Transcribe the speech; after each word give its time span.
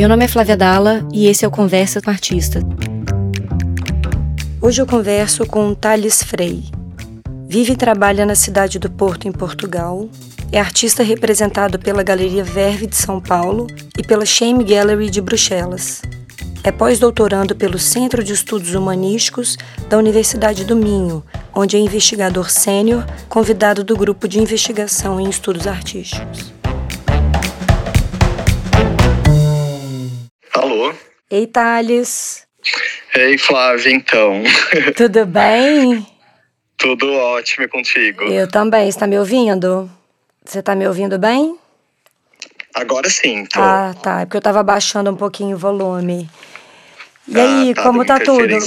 Meu 0.00 0.08
nome 0.08 0.24
é 0.24 0.28
Flávia 0.28 0.56
Dalla 0.56 1.06
e 1.12 1.26
esse 1.26 1.44
é 1.44 1.48
o 1.48 1.50
Conversa 1.50 2.00
com 2.00 2.08
Artista. 2.08 2.60
Hoje 4.58 4.80
eu 4.80 4.86
converso 4.86 5.44
com 5.44 5.74
Thales 5.74 6.22
Frei. 6.22 6.64
Vive 7.46 7.74
e 7.74 7.76
trabalha 7.76 8.24
na 8.24 8.34
cidade 8.34 8.78
do 8.78 8.90
Porto, 8.90 9.28
em 9.28 9.30
Portugal. 9.30 10.08
É 10.50 10.58
artista 10.58 11.02
representado 11.02 11.78
pela 11.78 12.02
Galeria 12.02 12.42
Verve 12.42 12.86
de 12.86 12.96
São 12.96 13.20
Paulo 13.20 13.66
e 13.98 14.02
pela 14.02 14.24
Shame 14.24 14.64
Gallery 14.64 15.10
de 15.10 15.20
Bruxelas. 15.20 16.00
É 16.64 16.72
pós-doutorando 16.72 17.54
pelo 17.54 17.78
Centro 17.78 18.24
de 18.24 18.32
Estudos 18.32 18.74
Humanísticos 18.74 19.58
da 19.90 19.98
Universidade 19.98 20.64
do 20.64 20.74
Minho, 20.74 21.22
onde 21.54 21.76
é 21.76 21.78
investigador 21.78 22.48
sênior, 22.48 23.04
convidado 23.28 23.84
do 23.84 23.94
grupo 23.94 24.26
de 24.26 24.40
investigação 24.40 25.20
em 25.20 25.28
estudos 25.28 25.66
artísticos. 25.66 26.58
Alô? 30.52 30.92
Ei, 31.30 31.46
Thales. 31.46 32.46
Ei, 33.14 33.38
Flávia, 33.38 33.92
então. 33.92 34.42
Tudo 34.96 35.24
bem? 35.26 36.06
Tudo 36.76 37.12
ótimo 37.12 37.68
contigo. 37.68 38.24
Eu 38.24 38.48
também. 38.48 38.88
Está 38.88 39.06
me 39.06 39.18
ouvindo? 39.18 39.90
Você 40.44 40.58
está 40.60 40.74
me 40.74 40.86
ouvindo 40.86 41.18
bem? 41.18 41.56
Agora 42.74 43.08
sim, 43.10 43.44
tô. 43.46 43.60
Ah, 43.60 43.94
tá. 44.02 44.20
É 44.20 44.24
porque 44.24 44.36
eu 44.36 44.40
estava 44.40 44.62
baixando 44.62 45.10
um 45.10 45.16
pouquinho 45.16 45.56
o 45.56 45.58
volume. 45.58 46.28
E 47.28 47.38
Ah, 47.38 47.44
aí, 47.60 47.74
tá, 47.74 47.82
como 47.82 48.04
tá 48.04 48.18
tudo? 48.18 48.42
aqui, 48.56 48.66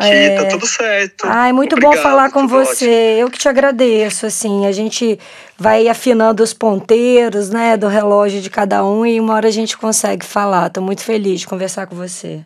É. 0.00 0.36
tá 0.36 0.44
tudo 0.48 0.66
certo. 0.66 1.24
Ai, 1.26 1.52
muito 1.52 1.72
Obrigado, 1.72 1.96
bom 1.96 2.02
falar 2.02 2.30
com 2.30 2.46
você. 2.46 2.84
ótimo. 2.84 3.20
Eu 3.20 3.30
que 3.30 3.38
te 3.38 3.48
agradeço, 3.48 4.26
assim, 4.26 4.66
a 4.66 4.72
gente 4.72 5.18
vai 5.58 5.88
afinando 5.88 6.42
os 6.42 6.52
ponteiros, 6.54 7.50
né, 7.50 7.76
do 7.76 7.88
relógio 7.88 8.40
de 8.40 8.48
cada 8.50 8.84
um 8.84 9.04
e 9.04 9.18
uma 9.18 9.34
hora 9.34 9.48
a 9.48 9.52
gente 9.52 9.76
consegue 9.76 10.24
falar. 10.24 10.70
Tô 10.70 10.80
muito 10.80 11.02
feliz 11.02 11.40
de 11.40 11.46
conversar 11.48 11.86
com 11.86 11.96
você. 11.96 12.44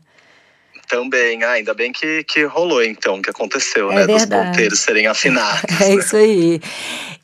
Também, 0.88 1.42
ah, 1.44 1.50
ainda 1.50 1.74
bem 1.74 1.92
que, 1.92 2.24
que 2.24 2.44
rolou 2.44 2.82
então, 2.82 3.20
que 3.20 3.28
aconteceu, 3.28 3.92
É 3.92 3.96
né? 3.96 4.06
Dos 4.06 4.22
verdade. 4.22 4.46
ponteiros 4.52 4.78
serem 4.78 5.06
afinados. 5.08 5.80
É 5.82 5.88
né? 5.90 5.94
isso 5.96 6.16
aí. 6.16 6.60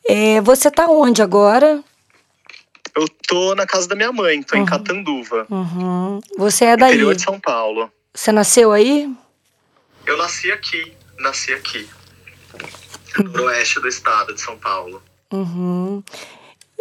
É, 0.07 0.41
você 0.43 0.71
tá 0.71 0.87
onde 0.89 1.23
agora? 1.23 1.81
Eu 2.97 3.09
tô 3.27 3.55
na 3.55 3.67
casa 3.67 3.89
da 3.89 3.97
minha 3.97 4.13
mãe, 4.13 4.43
tô 4.43 4.57
Uhum. 4.57 4.63
em 4.63 4.67
Catanduva, 4.67 5.47
Uhum. 5.51 6.21
Você 6.39 6.65
é 6.67 6.77
daí? 6.77 6.91
interior 6.93 7.15
de 7.15 7.23
São 7.23 7.41
Paulo. 7.41 7.91
Você 8.15 8.31
nasceu 8.31 8.71
aí? 8.73 9.13
Eu 10.07 10.17
nasci 10.17 10.53
aqui, 10.53 10.93
nasci 11.19 11.53
aqui. 11.53 11.89
No 13.19 13.25
noroeste 13.31 13.81
do 13.81 13.89
estado 13.89 14.35
de 14.35 14.41
São 14.41 14.57
Paulo. 14.59 15.03
Uhum. 15.33 16.03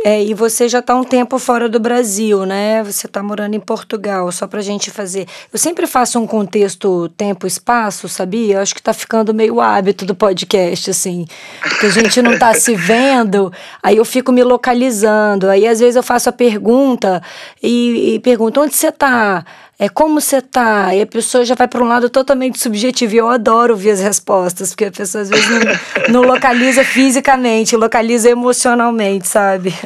É, 0.06 0.22
e 0.22 0.34
você 0.34 0.68
já 0.68 0.80
está 0.80 0.94
um 0.96 1.04
tempo 1.04 1.40
fora 1.40 1.70
do 1.70 1.80
Brasil, 1.80 2.46
né? 2.46 2.84
Você 2.84 3.08
está 3.08 3.24
morando 3.24 3.54
em 3.54 3.60
Portugal, 3.60 4.30
só 4.34 4.46
para 4.46 4.60
a 4.60 4.64
gente 4.64 4.92
fazer. 4.92 5.26
Eu 5.52 5.58
sempre 5.58 5.88
faço 5.88 6.20
um 6.20 6.28
contexto 6.28 7.08
tempo-espaço, 7.10 8.10
sabia? 8.10 8.56
Eu 8.56 8.62
acho 8.62 8.74
que 8.74 8.82
está 8.82 8.92
ficando 8.92 9.34
meio 9.34 9.62
hábito 9.62 10.04
do 10.06 10.14
podcast, 10.14 10.90
assim. 10.90 11.26
Porque 11.62 11.86
a 11.86 11.90
gente 11.90 12.22
não 12.22 12.34
está 12.34 12.54
se 12.54 12.76
vendo, 12.76 13.52
aí 13.82 13.96
eu 13.96 14.04
fico 14.04 14.32
me 14.34 14.44
localizando. 14.44 15.50
Aí 15.50 15.66
às 15.66 15.80
vezes 15.80 15.96
eu 15.96 16.04
faço 16.04 16.28
a 16.28 16.34
pergunta 16.34 17.24
e, 17.62 18.16
e 18.16 18.20
pergunto: 18.20 18.60
onde 18.60 18.76
você 18.76 18.90
está? 18.90 19.46
É 19.80 19.90
como 19.90 20.22
você 20.22 20.42
tá? 20.42 20.94
E 20.96 21.02
a 21.02 21.06
pessoa 21.06 21.44
já 21.44 21.56
vai 21.56 21.68
para 21.68 21.84
um 21.84 21.88
lado 21.88 22.10
totalmente 22.10 22.60
subjetivo. 22.60 23.16
E 23.16 23.18
eu 23.18 23.30
adoro 23.30 23.74
ouvir 23.74 23.92
as 23.92 24.02
respostas, 24.02 24.70
porque 24.70 24.86
a 24.86 24.92
pessoa 24.92 25.24
às 25.24 25.30
vezes 25.30 25.50
não, 25.50 26.22
não 26.22 26.22
localiza 26.22 26.84
fisicamente, 26.84 27.76
localiza 27.76 28.30
emocionalmente, 28.30 29.28
sabe? 29.28 29.74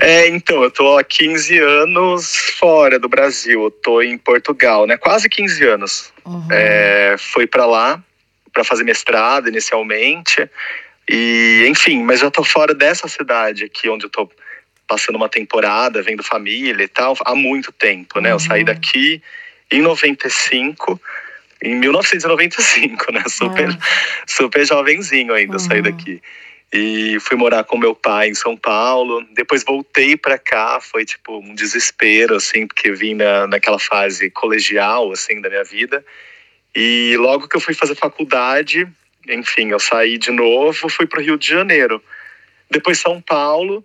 É, 0.00 0.28
então, 0.28 0.62
eu 0.62 0.70
tô 0.70 0.96
há 0.96 1.02
15 1.02 1.58
anos 1.58 2.36
fora 2.58 3.00
do 3.00 3.08
Brasil. 3.08 3.64
Eu 3.64 3.70
tô 3.70 4.00
em 4.00 4.16
Portugal, 4.16 4.86
né? 4.86 4.96
Quase 4.96 5.28
15 5.28 5.64
anos. 5.64 6.12
É, 6.50 7.16
fui 7.18 7.46
pra 7.48 7.66
lá 7.66 8.00
para 8.52 8.62
fazer 8.62 8.84
mestrado 8.84 9.48
inicialmente. 9.48 10.48
E, 11.08 11.66
enfim, 11.68 12.02
mas 12.04 12.20
já 12.20 12.30
tô 12.30 12.44
fora 12.44 12.74
dessa 12.74 13.08
cidade 13.08 13.64
aqui, 13.64 13.88
onde 13.88 14.06
eu 14.06 14.10
tô 14.10 14.30
passando 14.88 15.16
uma 15.16 15.28
temporada, 15.28 16.02
vendo 16.02 16.22
família 16.24 16.82
e 16.82 16.88
tal, 16.88 17.14
há 17.24 17.34
muito 17.34 17.70
tempo, 17.70 18.18
né? 18.20 18.32
Eu 18.32 18.38
saí 18.40 18.64
daqui 18.64 19.22
em 19.70 19.82
95, 19.82 21.00
em 21.62 21.76
1995, 21.76 23.12
né? 23.12 23.22
Super, 23.28 23.78
super 24.26 24.66
jovenzinho 24.66 25.34
ainda, 25.34 25.56
eu 25.56 25.60
saí 25.60 25.78
Uhum. 25.78 25.84
daqui. 25.84 26.22
E 26.72 27.18
fui 27.20 27.36
morar 27.36 27.64
com 27.64 27.78
meu 27.78 27.94
pai 27.94 28.28
em 28.28 28.34
São 28.34 28.56
Paulo. 28.56 29.24
Depois 29.32 29.64
voltei 29.64 30.16
pra 30.16 30.38
cá, 30.38 30.80
foi 30.80 31.04
tipo 31.04 31.38
um 31.38 31.54
desespero, 31.54 32.36
assim, 32.36 32.66
porque 32.66 32.92
vim 32.92 33.14
na, 33.14 33.46
naquela 33.46 33.78
fase 33.78 34.30
colegial, 34.30 35.10
assim, 35.12 35.40
da 35.40 35.48
minha 35.48 35.64
vida. 35.64 36.04
E 36.74 37.14
logo 37.18 37.48
que 37.48 37.56
eu 37.56 37.60
fui 37.60 37.72
fazer 37.72 37.94
faculdade, 37.94 38.86
enfim, 39.28 39.70
eu 39.70 39.78
saí 39.78 40.18
de 40.18 40.30
novo, 40.30 40.88
fui 40.90 41.06
pro 41.06 41.22
Rio 41.22 41.38
de 41.38 41.48
Janeiro. 41.48 42.02
Depois 42.70 42.98
São 42.98 43.18
Paulo 43.20 43.82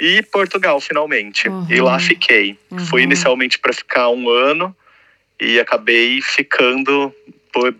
e 0.00 0.22
Portugal, 0.22 0.80
finalmente. 0.80 1.48
Uhum. 1.48 1.66
E 1.68 1.80
lá 1.80 1.98
fiquei. 1.98 2.58
Fui 2.88 3.00
Uhum. 3.02 3.06
inicialmente 3.06 3.58
para 3.58 3.72
ficar 3.72 4.08
um 4.08 4.28
ano 4.30 4.74
e 5.40 5.60
acabei 5.60 6.20
ficando 6.22 7.14
por 7.52 7.74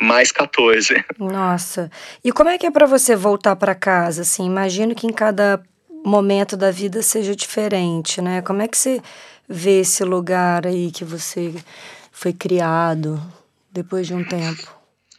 mais 0.00 0.30
14. 0.32 1.04
Nossa. 1.18 1.90
E 2.24 2.32
como 2.32 2.50
é 2.50 2.58
que 2.58 2.66
é 2.66 2.70
para 2.70 2.86
você 2.86 3.14
voltar 3.16 3.56
para 3.56 3.74
casa? 3.74 4.22
Assim, 4.22 4.46
imagino 4.46 4.94
que 4.94 5.06
em 5.06 5.12
cada 5.12 5.62
momento 6.04 6.56
da 6.56 6.70
vida 6.70 7.02
seja 7.02 7.34
diferente, 7.34 8.20
né? 8.22 8.40
Como 8.42 8.62
é 8.62 8.68
que 8.68 8.76
você 8.76 9.00
vê 9.48 9.80
esse 9.80 10.04
lugar 10.04 10.66
aí 10.66 10.90
que 10.90 11.04
você 11.04 11.54
foi 12.12 12.32
criado 12.32 13.20
depois 13.72 14.06
de 14.06 14.14
um 14.14 14.22
tempo? 14.24 14.74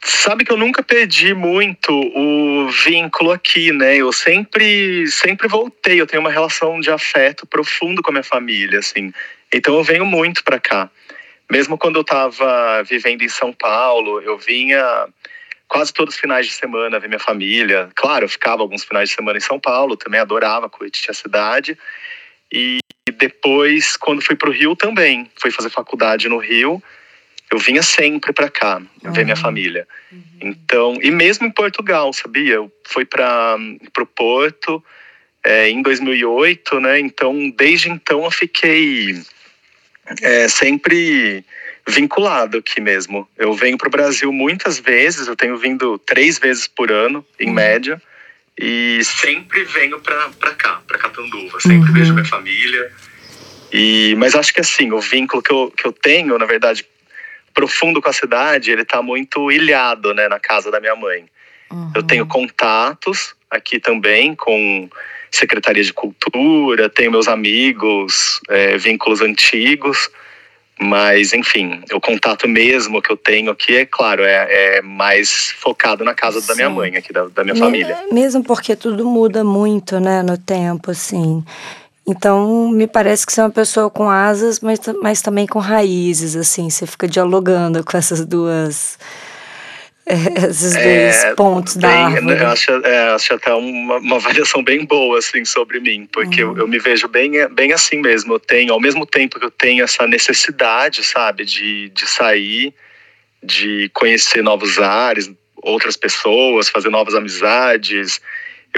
Sabe 0.10 0.46
que 0.46 0.52
eu 0.54 0.58
nunca 0.58 0.82
perdi 0.82 1.34
muito 1.34 1.92
o 1.92 2.70
vínculo 2.70 3.32
aqui, 3.32 3.74
né? 3.74 3.98
Eu 3.98 4.14
sempre, 4.14 5.06
sempre 5.08 5.50
voltei. 5.50 6.00
Eu 6.00 6.08
tenho 6.08 6.22
uma 6.22 6.32
relação 6.32 6.80
de 6.80 6.90
afeto 6.90 7.46
profundo 7.46 8.02
com 8.02 8.12
a 8.12 8.14
minha 8.14 8.24
família, 8.24 8.80
assim. 8.80 9.12
Então 9.54 9.76
eu 9.76 9.84
venho 9.84 10.06
muito 10.06 10.46
para 10.46 10.62
cá. 10.62 10.90
Mesmo 11.52 11.78
quando 11.78 11.98
eu 11.98 12.04
estava 12.04 12.84
vivendo 12.84 13.22
em 13.22 13.28
São 13.28 13.52
Paulo, 13.52 14.22
eu 14.22 14.38
vinha 14.38 15.08
quase 15.68 15.92
todos 15.94 16.16
os 16.16 16.20
finais 16.20 16.46
de 16.46 16.54
semana 16.54 17.00
ver 17.00 17.10
minha 17.10 17.20
família. 17.20 17.90
Claro, 17.94 18.24
eu 18.24 18.30
ficava 18.30 18.62
alguns 18.62 18.86
finais 18.86 19.10
de 19.10 19.16
semana 19.16 19.38
em 19.38 19.42
São 19.42 19.60
Paulo, 19.60 19.98
também 19.98 20.22
adorava 20.22 20.70
curtir 20.70 21.12
a 21.12 21.14
cidade. 21.14 21.78
E 22.50 22.80
depois, 23.12 23.98
quando 23.98 24.24
fui 24.24 24.38
para 24.38 24.50
o 24.50 24.54
Rio 24.54 24.74
também, 24.74 25.30
fui 25.36 25.52
fazer 25.52 25.70
faculdade 25.70 26.30
no 26.30 26.38
Rio, 26.38 26.82
eu 27.52 27.58
vinha 27.60 27.82
sempre 27.82 28.34
para 28.34 28.50
cá 28.50 28.82
ver 29.04 29.24
minha 29.24 29.36
Uhum. 29.36 29.42
família. 29.42 29.88
Então, 30.40 30.98
e 31.02 31.10
mesmo 31.10 31.48
em 31.48 31.52
Portugal, 31.52 32.12
sabia? 32.14 32.56
Eu 32.56 32.72
fui 32.86 33.06
para 33.06 33.58
o 34.00 34.06
Porto 34.06 34.84
é, 35.44 35.70
em 35.70 35.82
2008, 35.82 36.80
né? 36.80 37.00
Então, 37.00 37.50
desde 37.50 37.90
então 37.90 38.24
eu 38.24 38.32
fiquei 38.32 39.20
é, 40.22 40.48
sempre 40.48 41.44
vinculado 41.88 42.58
aqui 42.58 42.82
mesmo. 42.82 43.28
Eu 43.38 43.54
venho 43.54 43.78
para 43.78 43.88
o 43.88 43.92
Brasil 43.92 44.32
muitas 44.32 44.78
vezes, 44.80 45.28
eu 45.28 45.36
tenho 45.36 45.58
vindo 45.58 45.98
três 46.00 46.38
vezes 46.38 46.68
por 46.68 46.92
ano, 46.92 47.26
em 47.40 47.48
Uhum. 47.48 47.54
média, 47.54 48.02
e 48.60 49.00
sempre 49.04 49.64
venho 49.64 50.00
para 50.02 50.52
cá, 50.56 50.82
para 50.88 50.98
Catanduva. 50.98 51.60
Sempre 51.62 51.90
Uhum. 51.90 51.96
vejo 51.96 52.14
minha 52.14 52.26
família. 52.26 52.92
E, 53.72 54.16
mas 54.18 54.36
acho 54.36 54.54
que 54.54 54.62
assim, 54.62 54.92
o 54.92 55.00
vínculo 55.00 55.42
que 55.42 55.52
eu, 55.52 55.72
que 55.76 55.86
eu 55.86 55.94
tenho, 55.94 56.38
na 56.38 56.46
verdade, 56.46 56.86
profundo 57.62 58.00
com 58.00 58.08
a 58.08 58.14
cidade, 58.14 58.70
ele 58.70 58.86
tá 58.86 59.02
muito 59.02 59.52
ilhado, 59.52 60.14
né, 60.14 60.28
na 60.30 60.40
casa 60.40 60.70
da 60.70 60.80
minha 60.80 60.96
mãe. 60.96 61.26
Eu 61.96 62.04
tenho 62.04 62.28
contatos 62.28 63.34
aqui 63.50 63.80
também 63.80 64.36
com 64.36 64.88
Secretaria 65.32 65.84
de 65.84 65.92
Cultura, 65.92 66.88
tenho 66.88 67.10
meus 67.10 67.28
amigos, 67.28 68.40
é, 68.48 68.78
vínculos 68.78 69.22
antigos, 69.22 70.08
mas 70.80 71.34
enfim, 71.34 71.82
o 71.92 72.00
contato 72.00 72.48
mesmo 72.48 73.02
que 73.02 73.12
eu 73.12 73.18
tenho 73.18 73.50
aqui, 73.50 73.76
é 73.76 73.86
claro, 73.88 74.24
é, 74.24 74.78
é 74.78 74.82
mais 74.84 75.50
focado 75.60 76.04
na 76.06 76.14
casa 76.14 76.40
da 76.48 76.54
minha 76.54 76.70
Sim. 76.70 76.76
mãe, 76.76 76.96
aqui 76.96 77.12
da, 77.12 77.26
da 77.26 77.44
minha 77.44 77.56
Me- 77.56 77.60
família. 77.60 77.98
Mesmo 78.12 78.44
porque 78.44 78.76
tudo 78.76 79.04
muda 79.04 79.44
muito, 79.44 80.00
né, 80.00 80.22
no 80.22 80.38
tempo, 80.38 80.92
assim. 80.92 81.44
Então, 82.10 82.70
me 82.70 82.88
parece 82.88 83.26
que 83.26 83.34
você 83.34 83.42
é 83.42 83.44
uma 83.44 83.50
pessoa 83.50 83.90
com 83.90 84.10
asas, 84.10 84.62
mas, 84.62 84.80
mas 85.02 85.22
também 85.22 85.46
com 85.46 85.60
raízes, 85.60 86.36
assim. 86.38 86.70
Você 86.70 86.88
fica 86.88 87.08
dialogando 87.08 87.84
com 87.84 87.98
essas 87.98 88.26
duas. 88.26 88.98
Esses 90.08 90.74
dois 90.74 90.86
É, 91.26 91.36
pontos 91.36 91.76
da 91.76 91.90
Bem, 91.90 92.04
árvore. 92.06 92.40
eu 92.40 92.48
acho, 92.48 92.72
é, 92.72 93.10
acho 93.10 93.34
até 93.34 93.54
uma, 93.54 93.98
uma 93.98 94.16
avaliação 94.16 94.64
bem 94.64 94.86
boa 94.86 95.20
assim 95.20 95.44
sobre 95.44 95.82
mim, 95.82 96.08
porque 96.10 96.42
Uhum. 96.46 96.52
eu, 96.54 96.60
eu 96.60 96.68
me 96.70 96.80
vejo 96.80 97.10
bem, 97.10 97.46
bem 97.54 97.74
assim 97.74 97.98
mesmo. 98.02 98.36
Eu 98.36 98.40
tenho, 98.40 98.72
ao 98.72 98.80
mesmo 98.80 99.06
tempo 99.06 99.38
que 99.38 99.44
eu 99.46 99.52
tenho 99.52 99.84
essa 99.84 100.08
necessidade, 100.08 101.04
sabe, 101.04 101.44
de, 101.44 101.90
de 101.90 102.08
sair, 102.08 102.74
de 103.44 103.92
conhecer 103.94 104.42
novos 104.42 104.80
ares, 104.80 105.30
outras 105.62 105.98
pessoas, 105.98 106.70
fazer 106.70 106.90
novas 106.90 107.14
amizades. 107.14 108.22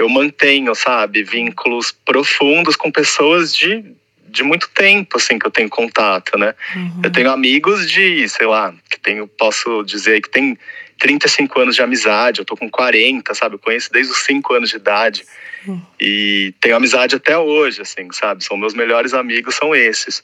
Eu 0.00 0.08
mantenho, 0.08 0.74
sabe, 0.74 1.22
vínculos 1.22 1.92
profundos 1.92 2.74
com 2.74 2.90
pessoas 2.90 3.54
de 3.54 3.84
de 4.30 4.44
muito 4.44 4.70
tempo, 4.70 5.16
assim, 5.16 5.40
que 5.40 5.46
eu 5.46 5.50
tenho 5.50 5.68
contato, 5.68 6.38
né? 6.38 6.54
Uhum. 6.76 7.00
Eu 7.02 7.10
tenho 7.10 7.30
amigos 7.32 7.90
de, 7.90 8.28
sei 8.28 8.46
lá, 8.46 8.72
que 8.88 8.98
tenho, 9.00 9.26
posso 9.26 9.82
dizer 9.82 10.22
que 10.22 10.30
tem 10.30 10.56
35 11.00 11.60
anos 11.60 11.74
de 11.74 11.82
amizade, 11.82 12.38
eu 12.38 12.44
tô 12.44 12.56
com 12.56 12.70
40, 12.70 13.34
sabe? 13.34 13.56
Eu 13.56 13.58
conheço 13.58 13.92
desde 13.92 14.12
os 14.12 14.20
5 14.20 14.54
anos 14.54 14.70
de 14.70 14.76
idade. 14.76 15.24
Uhum. 15.66 15.82
E 16.00 16.54
tenho 16.60 16.76
amizade 16.76 17.16
até 17.16 17.36
hoje, 17.36 17.82
assim, 17.82 18.08
sabe? 18.12 18.44
São 18.44 18.56
meus 18.56 18.72
melhores 18.72 19.14
amigos, 19.14 19.56
são 19.56 19.74
esses. 19.74 20.22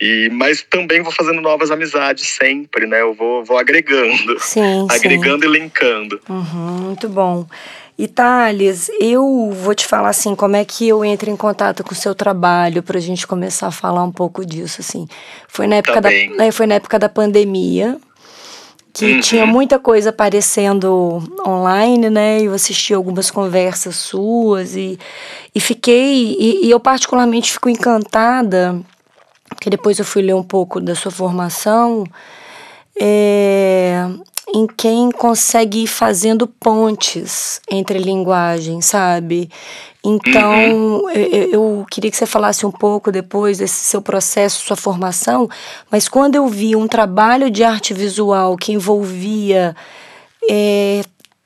E, 0.00 0.30
mas 0.32 0.62
também 0.62 1.02
vou 1.02 1.12
fazendo 1.12 1.40
novas 1.40 1.70
amizades 1.70 2.28
sempre, 2.28 2.86
né? 2.86 3.00
Eu 3.00 3.12
vou, 3.12 3.44
vou 3.44 3.58
agregando. 3.58 4.38
Sim, 4.38 4.86
agregando 4.90 5.44
sim. 5.44 5.50
e 5.50 5.58
linkando. 5.58 6.20
Uhum, 6.28 6.78
muito 6.84 7.08
bom. 7.08 7.46
E 7.98 8.06
Thales, 8.06 8.88
eu 9.00 9.50
vou 9.50 9.74
te 9.74 9.84
falar 9.84 10.10
assim, 10.10 10.36
como 10.36 10.54
é 10.54 10.64
que 10.64 10.86
eu 10.86 11.04
entro 11.04 11.28
em 11.28 11.36
contato 11.36 11.82
com 11.82 11.90
o 11.90 11.96
seu 11.96 12.14
trabalho 12.14 12.80
para 12.80 12.96
a 12.96 13.00
gente 13.00 13.26
começar 13.26 13.66
a 13.66 13.72
falar 13.72 14.04
um 14.04 14.12
pouco 14.12 14.46
disso, 14.46 14.80
assim. 14.80 15.08
Foi 15.48 15.66
na 15.66 15.76
época, 15.76 16.00
tá 16.00 16.08
da, 16.08 16.10
né, 16.10 16.52
foi 16.52 16.68
na 16.68 16.76
época 16.76 16.96
da 16.96 17.08
pandemia, 17.08 17.98
que 18.92 19.14
uhum. 19.14 19.20
tinha 19.20 19.44
muita 19.44 19.80
coisa 19.80 20.10
aparecendo 20.10 21.20
online, 21.44 22.08
né? 22.08 22.40
Eu 22.40 22.54
assisti 22.54 22.94
algumas 22.94 23.32
conversas 23.32 23.96
suas 23.96 24.76
e, 24.76 24.96
e 25.52 25.58
fiquei, 25.58 26.36
e, 26.38 26.66
e 26.66 26.70
eu 26.70 26.78
particularmente 26.78 27.50
fico 27.50 27.68
encantada, 27.68 28.80
porque 29.48 29.70
depois 29.70 29.98
eu 29.98 30.04
fui 30.04 30.22
ler 30.22 30.34
um 30.34 30.44
pouco 30.44 30.80
da 30.80 30.94
sua 30.94 31.10
formação, 31.10 32.04
é, 33.00 34.06
em 34.54 34.66
quem 34.66 35.10
consegue 35.10 35.84
ir 35.84 35.86
fazendo 35.86 36.46
pontes 36.46 37.60
entre 37.70 37.98
linguagens, 37.98 38.86
sabe? 38.86 39.50
Então, 40.04 41.02
uhum. 41.02 41.10
eu, 41.10 41.50
eu, 41.50 41.86
queria 41.90 42.10
que 42.10 42.16
você 42.16 42.24
falasse 42.24 42.64
um 42.64 42.70
pouco 42.70 43.12
depois 43.12 43.58
desse 43.58 43.84
seu 43.84 44.00
processo, 44.00 44.64
sua 44.64 44.76
formação, 44.76 45.48
mas 45.90 46.08
quando 46.08 46.36
eu 46.36 46.46
vi 46.46 46.74
um 46.74 46.88
trabalho 46.88 47.50
de 47.50 47.64
arte 47.64 47.92
visual 47.92 48.56
que 48.56 48.72
envolvia 48.72 49.76
é, 50.48 51.02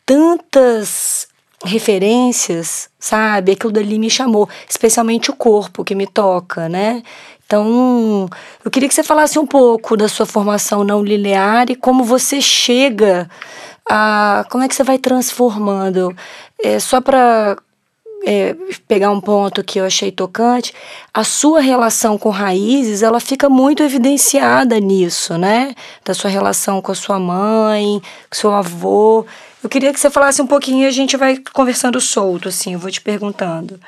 tantas 0.06 1.26
referências, 1.64 2.88
sabe? 2.98 3.52
Aquilo 3.52 3.72
dali 3.72 3.98
me 3.98 4.10
chamou, 4.10 4.48
especialmente 4.68 5.30
o 5.30 5.36
corpo 5.36 5.84
que 5.84 5.94
me 5.94 6.06
toca, 6.06 6.68
né? 6.68 7.02
Então, 7.46 8.28
eu 8.64 8.70
queria 8.70 8.88
que 8.88 8.94
você 8.94 9.02
falasse 9.02 9.38
um 9.38 9.46
pouco 9.46 9.96
da 9.96 10.08
sua 10.08 10.24
formação 10.24 10.82
não 10.84 11.02
linear 11.02 11.70
e 11.70 11.76
como 11.76 12.02
você 12.02 12.40
chega 12.40 13.28
a. 13.88 14.46
Como 14.50 14.64
é 14.64 14.68
que 14.68 14.74
você 14.74 14.82
vai 14.82 14.98
transformando? 14.98 16.16
É, 16.62 16.80
só 16.80 17.00
para 17.00 17.58
é, 18.24 18.56
pegar 18.88 19.10
um 19.10 19.20
ponto 19.20 19.62
que 19.62 19.78
eu 19.78 19.84
achei 19.84 20.10
tocante, 20.10 20.72
a 21.12 21.24
sua 21.24 21.60
relação 21.60 22.16
com 22.16 22.30
raízes, 22.30 23.02
ela 23.02 23.20
fica 23.20 23.48
muito 23.48 23.82
evidenciada 23.82 24.78
nisso, 24.78 25.36
né? 25.36 25.74
Da 26.04 26.14
sua 26.14 26.30
relação 26.30 26.80
com 26.80 26.92
a 26.92 26.94
sua 26.94 27.18
mãe, 27.18 28.00
com 28.30 28.36
seu 28.36 28.52
avô. 28.52 29.26
Eu 29.62 29.68
queria 29.68 29.92
que 29.92 30.00
você 30.00 30.10
falasse 30.10 30.42
um 30.42 30.46
pouquinho 30.46 30.84
e 30.84 30.86
a 30.86 30.90
gente 30.90 31.16
vai 31.16 31.38
conversando 31.52 32.00
solto, 32.00 32.48
assim, 32.48 32.74
eu 32.74 32.78
vou 32.78 32.90
te 32.90 33.00
perguntando. 33.00 33.78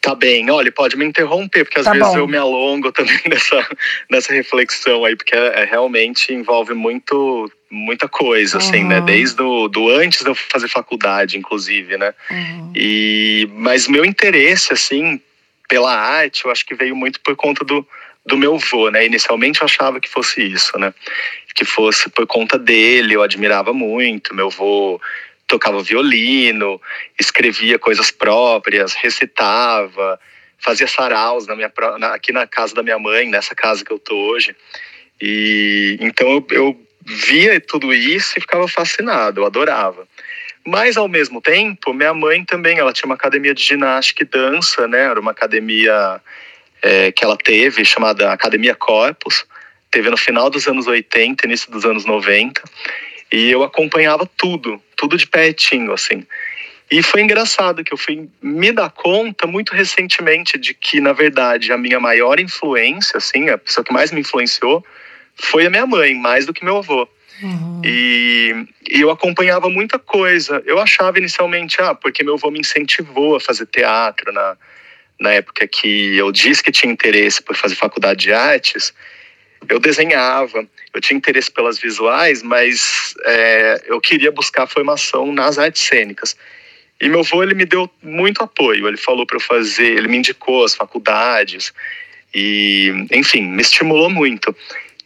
Tá 0.00 0.14
bem, 0.14 0.50
olha, 0.50 0.70
pode 0.70 0.98
me 0.98 1.04
interromper, 1.06 1.64
porque 1.64 1.78
às 1.78 1.86
tá 1.86 1.92
vezes 1.92 2.08
bom. 2.08 2.18
eu 2.18 2.28
me 2.28 2.36
alongo 2.36 2.92
também 2.92 3.20
nessa, 3.26 3.68
nessa 4.10 4.34
reflexão 4.34 5.04
aí, 5.04 5.16
porque 5.16 5.34
é, 5.34 5.62
é 5.62 5.64
realmente 5.64 6.32
envolve 6.32 6.74
muito 6.74 7.50
muita 7.70 8.06
coisa, 8.06 8.58
uhum. 8.58 8.62
assim, 8.62 8.84
né? 8.84 9.00
Uhum. 9.00 9.04
Desde 9.04 9.36
do, 9.36 9.68
do 9.68 9.88
antes 9.88 10.22
de 10.22 10.28
eu 10.28 10.34
fazer 10.34 10.68
faculdade, 10.68 11.36
inclusive, 11.36 11.96
né? 11.96 12.14
Uhum. 12.30 12.72
E, 12.74 13.48
mas 13.52 13.88
meu 13.88 14.04
interesse, 14.04 14.72
assim, 14.72 15.20
pela 15.68 15.92
arte, 15.92 16.44
eu 16.44 16.52
acho 16.52 16.64
que 16.64 16.74
veio 16.74 16.94
muito 16.94 17.18
por 17.20 17.34
conta 17.34 17.64
do, 17.64 17.84
do 18.24 18.36
meu 18.36 18.54
avô, 18.54 18.90
né? 18.90 19.04
Inicialmente 19.06 19.60
eu 19.60 19.64
achava 19.64 19.98
que 20.00 20.08
fosse 20.08 20.42
isso, 20.42 20.78
né? 20.78 20.94
Que 21.54 21.64
fosse 21.64 22.10
por 22.10 22.26
conta 22.26 22.58
dele, 22.58 23.14
eu 23.14 23.22
admirava 23.22 23.72
muito. 23.72 24.34
Meu 24.34 24.46
avô 24.46 25.00
tocava 25.46 25.82
violino, 25.82 26.80
escrevia 27.18 27.78
coisas 27.78 28.10
próprias, 28.10 28.94
recitava, 28.94 30.18
fazia 30.58 30.86
saraus 30.86 31.46
na 31.46 31.54
minha, 31.54 31.70
na, 31.98 32.14
aqui 32.14 32.32
na 32.32 32.46
casa 32.46 32.74
da 32.74 32.82
minha 32.82 32.98
mãe, 32.98 33.28
nessa 33.28 33.54
casa 33.54 33.84
que 33.84 33.92
eu 33.92 33.98
tô 33.98 34.16
hoje. 34.16 34.56
E 35.20 35.96
então 36.00 36.28
eu, 36.30 36.46
eu 36.50 36.86
via 37.04 37.60
tudo 37.60 37.92
isso 37.92 38.34
e 38.36 38.40
ficava 38.40 38.66
fascinado, 38.66 39.40
eu 39.40 39.46
adorava. 39.46 40.08
Mas 40.66 40.96
ao 40.96 41.06
mesmo 41.06 41.42
tempo, 41.42 41.92
minha 41.92 42.14
mãe 42.14 42.42
também, 42.42 42.78
ela 42.78 42.92
tinha 42.92 43.06
uma 43.06 43.14
academia 43.14 43.54
de 43.54 43.62
ginástica 43.62 44.22
e 44.22 44.26
dança, 44.26 44.88
né? 44.88 45.00
Era 45.02 45.20
uma 45.20 45.30
academia 45.30 46.20
é, 46.80 47.12
que 47.12 47.22
ela 47.22 47.36
teve 47.36 47.84
chamada 47.84 48.32
Academia 48.32 48.74
Corpus. 48.74 49.44
Teve 49.94 50.10
no 50.10 50.16
final 50.16 50.50
dos 50.50 50.66
anos 50.66 50.88
80, 50.88 51.46
início 51.46 51.70
dos 51.70 51.84
anos 51.84 52.04
90. 52.04 52.60
E 53.32 53.48
eu 53.48 53.62
acompanhava 53.62 54.28
tudo, 54.36 54.82
tudo 54.96 55.16
de 55.16 55.24
pertinho, 55.24 55.92
assim. 55.92 56.26
E 56.90 57.00
foi 57.00 57.20
engraçado 57.20 57.84
que 57.84 57.94
eu 57.94 57.96
fui 57.96 58.28
me 58.42 58.72
dar 58.72 58.90
conta 58.90 59.46
muito 59.46 59.72
recentemente 59.72 60.58
de 60.58 60.74
que, 60.74 61.00
na 61.00 61.12
verdade, 61.12 61.70
a 61.70 61.78
minha 61.78 62.00
maior 62.00 62.40
influência, 62.40 63.18
assim, 63.18 63.48
a 63.50 63.56
pessoa 63.56 63.84
que 63.84 63.92
mais 63.92 64.10
me 64.10 64.22
influenciou, 64.22 64.84
foi 65.36 65.64
a 65.64 65.70
minha 65.70 65.86
mãe, 65.86 66.12
mais 66.12 66.44
do 66.44 66.52
que 66.52 66.64
meu 66.64 66.78
avô. 66.78 67.08
Uhum. 67.40 67.80
E, 67.84 68.66
e, 68.90 69.00
eu 69.00 69.12
acompanhava 69.12 69.70
muita 69.70 69.96
coisa. 69.96 70.60
Eu 70.66 70.80
achava 70.80 71.18
inicialmente, 71.18 71.80
ah, 71.80 71.94
porque 71.94 72.24
meu 72.24 72.34
avô 72.34 72.50
me 72.50 72.58
incentivou 72.58 73.36
a 73.36 73.40
fazer 73.40 73.66
teatro 73.66 74.32
na, 74.32 74.56
na 75.20 75.30
época 75.30 75.68
que 75.68 76.16
eu 76.16 76.32
disse 76.32 76.64
que 76.64 76.72
tinha 76.72 76.92
interesse 76.92 77.40
por 77.40 77.54
fazer 77.54 77.76
faculdade 77.76 78.24
de 78.24 78.32
artes 78.32 78.92
eu 79.68 79.78
desenhava, 79.78 80.66
eu 80.92 81.00
tinha 81.00 81.16
interesse 81.16 81.50
pelas 81.50 81.78
visuais, 81.78 82.42
mas 82.42 83.14
é, 83.24 83.84
eu 83.86 84.00
queria 84.00 84.30
buscar 84.30 84.66
formação 84.66 85.32
nas 85.32 85.58
artes 85.58 85.82
cênicas. 85.82 86.36
E 87.00 87.08
meu 87.08 87.20
avô 87.20 87.42
ele 87.42 87.54
me 87.54 87.64
deu 87.64 87.90
muito 88.02 88.42
apoio. 88.42 88.86
Ele 88.86 88.96
falou 88.96 89.26
para 89.26 89.36
eu 89.36 89.40
fazer, 89.40 89.96
ele 89.96 90.08
me 90.08 90.16
indicou 90.16 90.64
as 90.64 90.74
faculdades 90.74 91.72
e, 92.34 93.06
enfim, 93.10 93.42
me 93.42 93.62
estimulou 93.62 94.08
muito. 94.08 94.54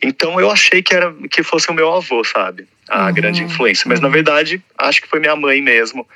Então 0.02 0.40
eu 0.40 0.50
achei 0.50 0.82
que 0.82 0.94
era 0.94 1.12
que 1.30 1.42
fosse 1.42 1.68
o 1.70 1.74
meu 1.74 1.92
avô, 1.92 2.22
sabe, 2.22 2.66
a 2.88 3.06
uhum. 3.06 3.14
grande 3.14 3.42
influência. 3.42 3.84
Mas 3.88 3.98
uhum. 3.98 4.06
na 4.06 4.12
verdade 4.12 4.62
acho 4.76 5.02
que 5.02 5.08
foi 5.08 5.20
minha 5.20 5.36
mãe 5.36 5.60
mesmo. 5.60 6.06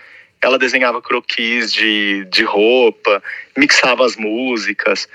Ela 0.41 0.59
desenhava 0.59 1.01
croquis 1.01 1.73
de, 1.73 2.27
de 2.31 2.43
roupa, 2.43 3.23
mixava 3.57 4.05
as 4.05 4.17
músicas 4.17 5.09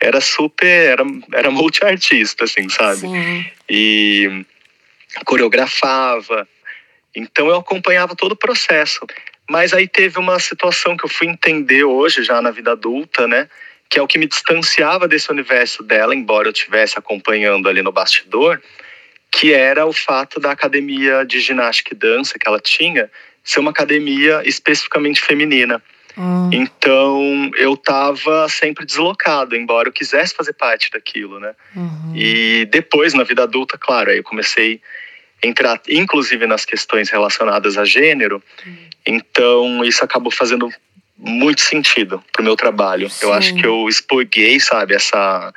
era 0.00 0.20
super, 0.20 0.66
era, 0.66 1.04
era 1.32 1.50
multiartista, 1.50 2.44
assim, 2.44 2.68
sabe? 2.68 3.00
Sim. 3.00 3.46
E 3.68 4.44
coreografava. 5.24 6.48
Então 7.14 7.48
eu 7.48 7.56
acompanhava 7.56 8.16
todo 8.16 8.32
o 8.32 8.36
processo. 8.36 9.00
Mas 9.48 9.72
aí 9.72 9.86
teve 9.86 10.18
uma 10.18 10.38
situação 10.38 10.96
que 10.96 11.04
eu 11.04 11.08
fui 11.08 11.28
entender 11.28 11.84
hoje, 11.84 12.22
já 12.22 12.40
na 12.40 12.50
vida 12.50 12.72
adulta, 12.72 13.28
né? 13.28 13.48
Que 13.88 13.98
é 13.98 14.02
o 14.02 14.06
que 14.06 14.18
me 14.18 14.26
distanciava 14.26 15.06
desse 15.06 15.30
universo 15.30 15.82
dela, 15.82 16.14
embora 16.14 16.48
eu 16.48 16.52
estivesse 16.52 16.98
acompanhando 16.98 17.68
ali 17.68 17.82
no 17.82 17.92
bastidor, 17.92 18.60
que 19.30 19.52
era 19.52 19.84
o 19.84 19.92
fato 19.92 20.40
da 20.40 20.50
academia 20.50 21.24
de 21.24 21.40
ginástica 21.40 21.94
e 21.94 21.96
dança 21.98 22.38
que 22.38 22.48
ela 22.48 22.60
tinha 22.60 23.10
ser 23.42 23.60
uma 23.60 23.70
academia 23.70 24.40
especificamente 24.44 25.20
feminina. 25.20 25.82
Hum. 26.16 26.50
Então 26.52 27.50
eu 27.56 27.74
estava 27.74 28.48
sempre 28.48 28.86
deslocado, 28.86 29.56
embora 29.56 29.88
eu 29.88 29.92
quisesse 29.92 30.34
fazer 30.34 30.52
parte 30.52 30.90
daquilo, 30.90 31.40
né? 31.40 31.54
Uhum. 31.74 32.12
E 32.14 32.66
depois, 32.66 33.14
na 33.14 33.24
vida 33.24 33.42
adulta, 33.42 33.76
claro, 33.76 34.10
aí 34.10 34.18
eu 34.18 34.22
comecei 34.22 34.80
a 35.42 35.46
entrar, 35.46 35.80
inclusive 35.88 36.46
nas 36.46 36.64
questões 36.64 37.10
relacionadas 37.10 37.76
a 37.76 37.84
gênero. 37.84 38.42
Uhum. 38.64 38.76
Então 39.06 39.84
isso 39.84 40.04
acabou 40.04 40.30
fazendo 40.30 40.72
muito 41.16 41.60
sentido 41.60 42.22
para 42.32 42.42
o 42.42 42.44
meu 42.44 42.56
trabalho. 42.56 43.10
Sim. 43.10 43.26
Eu 43.26 43.32
acho 43.32 43.54
que 43.54 43.66
eu 43.66 43.88
expurguei, 43.88 44.60
sabe, 44.60 44.94
essa 44.94 45.52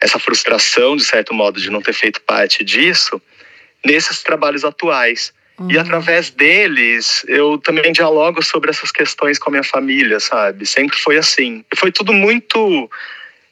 essa 0.00 0.18
frustração 0.18 0.96
de 0.96 1.04
certo 1.04 1.32
modo 1.32 1.58
de 1.58 1.70
não 1.70 1.80
ter 1.80 1.94
feito 1.94 2.20
parte 2.20 2.62
disso 2.62 3.20
nesses 3.84 4.22
trabalhos 4.22 4.64
atuais. 4.64 5.32
Uhum. 5.58 5.70
E 5.70 5.78
através 5.78 6.30
deles, 6.30 7.24
eu 7.28 7.58
também 7.58 7.92
dialogo 7.92 8.42
sobre 8.42 8.70
essas 8.70 8.90
questões 8.90 9.38
com 9.38 9.50
a 9.50 9.52
minha 9.52 9.62
família, 9.62 10.18
sabe? 10.18 10.66
Sempre 10.66 10.98
foi 10.98 11.16
assim. 11.16 11.64
Foi 11.76 11.92
tudo 11.92 12.12
muito 12.12 12.90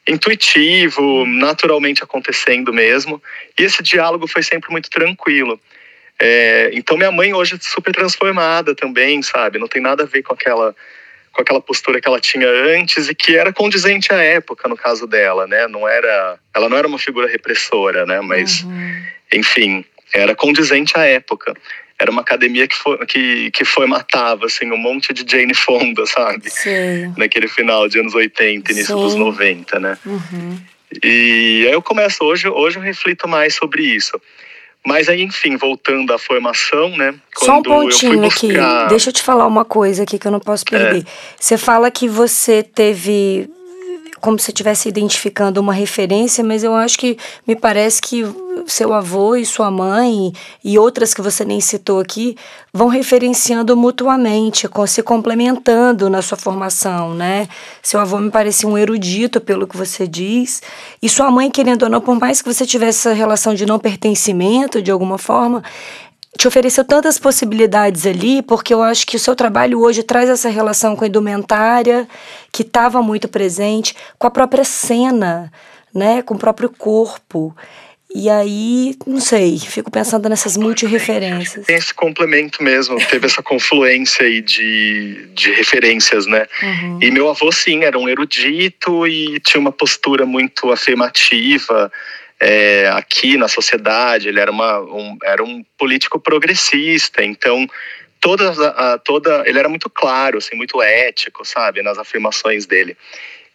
intuitivo, 0.07 1.25
naturalmente 1.25 2.03
acontecendo 2.03 2.73
mesmo. 2.73 3.21
E 3.57 3.63
esse 3.63 3.81
diálogo 3.81 4.27
foi 4.27 4.43
sempre 4.43 4.69
muito 4.69 4.89
tranquilo. 4.89 5.59
É, 6.19 6.69
então 6.73 6.97
minha 6.97 7.11
mãe 7.11 7.33
hoje 7.33 7.55
é 7.55 7.57
super 7.59 7.93
transformada 7.93 8.75
também, 8.75 9.21
sabe? 9.21 9.57
Não 9.57 9.67
tem 9.67 9.81
nada 9.81 10.03
a 10.03 10.05
ver 10.05 10.23
com 10.23 10.33
aquela 10.33 10.75
com 11.31 11.41
aquela 11.41 11.59
postura 11.59 11.99
que 11.99 12.07
ela 12.07 12.19
tinha 12.19 12.47
antes 12.47 13.09
e 13.09 13.15
que 13.15 13.35
era 13.35 13.51
condizente 13.51 14.13
à 14.13 14.21
época 14.21 14.69
no 14.69 14.77
caso 14.77 15.07
dela, 15.07 15.47
né? 15.47 15.67
Não 15.67 15.87
era, 15.87 16.37
ela 16.53 16.69
não 16.69 16.77
era 16.77 16.87
uma 16.87 16.99
figura 16.99 17.27
repressora, 17.27 18.05
né? 18.05 18.21
Mas, 18.21 18.61
uhum. 18.61 19.03
enfim, 19.33 19.83
era 20.13 20.35
condizente 20.35 20.93
à 20.95 21.05
época. 21.05 21.55
Era 21.97 22.11
uma 22.11 22.21
academia 22.21 22.67
que 22.67 22.75
foi, 22.75 23.05
que, 23.05 23.51
que 23.51 23.63
foi 23.63 23.85
matava, 23.87 24.45
assim, 24.45 24.71
um 24.71 24.77
monte 24.77 25.13
de 25.13 25.29
Jane 25.29 25.53
Fonda, 25.53 26.05
sabe? 26.05 26.49
Sim. 26.49 27.13
Naquele 27.17 27.47
final 27.47 27.87
de 27.87 27.99
anos 27.99 28.13
80, 28.13 28.71
início 28.71 28.95
Sim. 28.95 29.01
dos 29.01 29.15
90, 29.15 29.79
né? 29.79 29.97
Uhum. 30.05 30.57
E 31.03 31.65
aí 31.67 31.73
eu 31.73 31.81
começo, 31.81 32.23
hoje, 32.23 32.47
hoje 32.47 32.77
eu 32.77 32.81
reflito 32.81 33.27
mais 33.27 33.55
sobre 33.55 33.83
isso. 33.83 34.19
Mas 34.85 35.07
aí, 35.07 35.21
enfim, 35.21 35.55
voltando 35.55 36.11
à 36.11 36.19
formação, 36.19 36.89
né? 36.89 37.15
Só 37.37 37.59
um 37.59 37.63
pontinho 37.63 38.19
buscar... 38.19 38.81
aqui. 38.81 38.89
Deixa 38.89 39.09
eu 39.09 39.13
te 39.13 39.23
falar 39.23 39.47
uma 39.47 39.63
coisa 39.63 40.03
aqui 40.03 40.19
que 40.19 40.27
eu 40.27 40.31
não 40.31 40.41
posso 40.41 40.65
perder. 40.65 41.03
É. 41.03 41.05
Você 41.39 41.57
fala 41.57 41.89
que 41.89 42.09
você 42.09 42.61
teve 42.61 43.49
como 44.23 44.39
se 44.39 44.51
estivesse 44.51 44.87
identificando 44.87 45.59
uma 45.59 45.73
referência, 45.73 46.41
mas 46.45 46.63
eu 46.63 46.73
acho 46.73 46.97
que 46.97 47.17
me 47.45 47.57
parece 47.57 48.01
que 48.01 48.23
seu 48.65 48.93
avô 48.93 49.35
e 49.35 49.45
sua 49.45 49.69
mãe 49.69 50.31
e 50.63 50.79
outras 50.79 51.13
que 51.13 51.21
você 51.21 51.43
nem 51.43 51.59
citou 51.59 51.99
aqui 51.99 52.37
vão 52.73 52.87
referenciando 52.87 53.75
mutuamente, 53.75 54.65
se 54.87 55.03
complementando 55.03 56.09
na 56.09 56.21
sua 56.21 56.37
formação, 56.37 57.13
né? 57.13 57.49
Seu 57.81 57.99
avô 57.99 58.17
me 58.17 58.31
parecia 58.31 58.67
um 58.67 58.77
erudito 58.77 59.41
pelo 59.41 59.67
que 59.67 59.75
você 59.75 60.07
diz, 60.07 60.61
e 61.01 61.09
sua 61.09 61.29
mãe, 61.29 61.51
querendo 61.51 61.83
ou 61.83 61.89
não, 61.89 61.99
por 61.99 62.17
mais 62.17 62.41
que 62.41 62.47
você 62.47 62.65
tivesse 62.65 62.99
essa 62.99 63.13
relação 63.13 63.53
de 63.53 63.65
não 63.65 63.77
pertencimento 63.77 64.81
de 64.81 64.89
alguma 64.89 65.17
forma, 65.17 65.61
te 66.37 66.47
ofereceu 66.47 66.83
tantas 66.83 67.19
possibilidades 67.19 68.05
ali, 68.05 68.41
porque 68.41 68.73
eu 68.73 68.81
acho 68.81 69.05
que 69.05 69.15
o 69.15 69.19
seu 69.19 69.35
trabalho 69.35 69.79
hoje 69.79 70.03
traz 70.03 70.29
essa 70.29 70.49
relação 70.49 70.95
com 70.95 71.03
a 71.03 71.07
indumentária, 71.07 72.07
que 72.51 72.63
estava 72.63 73.01
muito 73.01 73.27
presente, 73.27 73.95
com 74.17 74.27
a 74.27 74.31
própria 74.31 74.63
cena, 74.63 75.51
né, 75.93 76.21
com 76.21 76.33
o 76.33 76.39
próprio 76.39 76.69
corpo. 76.69 77.55
E 78.15 78.29
aí, 78.29 78.95
não 79.07 79.19
sei, 79.19 79.57
fico 79.57 79.89
pensando 79.89 80.29
nessas 80.29 80.55
multireferências. 80.55 81.65
Tem 81.65 81.75
esse 81.75 81.93
complemento 81.93 82.61
mesmo, 82.61 82.95
teve 83.09 83.25
essa 83.25 83.41
confluência 83.41 84.23
aí 84.23 84.39
de, 84.39 85.29
de 85.33 85.51
referências, 85.53 86.27
né? 86.27 86.45
Uhum. 86.61 86.99
E 87.01 87.09
meu 87.09 87.27
avô, 87.27 87.51
sim, 87.51 87.83
era 87.83 87.97
um 87.97 88.07
erudito 88.07 89.07
e 89.07 89.39
tinha 89.39 89.59
uma 89.59 89.71
postura 89.71 90.27
muito 90.27 90.71
afirmativa, 90.71 91.91
é, 92.39 92.89
aqui 92.89 93.37
na 93.37 93.47
sociedade, 93.47 94.27
ele 94.27 94.39
era, 94.39 94.51
uma, 94.51 94.79
um, 94.79 95.17
era 95.23 95.43
um 95.43 95.63
político 95.77 96.19
progressista, 96.19 97.23
então 97.23 97.67
toda, 98.19 98.51
a, 98.51 98.97
toda, 98.97 99.43
ele 99.45 99.59
era 99.59 99.69
muito 99.69 99.89
claro, 99.89 100.37
assim, 100.37 100.55
muito 100.55 100.81
ético, 100.81 101.45
sabe, 101.45 101.81
nas 101.81 101.97
afirmações 101.97 102.65
dele. 102.65 102.97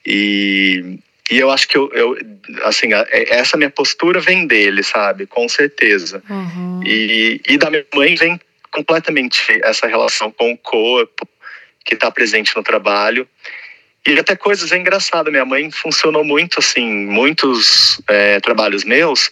E, 0.04 0.99
e 1.30 1.38
eu 1.38 1.50
acho 1.50 1.68
que 1.68 1.76
eu, 1.76 1.90
eu 1.92 2.16
assim, 2.64 2.92
é, 2.92 3.35
essa 3.35 3.56
minha 3.56 3.70
postura 3.70 4.20
vem 4.20 4.47
dele, 4.47 4.82
sabe, 4.82 5.26
com 5.26 5.49
certeza. 5.49 6.23
Uhum. 6.28 6.80
E, 6.85 7.40
e 7.47 7.58
da 7.58 7.70
minha 7.70 7.85
mãe 7.94 8.14
vem 8.14 8.40
completamente 8.70 9.40
essa 9.62 9.87
relação 9.87 10.30
com 10.30 10.52
o 10.52 10.58
corpo 10.58 11.26
que 11.85 11.94
está 11.94 12.11
presente 12.11 12.54
no 12.54 12.62
trabalho. 12.62 13.26
E 14.09 14.19
até 14.19 14.35
coisas, 14.35 14.73
é 14.73 14.79
engraçado, 14.79 15.31
minha 15.31 15.45
mãe 15.45 15.71
funcionou 15.71 16.25
muito 16.25 16.59
assim, 16.59 17.07
muitos 17.07 18.00
é, 18.09 18.41
trabalhos 18.41 18.83
meus, 18.83 19.31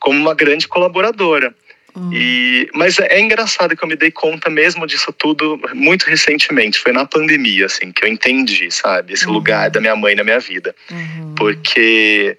como 0.00 0.18
uma 0.18 0.34
grande 0.34 0.66
colaboradora. 0.66 1.54
Uhum. 1.94 2.10
E, 2.12 2.68
mas 2.74 2.98
é, 2.98 3.20
engraçado 3.20 3.76
que 3.76 3.84
eu 3.84 3.88
me 3.88 3.94
dei 3.94 4.10
conta 4.10 4.48
mesmo 4.48 4.86
disso 4.86 5.12
tudo 5.12 5.60
muito 5.74 6.04
recentemente. 6.04 6.78
Foi 6.78 6.92
na 6.92 7.04
pandemia, 7.04 7.66
assim, 7.66 7.92
que 7.92 8.04
eu 8.04 8.08
entendi, 8.08 8.70
sabe? 8.70 9.12
Esse 9.12 9.26
uhum. 9.26 9.32
lugar 9.32 9.70
da 9.70 9.80
minha 9.80 9.96
mãe 9.96 10.14
na 10.14 10.24
minha 10.24 10.40
vida. 10.40 10.74
Uhum. 10.90 11.34
Porque 11.34 12.38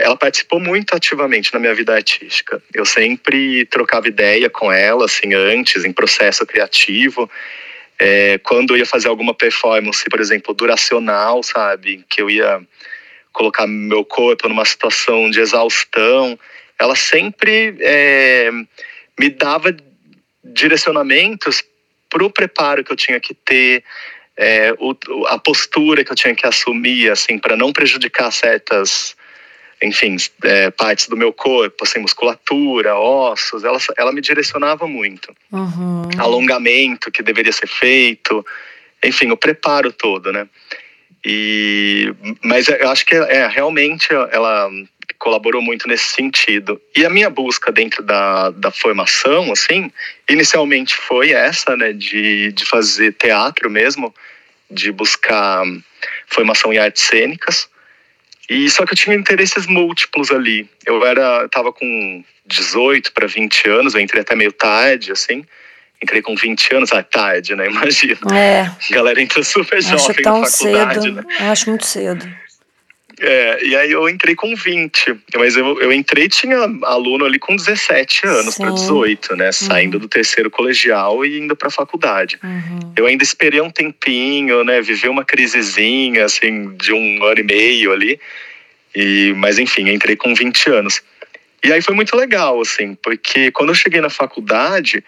ela 0.00 0.16
participou 0.16 0.60
muito 0.60 0.94
ativamente 0.94 1.52
na 1.54 1.58
minha 1.58 1.74
vida 1.74 1.94
artística. 1.94 2.62
Eu 2.72 2.84
sempre 2.84 3.64
trocava 3.66 4.08
ideia 4.08 4.50
com 4.50 4.70
ela, 4.70 5.06
assim, 5.06 5.32
antes, 5.32 5.84
em 5.84 5.92
processo 5.92 6.44
criativo. 6.46 7.30
É, 8.04 8.36
quando 8.38 8.74
eu 8.74 8.78
ia 8.78 8.84
fazer 8.84 9.06
alguma 9.06 9.32
performance, 9.32 10.04
por 10.10 10.20
exemplo, 10.20 10.52
duracional, 10.52 11.40
sabe? 11.40 12.04
Que 12.10 12.20
eu 12.20 12.28
ia 12.28 12.60
colocar 13.32 13.64
meu 13.64 14.04
corpo 14.04 14.48
numa 14.48 14.64
situação 14.64 15.30
de 15.30 15.38
exaustão, 15.38 16.36
ela 16.76 16.96
sempre 16.96 17.76
é, 17.78 18.50
me 19.16 19.30
dava 19.30 19.76
direcionamentos 20.42 21.62
para 22.10 22.24
o 22.24 22.30
preparo 22.30 22.82
que 22.82 22.90
eu 22.90 22.96
tinha 22.96 23.20
que 23.20 23.34
ter, 23.34 23.84
é, 24.36 24.74
o, 24.80 24.96
a 25.28 25.38
postura 25.38 26.04
que 26.04 26.10
eu 26.10 26.16
tinha 26.16 26.34
que 26.34 26.44
assumir, 26.44 27.08
assim, 27.08 27.38
para 27.38 27.56
não 27.56 27.72
prejudicar 27.72 28.32
certas 28.32 29.14
enfim, 29.82 30.16
é, 30.44 30.70
partes 30.70 31.08
do 31.08 31.16
meu 31.16 31.32
corpo, 31.32 31.84
assim, 31.84 31.98
musculatura, 31.98 32.96
ossos, 32.96 33.64
ela, 33.64 33.78
ela 33.98 34.12
me 34.12 34.20
direcionava 34.20 34.86
muito. 34.86 35.34
Uhum. 35.50 36.08
Alongamento 36.18 37.10
que 37.10 37.22
deveria 37.22 37.52
ser 37.52 37.66
feito, 37.66 38.44
enfim, 39.02 39.30
o 39.30 39.36
preparo 39.36 39.92
todo, 39.92 40.32
né? 40.32 40.46
E, 41.24 42.12
mas 42.42 42.68
eu 42.68 42.90
acho 42.90 43.06
que 43.06 43.14
é, 43.14 43.46
realmente 43.46 44.08
ela 44.12 44.68
colaborou 45.18 45.62
muito 45.62 45.86
nesse 45.86 46.12
sentido. 46.12 46.80
E 46.96 47.06
a 47.06 47.10
minha 47.10 47.30
busca 47.30 47.70
dentro 47.70 48.02
da, 48.02 48.50
da 48.50 48.72
formação, 48.72 49.52
assim, 49.52 49.90
inicialmente 50.28 50.96
foi 50.96 51.30
essa, 51.30 51.76
né, 51.76 51.92
de, 51.92 52.50
de 52.52 52.64
fazer 52.64 53.12
teatro 53.12 53.70
mesmo, 53.70 54.12
de 54.68 54.90
buscar 54.90 55.62
formação 56.26 56.72
em 56.72 56.78
artes 56.78 57.04
cênicas. 57.04 57.68
E 58.52 58.70
só 58.70 58.84
que 58.84 58.92
eu 58.92 58.96
tinha 58.96 59.16
interesses 59.16 59.66
múltiplos 59.66 60.30
ali. 60.30 60.68
Eu 60.86 61.04
era, 61.06 61.48
tava 61.48 61.72
com 61.72 62.24
18 62.46 63.12
para 63.12 63.26
20 63.26 63.68
anos, 63.68 63.94
eu 63.94 64.00
entrei 64.00 64.22
até 64.22 64.34
meio 64.34 64.52
tarde, 64.52 65.12
assim. 65.12 65.44
Entrei 66.02 66.20
com 66.20 66.34
20 66.34 66.74
anos, 66.74 66.92
ah, 66.92 67.02
tarde, 67.02 67.54
né? 67.54 67.66
Imagina. 67.70 68.18
É. 68.34 68.60
A 68.62 68.76
galera 68.90 69.20
entra 69.20 69.42
super 69.42 69.78
acho 69.78 69.88
jovem 69.88 70.22
tão 70.22 70.40
na 70.40 70.46
faculdade, 70.46 71.02
cedo. 71.02 71.14
né? 71.14 71.22
Eu 71.40 71.46
acho 71.46 71.68
muito 71.68 71.86
cedo. 71.86 72.41
É, 73.24 73.64
e 73.64 73.76
aí 73.76 73.92
eu 73.92 74.08
entrei 74.08 74.34
com 74.34 74.52
20, 74.52 75.14
mas 75.36 75.56
eu, 75.56 75.80
eu 75.80 75.92
entrei 75.92 76.28
tinha 76.28 76.58
aluno 76.82 77.24
ali 77.24 77.38
com 77.38 77.54
17 77.54 78.26
anos 78.26 78.58
para 78.58 78.72
18, 78.72 79.36
né? 79.36 79.52
Saindo 79.52 79.94
uhum. 79.94 80.00
do 80.00 80.08
terceiro 80.08 80.50
colegial 80.50 81.24
e 81.24 81.38
indo 81.38 81.54
para 81.54 81.68
a 81.68 81.70
faculdade. 81.70 82.36
Uhum. 82.42 82.92
Eu 82.96 83.06
ainda 83.06 83.22
esperei 83.22 83.60
um 83.60 83.70
tempinho, 83.70 84.64
né? 84.64 84.82
Vivi 84.82 85.08
uma 85.08 85.24
crisezinha, 85.24 86.24
assim, 86.24 86.74
de 86.76 86.92
um 86.92 87.22
ano 87.22 87.38
e 87.38 87.44
meio 87.44 87.92
ali. 87.92 88.18
E, 88.92 89.32
mas 89.36 89.56
enfim, 89.56 89.88
entrei 89.88 90.16
com 90.16 90.34
20 90.34 90.70
anos. 90.70 91.00
E 91.64 91.72
aí 91.72 91.80
foi 91.80 91.94
muito 91.94 92.16
legal, 92.16 92.60
assim, 92.60 92.96
porque 92.96 93.52
quando 93.52 93.68
eu 93.68 93.76
cheguei 93.76 94.00
na 94.00 94.10
faculdade, 94.10 95.04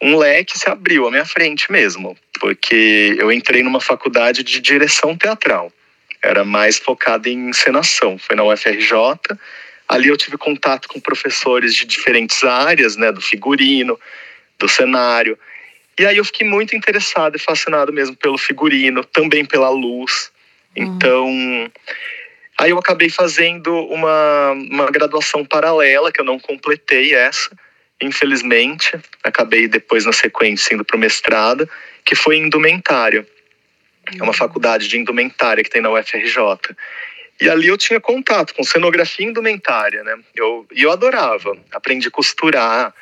um 0.00 0.16
leque 0.16 0.58
se 0.58 0.70
abriu 0.70 1.06
à 1.06 1.10
minha 1.10 1.26
frente 1.26 1.70
mesmo, 1.70 2.16
porque 2.40 3.14
eu 3.18 3.30
entrei 3.30 3.62
numa 3.62 3.80
faculdade 3.80 4.42
de 4.42 4.58
direção 4.58 5.14
teatral 5.14 5.70
era 6.22 6.44
mais 6.44 6.78
focada 6.78 7.28
em 7.28 7.50
encenação. 7.50 8.18
Foi 8.18 8.34
na 8.34 8.44
UFRJ. 8.44 8.92
Ali 9.88 10.08
eu 10.08 10.16
tive 10.16 10.36
contato 10.36 10.88
com 10.88 11.00
professores 11.00 11.74
de 11.74 11.86
diferentes 11.86 12.44
áreas, 12.44 12.96
né, 12.96 13.10
do 13.10 13.20
figurino, 13.20 13.98
do 14.58 14.68
cenário. 14.68 15.38
E 15.98 16.06
aí 16.06 16.16
eu 16.16 16.24
fiquei 16.24 16.46
muito 16.46 16.76
interessado 16.76 17.36
e 17.36 17.40
fascinado 17.40 17.92
mesmo 17.92 18.14
pelo 18.14 18.38
figurino, 18.38 19.02
também 19.04 19.44
pela 19.44 19.70
luz. 19.70 20.30
Uhum. 20.76 20.84
Então, 20.84 21.70
aí 22.58 22.70
eu 22.70 22.78
acabei 22.78 23.08
fazendo 23.08 23.74
uma, 23.86 24.52
uma 24.52 24.90
graduação 24.90 25.44
paralela, 25.44 26.12
que 26.12 26.20
eu 26.20 26.24
não 26.24 26.38
completei 26.38 27.14
essa, 27.14 27.50
infelizmente. 28.00 28.92
Acabei 29.24 29.66
depois, 29.66 30.04
na 30.04 30.12
sequência, 30.12 30.74
indo 30.74 30.84
para 30.84 30.96
o 30.96 31.00
mestrado, 31.00 31.68
que 32.04 32.14
foi 32.14 32.36
indumentário. 32.36 33.26
É 34.18 34.22
uma 34.22 34.32
faculdade 34.32 34.88
de 34.88 34.98
indumentária 34.98 35.64
que 35.64 35.70
tem 35.70 35.82
na 35.82 35.90
UFRJ. 35.90 36.74
E 37.40 37.48
ali 37.48 37.68
eu 37.68 37.78
tinha 37.78 38.00
contato 38.00 38.54
com 38.54 38.64
cenografia 38.64 39.26
indumentária, 39.26 40.02
né? 40.02 40.18
Eu, 40.34 40.66
e 40.72 40.82
eu 40.82 40.90
adorava. 40.90 41.56
Aprendi 41.70 42.08
a 42.08 42.10
costurar. 42.10 42.92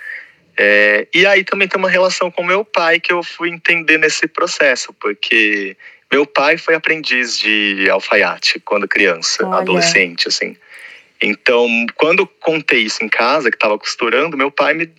É, 0.57 1.07
e 1.15 1.27
aí 1.27 1.45
também 1.45 1.69
tem 1.69 1.79
uma 1.79 1.89
relação 1.89 2.31
com 2.31 2.43
meu 2.43 2.65
pai 2.65 3.01
que 3.01 3.13
eu 3.13 3.23
fui 3.23 3.51
entender 3.51 3.99
nesse 3.99 4.27
processo, 4.27 4.93
porque 4.95 5.77
meu 6.11 6.27
pai 6.27 6.57
foi 6.57 6.75
aprendiz 6.75 7.39
de 7.39 7.89
alfaiate 7.91 8.61
quando 8.61 8.87
criança, 8.89 9.47
Olha. 9.47 9.59
adolescente, 9.59 10.29
assim. 10.29 10.57
Então, 11.21 11.69
quando 11.95 12.27
contei 12.27 12.81
isso 12.81 13.05
em 13.05 13.09
casa, 13.09 13.51
que 13.51 13.57
estava 13.57 13.79
costurando, 13.79 14.37
meu 14.37 14.51
pai 14.51 14.75
me, 14.75 14.91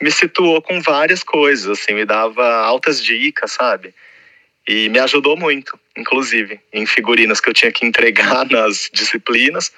me 0.00 0.10
situou 0.10 0.60
com 0.62 0.80
várias 0.80 1.22
coisas, 1.22 1.78
assim, 1.78 1.94
me 1.94 2.04
dava 2.04 2.46
altas 2.46 3.02
dicas, 3.02 3.52
sabe? 3.52 3.94
E 4.66 4.88
me 4.88 4.98
ajudou 4.98 5.36
muito, 5.36 5.78
inclusive, 5.96 6.58
em 6.72 6.86
figurinos 6.86 7.40
que 7.40 7.50
eu 7.50 7.54
tinha 7.54 7.70
que 7.70 7.86
entregar 7.86 8.46
nas 8.48 8.90
disciplinas. 8.92 9.70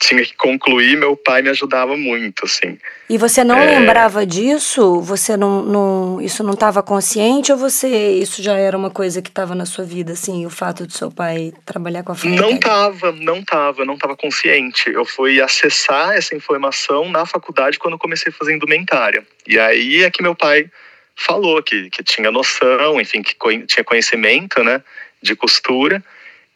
tinha 0.00 0.24
que 0.24 0.34
concluir, 0.36 0.96
meu 0.96 1.16
pai 1.16 1.42
me 1.42 1.48
ajudava 1.48 1.96
muito, 1.96 2.44
assim. 2.44 2.78
E 3.10 3.18
você 3.18 3.42
não 3.42 3.58
é... 3.58 3.78
lembrava 3.78 4.24
disso? 4.24 5.00
Você 5.00 5.36
não, 5.36 5.62
não 5.62 6.20
isso 6.20 6.44
não 6.44 6.54
estava 6.54 6.84
consciente 6.84 7.50
ou 7.50 7.58
você 7.58 8.12
isso 8.12 8.40
já 8.40 8.56
era 8.56 8.78
uma 8.78 8.90
coisa 8.90 9.20
que 9.20 9.28
estava 9.28 9.56
na 9.56 9.66
sua 9.66 9.84
vida, 9.84 10.12
assim, 10.12 10.46
o 10.46 10.50
fato 10.50 10.86
de 10.86 10.96
seu 10.96 11.10
pai 11.10 11.52
trabalhar 11.66 12.04
com 12.04 12.12
a 12.12 12.14
família? 12.14 12.40
Não 12.40 12.54
estava, 12.54 13.10
não 13.10 13.38
estava, 13.40 13.84
não 13.84 13.94
estava 13.94 14.16
consciente. 14.16 14.88
Eu 14.88 15.04
fui 15.04 15.40
acessar 15.40 16.12
essa 16.12 16.32
informação 16.32 17.10
na 17.10 17.26
faculdade 17.26 17.76
quando 17.76 17.98
comecei 17.98 18.30
a 18.30 18.36
fazer 18.36 18.54
indumentária. 18.54 19.26
E 19.48 19.58
aí 19.58 20.04
é 20.04 20.10
que 20.12 20.22
meu 20.22 20.36
pai 20.36 20.70
falou 21.18 21.62
que, 21.62 21.90
que 21.90 22.02
tinha 22.02 22.30
noção, 22.30 23.00
enfim, 23.00 23.22
que 23.22 23.34
tinha 23.66 23.84
conhecimento, 23.84 24.62
né, 24.62 24.82
de 25.20 25.34
costura 25.34 26.02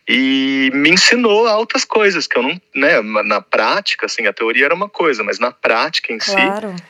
e 0.08 0.70
me 0.72 0.90
ensinou 0.90 1.46
altas 1.46 1.84
coisas 1.84 2.26
que 2.26 2.36
eu 2.36 2.42
não, 2.42 2.60
né, 2.74 3.00
na 3.00 3.40
prática, 3.40 4.06
assim, 4.06 4.26
a 4.26 4.32
teoria 4.32 4.66
era 4.66 4.74
uma 4.74 4.88
coisa, 4.88 5.22
mas 5.22 5.38
na 5.38 5.50
prática 5.50 6.12
em 6.12 6.18
claro. 6.18 6.74
si, 6.76 6.84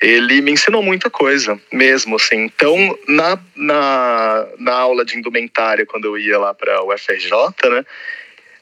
ele 0.00 0.40
me 0.40 0.50
ensinou 0.50 0.82
muita 0.82 1.08
coisa 1.08 1.60
mesmo, 1.72 2.16
assim. 2.16 2.36
Então, 2.44 2.98
na, 3.06 3.38
na, 3.54 4.46
na 4.58 4.72
aula 4.72 5.04
de 5.04 5.16
indumentária, 5.16 5.86
quando 5.86 6.06
eu 6.06 6.18
ia 6.18 6.38
lá 6.38 6.52
para 6.52 6.82
o 6.82 6.92
UFRJ, 6.92 7.30
né, 7.70 7.84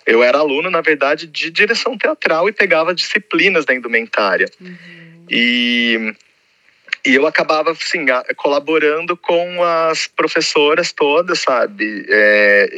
eu 0.07 0.23
era 0.23 0.39
aluno, 0.39 0.71
na 0.71 0.81
verdade, 0.81 1.27
de 1.27 1.51
direção 1.51 1.97
teatral 1.97 2.49
e 2.49 2.53
pegava 2.53 2.95
disciplinas 2.95 3.65
da 3.65 3.75
indumentária. 3.75 4.51
Uhum. 4.61 5.27
E 5.31 6.15
e 7.05 7.15
eu 7.15 7.27
acabava, 7.27 7.71
assim, 7.71 8.05
colaborando 8.37 9.17
com 9.17 9.65
as 9.65 10.07
professoras 10.07 10.93
todas, 10.93 11.41
sabe? 11.41 12.05
É, 12.09 12.71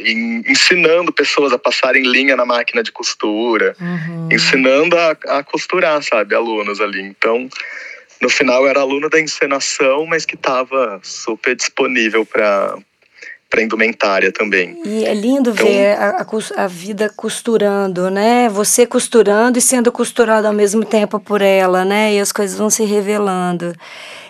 ensinando 0.47 1.11
pessoas 1.11 1.51
a 1.51 1.59
passarem 1.59 2.03
linha 2.03 2.35
na 2.35 2.45
máquina 2.45 2.81
de 2.81 2.91
costura, 2.91 3.75
uhum. 3.79 4.29
ensinando 4.31 4.97
a, 4.97 5.17
a 5.39 5.43
costurar, 5.43 6.01
sabe? 6.01 6.35
Alunos 6.35 6.79
ali. 6.79 7.01
Então, 7.01 7.49
no 8.21 8.29
final, 8.29 8.63
eu 8.63 8.69
era 8.69 8.79
aluno 8.79 9.09
da 9.09 9.19
encenação, 9.19 10.05
mas 10.05 10.25
que 10.25 10.35
estava 10.35 10.99
super 11.03 11.55
disponível 11.55 12.25
para 12.25 12.77
para 13.53 13.61
indumentária 13.61 14.31
também. 14.31 14.75
E 14.83 15.05
é 15.05 15.13
lindo 15.13 15.51
então, 15.51 15.63
ver 15.63 15.95
a, 15.95 16.25
a, 16.25 16.63
a, 16.63 16.67
vida 16.67 17.07
costurando, 17.15 18.09
né? 18.09 18.49
Você 18.49 18.83
costurando 18.83 19.59
e 19.59 19.61
sendo 19.61 19.91
costurado 19.91 20.47
ao 20.47 20.53
mesmo 20.53 20.83
tempo 20.83 21.19
por 21.19 21.39
ela, 21.39 21.85
né? 21.85 22.15
E 22.15 22.19
as 22.19 22.31
coisas 22.31 22.57
vão 22.57 22.71
se 22.71 22.83
revelando. 22.83 23.75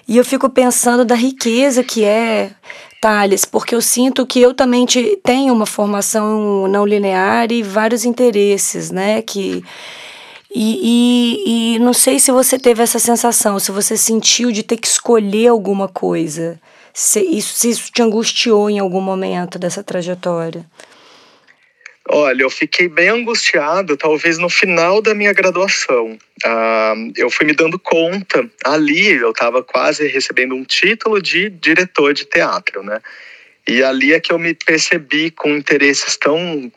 E 0.05 0.17
eu 0.17 0.25
fico 0.25 0.49
pensando 0.49 1.05
da 1.05 1.15
riqueza 1.15 1.85
que 1.85 2.03
é 2.03 2.51
Thales, 2.99 3.45
porque 3.45 3.73
eu 3.73 3.81
sinto 3.81 4.27
que 4.27 4.41
eu 4.41 4.53
também 4.53 4.85
te, 4.85 5.17
tenho 5.23 5.53
uma 5.53 5.65
formação 5.65 6.67
não 6.67 6.85
linear 6.85 7.49
e 7.49 7.63
vários 7.63 8.03
interesses, 8.03 8.91
né? 8.91 9.21
Que 9.21 9.63
e, 10.53 10.79
e, 10.83 11.75
e, 11.75 11.79
não 11.79 11.93
sei 11.93 12.19
se 12.19 12.29
você 12.29 12.59
teve 12.59 12.83
essa 12.83 12.99
sensação, 12.99 13.57
se 13.57 13.71
você 13.71 13.95
sentiu 13.95 14.51
de 14.51 14.63
ter 14.63 14.75
que 14.75 14.87
escolher 14.87 15.47
alguma 15.47 15.87
coisa 15.87 16.59
se 16.93 17.21
isso, 17.21 17.53
se 17.55 17.69
isso 17.69 17.91
te 17.91 18.01
angustiou 18.01 18.69
em 18.69 18.79
algum 18.79 19.01
momento 19.01 19.57
dessa 19.57 19.83
trajetória. 19.83 20.65
Olha, 22.09 22.43
eu 22.43 22.49
fiquei 22.49 22.89
bem 22.89 23.09
angustiado, 23.09 23.95
talvez 23.95 24.37
no 24.37 24.49
final 24.49 25.01
da 25.01 25.15
minha 25.15 25.31
graduação. 25.33 26.17
Ah, 26.45 26.93
eu 27.15 27.29
fui 27.29 27.45
me 27.45 27.53
dando 27.53 27.79
conta, 27.79 28.47
ali 28.63 29.13
eu 29.13 29.31
estava 29.31 29.63
quase 29.63 30.05
recebendo 30.07 30.53
um 30.53 30.65
título 30.65 31.21
de 31.21 31.49
diretor 31.49 32.13
de 32.13 32.25
teatro, 32.25 32.83
né? 32.83 32.99
E 33.65 33.81
ali 33.81 34.13
é 34.13 34.19
que 34.19 34.33
eu 34.33 34.37
me 34.37 34.53
percebi 34.53 35.31
com 35.31 35.55
interesses 35.55 36.17
tão 36.17 36.69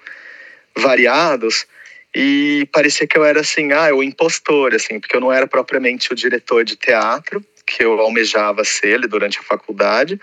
variados 0.77 1.67
e 2.15 2.67
parecia 2.73 3.07
que 3.07 3.19
eu 3.19 3.25
era 3.25 3.41
assim, 3.41 3.73
ah, 3.73 3.93
o 3.93 4.03
impostor, 4.03 4.75
assim, 4.75 5.01
porque 5.01 5.17
eu 5.17 5.21
não 5.21 5.33
era 5.33 5.47
propriamente 5.49 6.13
o 6.13 6.17
diretor 6.17 6.65
de 6.65 6.77
teatro, 6.77 7.45
que 7.67 7.85
eu 7.85 7.99
almejava 8.01 8.65
ser 8.65 9.01
durante 9.09 9.39
a 9.39 9.43
faculdade 9.43 10.21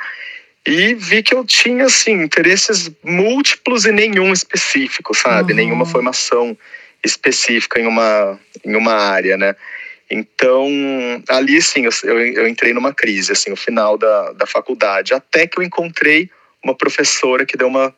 e 0.65 0.93
vi 0.93 1.21
que 1.21 1.35
eu 1.35 1.43
tinha 1.43 1.85
assim 1.85 2.23
interesses 2.23 2.89
múltiplos 3.03 3.85
e 3.85 3.91
nenhum 3.91 4.31
específico, 4.31 5.13
sabe? 5.13 5.51
Uhum. 5.51 5.57
Nenhuma 5.57 5.85
formação 5.85 6.57
específica 7.03 7.79
em 7.79 7.85
uma 7.85 8.39
em 8.63 8.75
uma 8.75 8.93
área, 8.93 9.35
né? 9.35 9.55
Então, 10.09 10.69
ali 11.27 11.61
sim, 11.61 11.85
eu, 11.85 12.19
eu 12.19 12.47
entrei 12.47 12.73
numa 12.73 12.93
crise, 12.93 13.31
assim, 13.31 13.49
no 13.49 13.55
final 13.55 13.97
da, 13.97 14.31
da 14.33 14.45
faculdade, 14.45 15.13
até 15.13 15.47
que 15.47 15.57
eu 15.57 15.63
encontrei 15.63 16.29
uma 16.63 16.75
professora 16.75 17.45
que 17.45 17.57
deu 17.57 17.67
uma, 17.67 17.93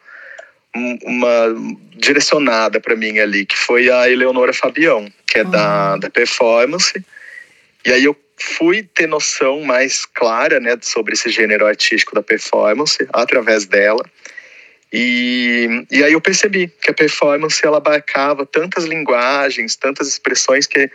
uma 1.03 1.55
direcionada 1.97 2.79
para 2.79 2.95
mim 2.95 3.19
ali, 3.19 3.45
que 3.45 3.57
foi 3.57 3.89
a 3.89 4.09
Eleonora 4.09 4.53
Fabião, 4.53 5.11
que 5.27 5.39
é 5.39 5.43
uhum. 5.43 5.51
da, 5.51 5.97
da 5.97 6.10
performance. 6.10 7.03
E 7.86 7.91
aí 7.91 8.03
eu 8.05 8.15
fui 8.38 8.84
ter 8.84 9.08
noção 9.08 9.62
mais 9.62 10.06
clara 10.06 10.60
né, 10.60 10.78
sobre 10.82 11.13
esse 11.13 11.30
gênero 11.30 11.65
artístico 11.65 12.13
da 12.13 12.21
performance 12.21 13.08
através 13.13 13.65
dela. 13.65 14.04
E, 14.91 15.86
e 15.91 16.04
aí 16.04 16.13
eu 16.13 16.21
percebi 16.21 16.67
que 16.67 16.91
a 16.91 16.93
performance 16.93 17.65
ela 17.65 17.78
abarcava 17.78 18.45
tantas 18.45 18.86
linguagens, 18.86 19.76
tantas 19.76 20.08
expressões 20.08 20.67
que, 20.67 20.89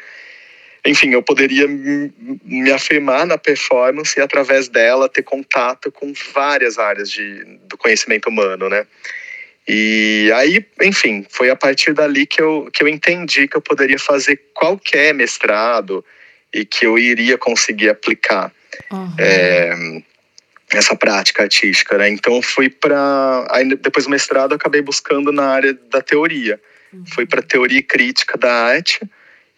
enfim, 0.86 1.12
eu 1.12 1.22
poderia 1.22 1.66
me 1.68 2.72
afirmar 2.72 3.26
na 3.26 3.36
performance 3.36 4.18
e 4.18 4.22
através 4.22 4.68
dela 4.68 5.08
ter 5.08 5.22
contato 5.22 5.90
com 5.90 6.12
várias 6.32 6.78
áreas 6.78 7.10
de, 7.10 7.44
do 7.64 7.76
conhecimento 7.76 8.28
humano, 8.28 8.68
né? 8.68 8.86
E 9.68 10.32
aí, 10.34 10.64
enfim, 10.82 11.24
foi 11.28 11.50
a 11.50 11.56
partir 11.56 11.92
dali 11.92 12.26
que 12.26 12.40
eu, 12.40 12.68
que 12.72 12.82
eu 12.82 12.88
entendi 12.88 13.46
que 13.46 13.56
eu 13.56 13.60
poderia 13.60 13.98
fazer 13.98 14.40
qualquer 14.54 15.14
mestrado, 15.14 16.04
e 16.52 16.64
que 16.64 16.86
eu 16.86 16.98
iria 16.98 17.38
conseguir 17.38 17.88
aplicar 17.88 18.52
uhum. 18.90 19.14
é, 19.18 20.02
essa 20.72 20.94
prática 20.96 21.42
artística, 21.42 21.96
né? 21.98 22.08
Então 22.08 22.40
fui 22.42 22.68
para 22.68 23.46
depois 23.82 24.04
do 24.04 24.10
mestrado 24.10 24.54
acabei 24.54 24.82
buscando 24.82 25.32
na 25.32 25.44
área 25.44 25.74
da 25.90 26.00
teoria, 26.00 26.60
uhum. 26.92 27.04
fui 27.06 27.26
para 27.26 27.42
teoria 27.42 27.82
crítica 27.82 28.36
da 28.38 28.52
arte 28.52 29.00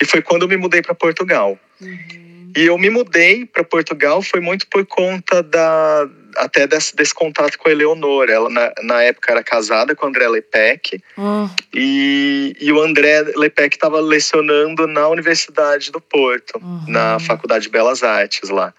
e 0.01 0.05
foi 0.05 0.23
quando 0.23 0.43
eu 0.43 0.49
me 0.49 0.57
mudei 0.57 0.83
para 0.83 0.95
Portugal. 0.95 1.59
Uhum. 1.81 2.32
E 2.57 2.67
eu 2.67 2.77
me 2.77 2.91
mudei 2.91 3.47
para 3.47 3.65
Portugal 3.65 4.23
foi 4.23 4.41
muito 4.41 4.67
por 4.67 4.85
conta 4.87 5.43
da 5.43 6.09
até 6.37 6.67
desse, 6.67 6.97
desse 6.97 7.15
contato 7.15 7.59
com 7.59 7.69
a 7.69 7.73
Eleonora. 7.73 8.33
Ela, 8.33 8.49
na, 8.49 8.73
na 8.83 9.03
época, 9.03 9.31
era 9.31 9.43
casada 9.43 9.95
com 9.95 10.07
o 10.07 10.09
André 10.09 10.29
Lepec. 10.29 11.03
Hum. 11.17 11.49
E, 11.75 12.57
e 12.61 12.73
o 12.73 12.81
André 12.81 13.23
Lepec 13.37 13.77
estava 13.77 14.01
lecionando 14.01 14.87
na 14.87 15.09
Universidade 15.09 15.91
do 15.91 16.01
Porto, 16.01 16.59
uhum. 16.59 16.85
na 16.89 17.19
Faculdade 17.19 17.65
de 17.65 17.71
Belas 17.71 18.03
Artes 18.03 18.49
lá. 18.49 18.73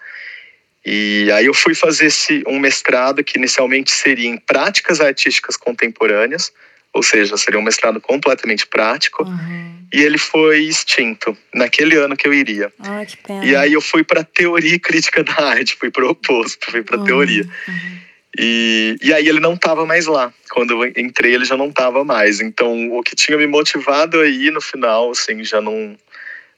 E 0.84 1.30
aí 1.32 1.46
eu 1.46 1.54
fui 1.54 1.74
fazer 1.74 2.06
esse, 2.06 2.42
um 2.46 2.58
mestrado 2.58 3.24
que 3.24 3.38
inicialmente 3.38 3.90
seria 3.90 4.28
em 4.28 4.36
práticas 4.36 5.00
artísticas 5.00 5.56
contemporâneas, 5.56 6.52
ou 6.94 7.02
seja, 7.02 7.36
seria 7.36 7.58
um 7.58 7.62
mestrado 7.62 8.00
completamente 8.00 8.66
prático. 8.68 9.24
Uhum. 9.24 9.74
E 9.92 10.00
ele 10.00 10.16
foi 10.16 10.60
extinto 10.60 11.36
naquele 11.52 11.96
ano 11.96 12.16
que 12.16 12.26
eu 12.26 12.32
iria. 12.32 12.72
Ah, 12.78 13.04
que 13.04 13.16
pena. 13.16 13.44
E 13.44 13.56
aí 13.56 13.72
eu 13.72 13.80
fui 13.80 14.04
para 14.04 14.22
teoria 14.22 14.74
e 14.74 14.78
crítica 14.78 15.24
da 15.24 15.34
arte, 15.50 15.76
fui 15.76 15.90
para 15.90 16.04
o 16.04 16.10
oposto, 16.10 16.70
fui 16.70 16.82
para 16.82 16.98
uhum. 16.98 17.04
teoria. 17.04 17.42
Uhum. 17.42 17.98
E, 18.38 18.96
e 19.02 19.12
aí 19.12 19.28
ele 19.28 19.40
não 19.40 19.54
estava 19.54 19.84
mais 19.84 20.06
lá. 20.06 20.32
Quando 20.50 20.70
eu 20.70 20.92
entrei, 20.96 21.34
ele 21.34 21.44
já 21.44 21.56
não 21.56 21.68
estava 21.68 22.04
mais. 22.04 22.40
Então, 22.40 22.92
o 22.92 23.02
que 23.02 23.16
tinha 23.16 23.36
me 23.36 23.46
motivado 23.46 24.20
aí 24.20 24.50
no 24.52 24.60
final, 24.60 25.10
assim, 25.10 25.42
já 25.42 25.60
não, 25.60 25.96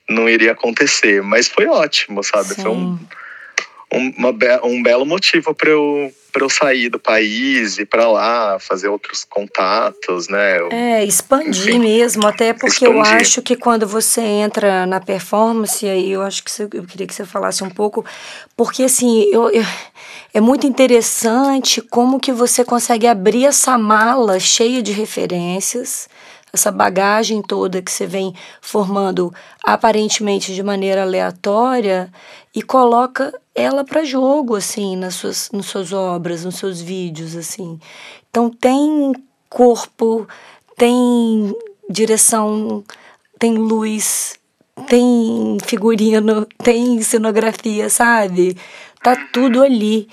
não 0.07 0.29
iria 0.29 0.51
acontecer. 0.51 1.23
Mas 1.23 1.47
foi 1.47 1.65
ótimo, 1.65 2.23
sabe? 2.23 2.49
Sim. 2.49 2.61
Foi 2.61 2.71
um 2.71 2.99
um, 3.91 4.13
uma, 4.17 4.29
um 4.63 4.83
belo 4.83 5.05
motivo 5.05 5.53
para 5.53 5.69
eu 5.69 6.11
para 6.37 6.45
eu 6.45 6.49
sair 6.49 6.89
do 6.89 6.99
país 6.99 7.79
e 7.79 7.85
para 7.85 8.07
lá 8.07 8.59
fazer 8.59 8.89
outros 8.89 9.23
contatos, 9.23 10.27
né? 10.27 10.59
Eu, 10.59 10.69
é, 10.71 11.03
expandir 11.03 11.69
enfim, 11.69 11.79
mesmo, 11.79 12.27
até 12.27 12.53
porque 12.53 12.85
expandir. 12.85 12.95
eu 12.95 13.01
acho 13.01 13.41
que 13.41 13.55
quando 13.55 13.87
você 13.87 14.21
entra 14.21 14.85
na 14.85 14.99
performance, 14.99 15.83
aí 15.83 16.11
eu 16.11 16.21
acho 16.21 16.43
que 16.43 16.51
você, 16.51 16.67
eu 16.71 16.83
queria 16.83 17.07
que 17.07 17.15
você 17.15 17.25
falasse 17.25 17.63
um 17.63 17.71
pouco, 17.71 18.05
porque 18.55 18.83
assim, 18.83 19.23
eu, 19.31 19.49
eu, 19.49 19.63
é 20.31 20.39
muito 20.39 20.67
interessante 20.67 21.81
como 21.81 22.19
que 22.19 22.31
você 22.31 22.63
consegue 22.63 23.07
abrir 23.07 23.45
essa 23.45 23.75
mala 23.75 24.39
cheia 24.39 24.83
de 24.83 24.91
referências, 24.91 26.07
essa 26.53 26.71
bagagem 26.71 27.41
toda 27.41 27.81
que 27.81 27.91
você 27.91 28.05
vem 28.05 28.33
formando 28.61 29.33
aparentemente 29.63 30.53
de 30.53 30.63
maneira 30.63 31.01
aleatória 31.03 32.11
e 32.55 32.61
coloca 32.61 33.33
ela 33.53 33.83
para 33.83 34.03
jogo 34.03 34.55
assim 34.55 34.95
nas 34.95 35.15
suas, 35.15 35.49
nas 35.51 35.65
suas 35.65 35.91
obras, 35.91 36.45
nos 36.45 36.55
seus 36.55 36.81
vídeos 36.81 37.35
assim. 37.35 37.79
Então 38.29 38.49
tem 38.49 39.13
corpo, 39.49 40.27
tem 40.75 41.55
direção, 41.89 42.83
tem 43.39 43.55
luz, 43.55 44.37
tem 44.87 45.57
figurino, 45.63 46.47
tem 46.63 47.01
cenografia, 47.01 47.89
sabe? 47.89 48.57
Tá 49.01 49.15
tudo 49.31 49.63
ali. 49.63 50.07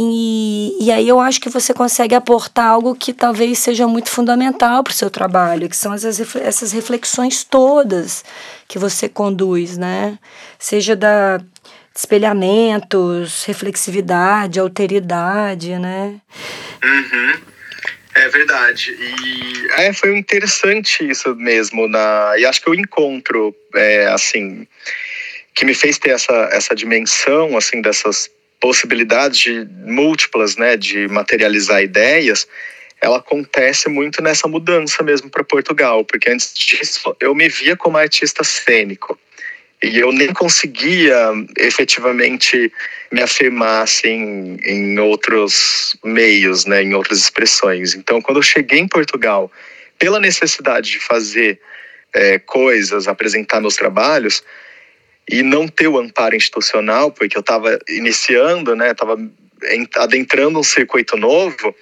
E, 0.00 0.76
e 0.80 0.92
aí 0.92 1.08
eu 1.08 1.18
acho 1.18 1.40
que 1.40 1.48
você 1.48 1.74
consegue 1.74 2.14
aportar 2.14 2.66
algo 2.68 2.94
que 2.94 3.12
talvez 3.12 3.58
seja 3.58 3.88
muito 3.88 4.08
fundamental 4.08 4.84
para 4.84 4.92
o 4.92 4.94
seu 4.94 5.10
trabalho, 5.10 5.68
que 5.68 5.76
são 5.76 5.92
essas, 5.92 6.36
essas 6.36 6.70
reflexões 6.70 7.42
todas 7.42 8.24
que 8.68 8.78
você 8.78 9.08
conduz, 9.08 9.76
né? 9.76 10.16
Seja 10.56 10.94
da 10.94 11.40
espelhamentos, 11.92 13.42
reflexividade, 13.42 14.60
alteridade, 14.60 15.76
né? 15.80 16.20
Uhum. 16.84 17.40
É 18.14 18.28
verdade. 18.28 18.96
E 18.96 19.82
é, 19.82 19.92
foi 19.92 20.16
interessante 20.16 21.10
isso 21.10 21.34
mesmo. 21.34 21.88
Na, 21.88 22.34
e 22.38 22.46
acho 22.46 22.62
que 22.62 22.70
o 22.70 22.74
encontro, 22.74 23.52
é, 23.74 24.06
assim, 24.06 24.64
que 25.56 25.64
me 25.64 25.74
fez 25.74 25.98
ter 25.98 26.10
essa, 26.10 26.48
essa 26.52 26.72
dimensão, 26.72 27.56
assim, 27.56 27.82
dessas 27.82 28.30
possibilidades 28.60 29.38
de 29.38 29.68
múltiplas, 29.84 30.56
né, 30.56 30.76
de 30.76 31.08
materializar 31.08 31.82
ideias, 31.82 32.46
ela 33.00 33.18
acontece 33.18 33.88
muito 33.88 34.22
nessa 34.22 34.48
mudança 34.48 35.02
mesmo 35.02 35.30
para 35.30 35.44
Portugal, 35.44 36.04
porque 36.04 36.30
antes 36.30 36.52
disso 36.54 37.16
eu 37.20 37.34
me 37.34 37.48
via 37.48 37.76
como 37.76 37.96
artista 37.96 38.42
cênico 38.42 39.18
e 39.82 39.98
eu 39.98 40.10
nem 40.12 40.32
conseguia 40.32 41.16
efetivamente 41.56 42.72
me 43.12 43.22
afirmar 43.22 43.82
assim 43.82 44.58
em 44.64 44.98
outros 44.98 45.96
meios, 46.04 46.64
né, 46.64 46.82
em 46.82 46.94
outras 46.94 47.20
expressões. 47.20 47.94
Então, 47.94 48.20
quando 48.20 48.38
eu 48.38 48.42
cheguei 48.42 48.80
em 48.80 48.88
Portugal, 48.88 49.50
pela 49.96 50.18
necessidade 50.18 50.90
de 50.90 50.98
fazer 50.98 51.60
é, 52.12 52.38
coisas, 52.40 53.06
apresentar 53.06 53.60
meus 53.60 53.76
trabalhos, 53.76 54.42
e 55.28 55.42
não 55.42 55.68
ter 55.68 55.88
o 55.88 55.98
amparo 55.98 56.34
institucional, 56.34 57.10
porque 57.10 57.36
eu 57.36 57.40
estava 57.40 57.78
iniciando, 57.88 58.74
né, 58.74 58.92
estava 58.92 59.18
adentrando 59.96 60.58
um 60.58 60.62
circuito 60.62 61.16
novo, 61.16 61.74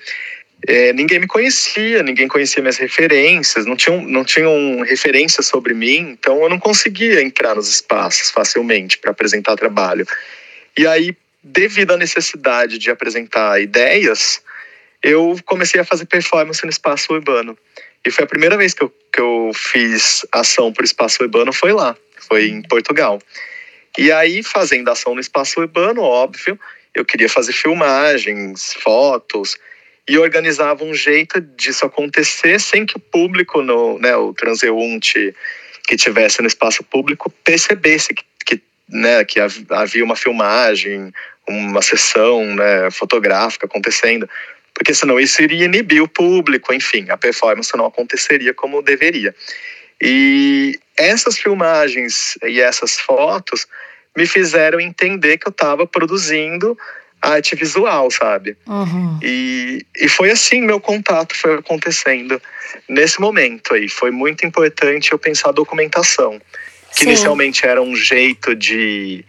é, 0.67 0.93
ninguém 0.93 1.21
me 1.21 1.27
conhecia, 1.27 2.03
ninguém 2.03 2.27
conhecia 2.27 2.63
minhas 2.63 2.79
referências, 2.79 3.67
não 3.67 3.77
tinham, 3.77 4.03
não 4.03 4.25
tinham 4.25 4.81
referências 4.81 5.47
sobre 5.47 5.75
mim, 5.75 6.17
então 6.19 6.43
eu 6.43 6.49
não 6.49 6.59
conseguia 6.59 7.23
entrar 7.23 7.55
nos 7.55 7.69
espaços 7.69 8.31
facilmente 8.31 8.99
para 8.99 9.11
apresentar 9.11 9.55
trabalho. 9.57 10.07
E 10.77 10.87
aí, 10.87 11.17
devido 11.43 11.93
à 11.93 11.97
necessidade 11.97 12.79
de 12.79 12.91
apresentar 12.91 13.61
ideias, 13.61 14.43
eu 15.03 15.37
comecei 15.45 15.81
a 15.81 15.85
fazer 15.85 16.07
performance 16.07 16.65
no 16.65 16.71
espaço 16.71 17.13
urbano. 17.13 17.57
E 18.07 18.11
foi 18.11 18.25
a 18.25 18.29
primeira 18.29 18.57
vez 18.57 18.73
que 18.73 18.85
eu, 18.85 18.95
que 19.13 19.21
eu 19.21 19.51
fiz 19.55 20.25
ação 20.31 20.73
para 20.73 20.83
o 20.83 20.85
espaço 20.85 21.23
urbano, 21.23 21.53
foi 21.53 21.73
lá 21.73 21.97
foi 22.27 22.49
em 22.49 22.63
Portugal. 22.63 23.21
E 23.97 24.13
aí, 24.13 24.43
fazendo 24.43 24.91
ação 24.91 25.15
no 25.15 25.21
espaço 25.21 25.61
urbano, 25.61 26.03
óbvio, 26.03 26.59
eu 26.95 27.05
queria 27.05 27.29
fazer 27.29 27.53
filmagens, 27.53 28.75
fotos, 28.75 29.57
e 30.09 30.19
organizava 30.19 30.85
um 30.85 30.95
jeito 30.95 31.41
disso 31.41 31.85
acontecer 31.85 32.61
sem 32.61 32.87
que 32.87 32.97
o 32.97 33.01
público, 33.01 33.63
no, 33.63 33.99
né, 33.99 34.15
o 34.17 34.33
transeunte 34.33 35.35
que 35.87 35.97
tivesse 35.97 36.41
no 36.41 36.49
espaço 36.49 36.83
público, 36.85 37.31
percebesse 37.43 38.15
que, 38.15 38.25
que, 38.45 38.63
né, 38.89 39.25
que 39.25 39.41
havia 39.41 40.05
uma 40.05 40.17
filmagem, 40.17 41.13
uma 41.49 41.83
sessão 41.83 42.45
né, 42.55 42.91
fotográfica 42.91 43.67
acontecendo, 43.67 44.29
porque 44.77 44.93
senão 44.93 45.19
isso 45.19 45.41
iria 45.41 45.65
inibir 45.65 46.03
o 46.03 46.09
público, 46.09 46.73
enfim, 46.73 47.07
a 47.09 47.17
performance 47.17 47.75
não 47.75 47.87
aconteceria 47.87 48.53
como 48.53 48.83
deveria. 48.83 49.35
E 49.99 50.79
essas 50.95 51.39
filmagens 51.39 52.37
e 52.45 52.61
essas 52.61 52.99
fotos 53.01 53.67
me 54.15 54.27
fizeram 54.27 54.79
entender 54.79 55.39
que 55.39 55.49
eu 55.49 55.51
estava 55.51 55.87
produzindo 55.87 56.77
arte 57.23 57.57
visual, 57.57 58.11
sabe? 58.11 58.55
Uhum. 58.67 59.19
E, 59.23 59.87
e 59.97 60.09
foi 60.11 60.31
assim 60.31 60.61
meu 60.61 60.79
contato 60.79 61.35
foi 61.35 61.55
acontecendo 61.55 62.41
nesse 62.87 63.19
momento 63.19 63.73
aí. 63.73 63.89
Foi 63.89 64.11
muito 64.11 64.45
importante 64.45 65.11
eu 65.11 65.19
pensar 65.19 65.49
a 65.49 65.53
documentação, 65.53 66.39
que 66.93 67.01
Sim. 67.01 67.07
inicialmente 67.07 67.67
era 67.67 67.81
um 67.81 67.97
jeito 67.97 68.55
de, 68.55 69.25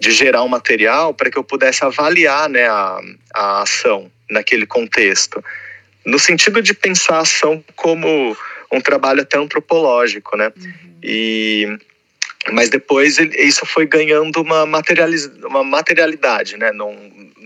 de 0.00 0.10
gerar 0.12 0.42
um 0.44 0.48
material 0.48 1.12
para 1.12 1.30
que 1.30 1.36
eu 1.36 1.44
pudesse 1.44 1.84
avaliar 1.84 2.48
né, 2.48 2.66
a, 2.66 3.00
a 3.34 3.62
ação 3.62 4.10
naquele 4.32 4.66
contexto. 4.66 5.44
No 6.04 6.18
sentido 6.18 6.60
de 6.60 6.74
pensar 6.74 7.16
a 7.16 7.20
ação 7.20 7.64
como 7.76 8.36
um 8.72 8.80
trabalho 8.80 9.22
até 9.22 9.38
antropológico, 9.38 10.36
né? 10.36 10.52
Uhum. 10.56 10.72
E 11.02 11.78
mas 12.50 12.68
depois 12.68 13.18
isso 13.18 13.64
foi 13.64 13.86
ganhando 13.86 14.40
uma, 14.40 14.66
materializ, 14.66 15.26
uma 15.44 15.62
materialidade, 15.62 16.56
né, 16.56 16.72
no, 16.72 16.92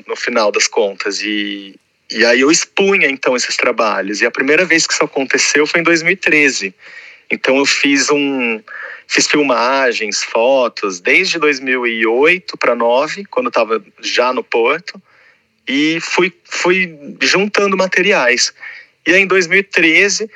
no 0.06 0.16
final 0.16 0.50
das 0.50 0.66
contas. 0.66 1.20
E, 1.20 1.78
e 2.10 2.24
aí 2.24 2.40
eu 2.40 2.50
expunha 2.50 3.06
então 3.06 3.36
esses 3.36 3.56
trabalhos. 3.56 4.22
E 4.22 4.26
a 4.26 4.30
primeira 4.30 4.64
vez 4.64 4.86
que 4.86 4.94
isso 4.94 5.04
aconteceu 5.04 5.66
foi 5.66 5.80
em 5.80 5.84
2013. 5.84 6.74
Então 7.30 7.58
eu 7.58 7.66
fiz 7.66 8.08
um 8.10 8.62
fiz 9.06 9.28
filmagens, 9.28 10.24
fotos 10.24 10.98
desde 10.98 11.38
2008 11.38 12.56
para 12.56 12.74
9, 12.74 13.24
quando 13.26 13.48
estava 13.48 13.84
já 14.00 14.32
no 14.32 14.42
Porto, 14.42 15.00
e 15.68 15.98
fui 16.00 16.32
fui 16.44 17.16
juntando 17.20 17.76
materiais. 17.76 18.52
E 19.06 19.12
aí 19.12 19.22
em 19.22 19.26
2013 19.26 20.28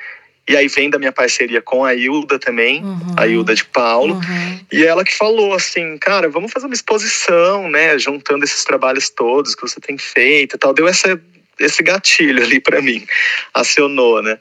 e 0.51 0.57
aí 0.57 0.67
vem 0.67 0.89
da 0.89 0.97
minha 0.97 1.11
parceria 1.11 1.61
com 1.61 1.85
a 1.85 1.93
Hilda 1.93 2.39
também, 2.39 2.83
uhum. 2.83 3.15
a 3.15 3.27
Hilda 3.27 3.53
de 3.53 3.63
Paulo. 3.63 4.15
Uhum. 4.15 4.59
E 4.71 4.83
ela 4.83 5.03
que 5.05 5.15
falou 5.15 5.53
assim, 5.53 5.97
cara, 5.97 6.27
vamos 6.29 6.51
fazer 6.51 6.65
uma 6.65 6.73
exposição, 6.73 7.69
né? 7.69 7.97
Juntando 7.97 8.43
esses 8.43 8.63
trabalhos 8.63 9.09
todos 9.09 9.55
que 9.55 9.61
você 9.61 9.79
tem 9.79 9.97
feito 9.97 10.55
e 10.55 10.59
tal. 10.59 10.73
Deu 10.73 10.87
essa, 10.87 11.19
esse 11.59 11.81
gatilho 11.83 12.43
ali 12.43 12.59
para 12.59 12.81
mim, 12.81 13.05
acionou, 13.53 14.21
né? 14.21 14.37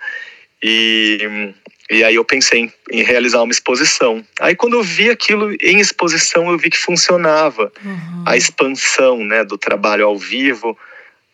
E, 0.63 1.53
e 1.91 2.05
aí 2.05 2.15
eu 2.15 2.25
pensei 2.25 2.61
em, 2.61 2.73
em, 2.91 3.03
realizar 3.03 3.43
uma 3.43 3.53
exposição. 3.53 4.25
Aí 4.41 4.55
quando 4.55 4.75
eu 4.75 4.83
vi 4.83 5.11
aquilo 5.11 5.53
em 5.61 5.81
exposição, 5.81 6.51
eu 6.51 6.57
vi 6.57 6.71
que 6.71 6.79
funcionava. 6.79 7.73
Uhum. 7.85 8.25
A 8.27 8.37
expansão, 8.37 9.25
né, 9.25 9.45
do 9.45 9.59
trabalho 9.59 10.07
ao 10.07 10.17
vivo 10.17 10.79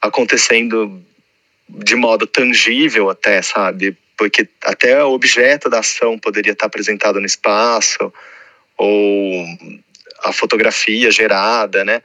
acontecendo 0.01 1.03
de 1.69 1.95
modo 1.95 2.27
tangível 2.27 3.11
até, 3.11 3.43
sabe? 3.43 3.97
porque 4.17 4.49
até 4.63 5.05
o 5.05 5.13
objeto 5.13 5.69
da 5.69 5.81
ação 5.81 6.19
poderia 6.19 6.53
estar 6.53 6.67
apresentado 6.67 7.21
no 7.21 7.27
espaço, 7.27 8.13
ou 8.77 9.45
a 10.25 10.33
fotografia 10.33 11.11
gerada, 11.11 11.85
né? 11.85 12.03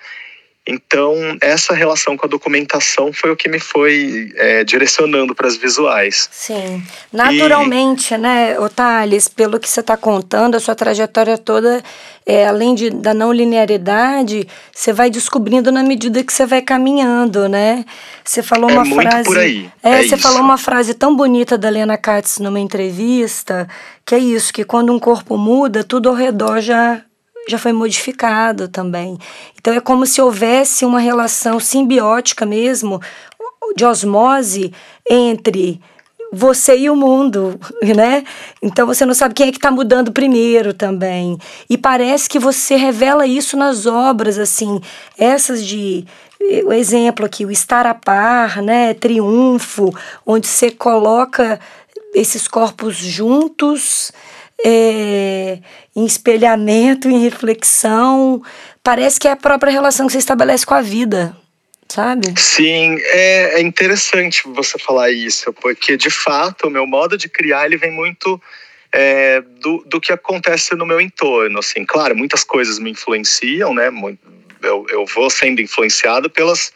Então, 0.67 1.15
essa 1.41 1.74
relação 1.74 2.15
com 2.15 2.28
a 2.28 2.30
documentação 2.30 3.12
foi 3.12 3.32
o 3.32 3.36
que 3.36 3.50
me 3.50 3.60
foi 3.60 4.32
é, 4.36 4.63
direcionando 4.63 5.34
para 5.34 5.47
as 5.47 5.58
visuais. 5.58 6.30
Sim. 6.32 6.84
Naturalmente, 7.12 8.13
e... 8.13 8.17
né, 8.17 8.60
Otales, 8.60 9.28
pelo 9.28 9.60
que 9.60 9.67
você 9.67 9.80
está 9.80 9.97
contando, 9.97 10.54
a 10.54 10.60
sua 10.60 10.76
trajetória 10.76 11.36
toda, 11.36 11.82
é, 12.28 12.45
além 12.45 12.76
de, 12.76 12.91
da 12.91 13.12
não 13.12 13.34
linearidade, 13.34 14.47
você 14.71 14.93
vai 14.93 15.10
descobrindo 15.10 15.71
na 15.71 15.82
medida 15.82 16.24
que 16.24 16.32
você 16.32 16.45
vai 16.45 16.62
caminhando, 16.62 17.50
né? 17.50 17.84
Você 18.24 18.43
falou 18.43 18.69
é 18.69 18.74
uma 18.74 18.86
frase. 18.86 19.24
Por 19.26 19.39
aí. 19.39 19.67
É, 19.82 19.93
é 19.93 19.97
você 20.04 20.13
isso. 20.13 20.19
falou 20.19 20.41
uma 20.41 20.60
frase 20.60 20.93
tão 20.93 21.15
bonita 21.15 21.58
da 21.58 21.69
Lena 21.69 21.97
Katz 21.97 22.38
numa 22.38 22.60
entrevista, 22.60 23.67
que 24.06 24.13
é 24.13 24.19
isso, 24.19 24.54
que 24.54 24.63
quando 24.63 24.93
um 24.93 25.00
corpo 25.00 25.39
muda, 25.39 25.84
tudo 25.84 26.08
ao 26.08 26.15
redor 26.15 26.62
já 26.62 27.02
já 27.47 27.58
foi 27.58 27.73
modificado 27.73 28.67
também. 28.67 29.17
Então 29.60 29.73
é 29.73 29.80
como 29.80 30.06
se 30.06 30.21
houvesse 30.21 30.86
uma 30.86 30.99
relação 30.99 31.60
simbiótica 31.60 32.45
mesmo, 32.45 33.01
de 33.75 33.86
osmose 33.86 34.73
entre 35.10 35.80
você 36.32 36.77
e 36.77 36.89
o 36.89 36.95
mundo, 36.95 37.60
né? 37.95 38.23
Então 38.62 38.88
você 38.88 39.06
não 39.06 39.13
sabe 39.13 39.34
quem 39.34 39.47
é 39.49 39.51
que 39.51 39.58
está 39.58 39.69
mudando 39.69 40.12
primeiro 40.12 40.73
também. 40.73 41.38
E 41.69 41.77
parece 41.77 42.30
que 42.30 42.39
você 42.39 42.75
revela 42.75 43.27
isso 43.27 43.58
nas 43.58 43.86
obras, 43.86 44.38
assim, 44.38 44.80
essas 45.17 45.65
de 45.65 46.06
o 46.65 46.73
exemplo 46.73 47.23
aqui, 47.23 47.45
o 47.45 47.51
estar 47.51 47.86
a 47.86 47.93
par, 47.93 48.62
né? 48.62 48.93
Triunfo, 48.93 49.93
onde 50.25 50.47
você 50.47 50.71
coloca 50.71 51.60
esses 52.15 52.47
corpos 52.47 52.95
juntos 52.95 54.12
é, 54.65 55.60
em 55.95 56.06
espelhamento, 56.06 57.10
em 57.10 57.21
reflexão. 57.21 58.41
Parece 58.84 59.19
que 59.19 59.28
é 59.28 59.32
a 59.32 59.36
própria 59.36 59.71
relação 59.71 60.08
que 60.08 60.13
você 60.13 60.19
estabelece 60.19 60.65
com 60.65 60.74
a 60.74 60.82
vida, 60.82 61.36
sabe? 61.88 62.34
Sim, 62.39 62.97
é, 63.00 63.60
é 63.60 63.62
interessante 63.62 64.43
você 64.45 64.78
falar 64.80 65.12
isso, 65.12 65.54
porque 65.54 65.97
de 65.97 66.10
fato 66.10 66.67
o 66.67 66.71
meu 66.71 66.86
modo 66.88 67.17
de 67.17 67.30
criar 67.30 67.65
ele 67.65 67.78
vem 67.78 67.91
muito 67.91 68.41
é, 68.91 69.41
do, 69.41 69.84
do 69.86 70.02
que 70.02 70.12
acontece 70.12 70.76
no 70.76 70.86
meu 70.86 71.00
entorno. 71.00 71.60
Assim, 71.60 71.86
claro, 71.86 72.15
muitas 72.15 72.43
coisas 72.43 72.80
me 72.80 72.91
influenciam, 72.91 73.74
né? 73.74 73.89
Eu, 74.62 74.86
eu 74.89 75.06
vou 75.06 75.30
sendo 75.30 75.62
influenciado 75.62 76.30
pelas 76.30 76.71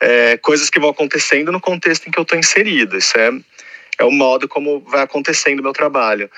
é, 0.00 0.36
coisas 0.36 0.68
que 0.68 0.80
vão 0.80 0.90
acontecendo 0.90 1.52
no 1.52 1.60
contexto 1.60 2.06
em 2.06 2.10
que 2.10 2.18
eu 2.18 2.22
estou 2.22 2.38
inserido. 2.38 2.96
Isso 2.96 3.16
é, 3.18 3.30
é 3.98 4.04
o 4.04 4.10
modo 4.10 4.48
como 4.48 4.80
vai 4.80 5.02
acontecendo 5.02 5.60
o 5.60 5.62
meu 5.62 5.72
trabalho. 5.72 6.30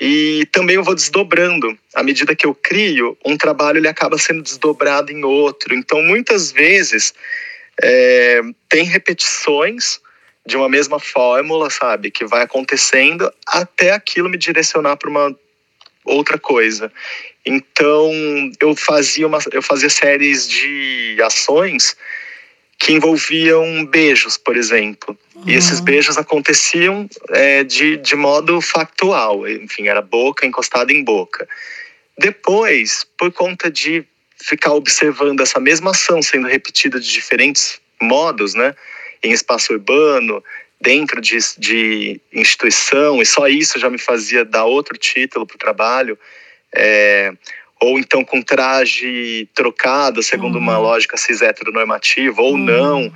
E 0.00 0.46
também 0.52 0.76
eu 0.76 0.82
vou 0.82 0.94
desdobrando. 0.94 1.78
À 1.94 2.02
medida 2.02 2.34
que 2.34 2.46
eu 2.46 2.54
crio, 2.54 3.16
um 3.24 3.36
trabalho 3.36 3.78
ele 3.78 3.88
acaba 3.88 4.18
sendo 4.18 4.42
desdobrado 4.42 5.12
em 5.12 5.24
outro. 5.24 5.74
Então, 5.74 6.02
muitas 6.02 6.50
vezes, 6.50 7.14
é, 7.82 8.40
tem 8.68 8.84
repetições 8.84 10.00
de 10.46 10.56
uma 10.56 10.68
mesma 10.68 10.98
fórmula, 10.98 11.70
sabe? 11.70 12.10
Que 12.10 12.24
vai 12.24 12.42
acontecendo 12.42 13.32
até 13.46 13.92
aquilo 13.92 14.28
me 14.28 14.36
direcionar 14.36 14.96
para 14.96 15.08
uma 15.08 15.34
outra 16.04 16.38
coisa. 16.38 16.92
Então 17.46 18.10
eu 18.60 18.76
fazia 18.76 19.26
uma, 19.26 19.38
eu 19.52 19.62
fazia 19.62 19.88
séries 19.88 20.48
de 20.48 21.16
ações 21.22 21.96
que 22.84 22.92
envolviam 22.92 23.86
beijos, 23.86 24.36
por 24.36 24.58
exemplo. 24.58 25.18
Uhum. 25.34 25.44
E 25.46 25.54
esses 25.54 25.80
beijos 25.80 26.18
aconteciam 26.18 27.08
é, 27.30 27.64
de, 27.64 27.96
de 27.96 28.14
modo 28.14 28.60
factual, 28.60 29.48
enfim, 29.48 29.88
era 29.88 30.02
boca 30.02 30.46
encostada 30.46 30.92
em 30.92 31.02
boca. 31.02 31.48
Depois, 32.18 33.06
por 33.18 33.32
conta 33.32 33.70
de 33.70 34.04
ficar 34.38 34.74
observando 34.74 35.40
essa 35.40 35.58
mesma 35.58 35.92
ação 35.92 36.20
sendo 36.20 36.46
repetida 36.46 37.00
de 37.00 37.10
diferentes 37.10 37.80
modos, 38.02 38.54
né, 38.54 38.74
em 39.22 39.32
espaço 39.32 39.72
urbano, 39.72 40.44
dentro 40.78 41.22
de, 41.22 41.38
de 41.56 42.20
instituição, 42.34 43.22
e 43.22 43.24
só 43.24 43.48
isso 43.48 43.78
já 43.78 43.88
me 43.88 43.96
fazia 43.96 44.44
dar 44.44 44.66
outro 44.66 44.98
título 44.98 45.46
para 45.46 45.54
o 45.54 45.58
trabalho. 45.58 46.18
É, 46.70 47.32
ou 47.80 47.98
então 47.98 48.24
com 48.24 48.40
traje 48.40 49.48
trocado, 49.54 50.22
segundo 50.22 50.56
uhum. 50.56 50.62
uma 50.62 50.78
lógica 50.78 51.16
cis 51.16 51.42
heteronormativa, 51.42 52.40
ou 52.40 52.52
uhum. 52.52 52.58
não. 52.58 53.12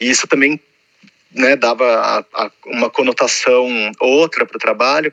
E 0.00 0.10
isso 0.10 0.26
também 0.26 0.60
né, 1.34 1.56
dava 1.56 1.84
a, 1.84 2.44
a, 2.44 2.50
uma 2.66 2.90
conotação 2.90 3.92
outra 4.00 4.44
para 4.44 4.56
o 4.56 4.60
trabalho. 4.60 5.12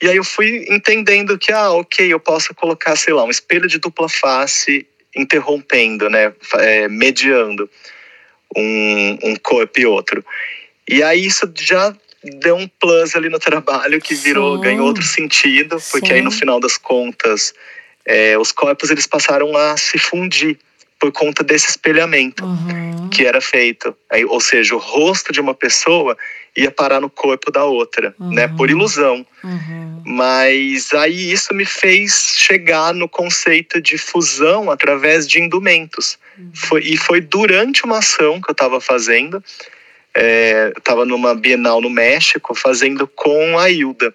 E 0.00 0.08
aí 0.08 0.16
eu 0.16 0.24
fui 0.24 0.66
entendendo 0.68 1.38
que, 1.38 1.52
ah, 1.52 1.70
ok, 1.70 2.12
eu 2.12 2.18
posso 2.18 2.54
colocar, 2.54 2.96
sei 2.96 3.14
lá, 3.14 3.24
um 3.24 3.30
espelho 3.30 3.68
de 3.68 3.78
dupla 3.78 4.08
face 4.08 4.86
interrompendo, 5.14 6.08
né, 6.08 6.32
é, 6.56 6.88
mediando 6.88 7.68
um, 8.56 9.18
um 9.22 9.36
corpo 9.36 9.78
e 9.78 9.86
outro. 9.86 10.24
E 10.88 11.02
aí 11.02 11.24
isso 11.24 11.50
já 11.56 11.94
deu 12.40 12.56
um 12.56 12.68
plus 12.68 13.14
ali 13.14 13.28
no 13.28 13.38
trabalho 13.38 14.00
que 14.00 14.14
virou, 14.14 14.56
Sim. 14.56 14.62
ganhou 14.62 14.86
outro 14.86 15.02
sentido, 15.02 15.76
porque 15.90 16.08
Sim. 16.08 16.14
aí 16.14 16.22
no 16.22 16.30
final 16.30 16.58
das 16.58 16.76
contas 16.76 17.54
é, 18.06 18.36
os 18.38 18.52
corpos 18.52 18.90
eles 18.90 19.06
passaram 19.06 19.56
a 19.56 19.76
se 19.76 19.98
fundir 19.98 20.58
por 21.02 21.10
conta 21.10 21.42
desse 21.42 21.68
espelhamento 21.68 22.44
uhum. 22.44 23.08
que 23.10 23.26
era 23.26 23.40
feito. 23.40 23.92
Aí, 24.08 24.24
ou 24.24 24.40
seja, 24.40 24.76
o 24.76 24.78
rosto 24.78 25.32
de 25.32 25.40
uma 25.40 25.52
pessoa 25.52 26.16
ia 26.56 26.70
parar 26.70 27.00
no 27.00 27.10
corpo 27.10 27.50
da 27.50 27.64
outra, 27.64 28.14
uhum. 28.20 28.30
né? 28.32 28.46
Por 28.46 28.70
ilusão. 28.70 29.26
Uhum. 29.42 30.02
Mas 30.06 30.92
aí 30.92 31.32
isso 31.32 31.52
me 31.52 31.64
fez 31.64 32.34
chegar 32.36 32.94
no 32.94 33.08
conceito 33.08 33.80
de 33.80 33.98
fusão 33.98 34.70
através 34.70 35.26
de 35.26 35.40
indumentos. 35.40 36.18
Uhum. 36.38 36.50
Foi, 36.54 36.80
e 36.82 36.96
foi 36.96 37.20
durante 37.20 37.84
uma 37.84 37.98
ação 37.98 38.40
que 38.40 38.48
eu 38.48 38.52
estava 38.52 38.80
fazendo. 38.80 39.42
É, 40.14 40.72
estava 40.76 41.04
numa 41.04 41.34
Bienal 41.34 41.80
no 41.80 41.90
México 41.90 42.54
fazendo 42.54 43.08
com 43.08 43.58
a 43.58 43.68
Hilda. 43.70 44.14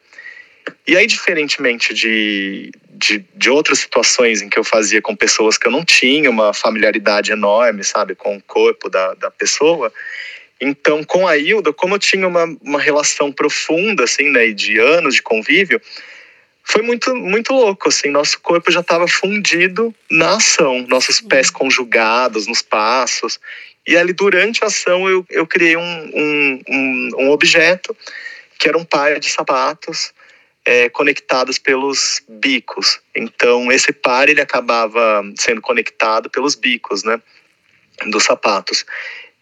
E 0.86 0.96
aí, 0.96 1.06
diferentemente 1.06 1.94
de, 1.94 2.72
de, 2.90 3.26
de, 3.36 3.50
outras 3.50 3.80
situações 3.80 4.42
em 4.42 4.50
que 4.50 4.58
eu 4.58 4.64
fazia 4.64 5.02
com 5.02 5.16
pessoas 5.16 5.58
que 5.58 5.68
eu 5.68 5.72
não 5.72 5.84
tinha 5.84 6.30
uma 6.30 6.54
familiaridade 6.54 7.32
enorme, 7.32 7.84
sabe, 7.84 8.16
com 8.16 8.36
o 8.36 8.42
corpo 8.42 8.90
da, 8.90 9.14
da 9.14 9.32
pessoa. 9.32 9.92
Então, 10.60 11.04
com 11.04 11.28
a 11.28 11.38
Hilda, 11.38 11.72
como 11.72 11.96
eu 11.96 12.00
tinha 12.00 12.28
uma, 12.28 12.46
uma 12.62 12.80
relação 12.80 13.32
profunda, 13.32 14.04
assim, 14.04 14.30
né, 14.30 14.52
de 14.52 14.80
anos 14.80 15.16
de 15.16 15.22
convívio, 15.22 15.80
foi 16.64 16.82
muito, 16.82 17.16
muito 17.16 17.54
louco, 17.54 17.88
assim, 17.88 18.10
nosso 18.10 18.40
corpo 18.42 18.72
já 18.72 18.82
estava 18.82 19.08
fundido 19.08 19.94
na 20.10 20.36
ação, 20.36 20.86
nossos 20.90 21.22
pés 21.22 21.50
conjugados 21.50 22.46
nos 22.48 22.62
passos. 22.62 23.40
E 23.86 23.96
ali, 23.96 24.12
durante 24.12 24.64
a 24.64 24.68
ação, 24.68 25.08
eu, 25.08 25.26
eu 25.30 25.48
criei 25.48 25.78
um, 25.78 25.82
um, 25.82 26.62
um, 26.68 27.10
um 27.20 27.30
objeto 27.30 27.96
que 28.60 28.68
era 28.68 28.78
um 28.78 28.84
par 28.84 29.20
de 29.20 29.30
sapatos 29.30 30.12
é, 30.68 30.90
conectados 30.90 31.58
pelos 31.58 32.22
bicos. 32.28 33.00
Então, 33.16 33.72
esse 33.72 33.94
par 33.94 34.28
ele 34.28 34.42
acabava 34.42 35.24
sendo 35.40 35.62
conectado 35.62 36.30
pelos 36.30 36.56
bicos, 36.56 37.06
né, 37.06 37.22
dos 38.08 38.26
sapatos. 38.26 38.86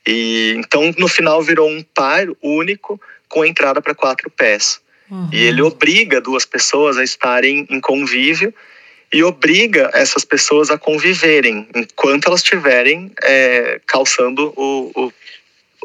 E 0.08 0.54
então, 0.56 0.94
no 1.00 1.08
final, 1.08 1.42
virou 1.42 1.68
um 1.68 1.82
par 1.82 2.28
único 2.44 3.02
com 3.28 3.44
entrada 3.44 3.82
para 3.82 3.96
quatro 3.96 4.30
pés. 4.30 4.80
Uhum. 5.10 5.28
E 5.34 5.44
ele 5.46 5.64
obriga 5.64 6.22
duas 6.22 6.46
pessoas 6.46 6.96
a 6.96 7.04
estarem 7.04 7.66
em 7.72 7.82
convívio 7.82 8.54
e 9.12 9.24
obriga 9.24 9.90
essas 9.96 10.24
pessoas 10.24 10.70
a 10.70 10.78
conviverem 10.78 11.68
enquanto 11.76 12.28
elas 12.28 12.42
estiverem 12.42 13.12
é, 13.24 13.82
calçando 13.88 14.54
o, 14.56 14.92
o 14.96 15.14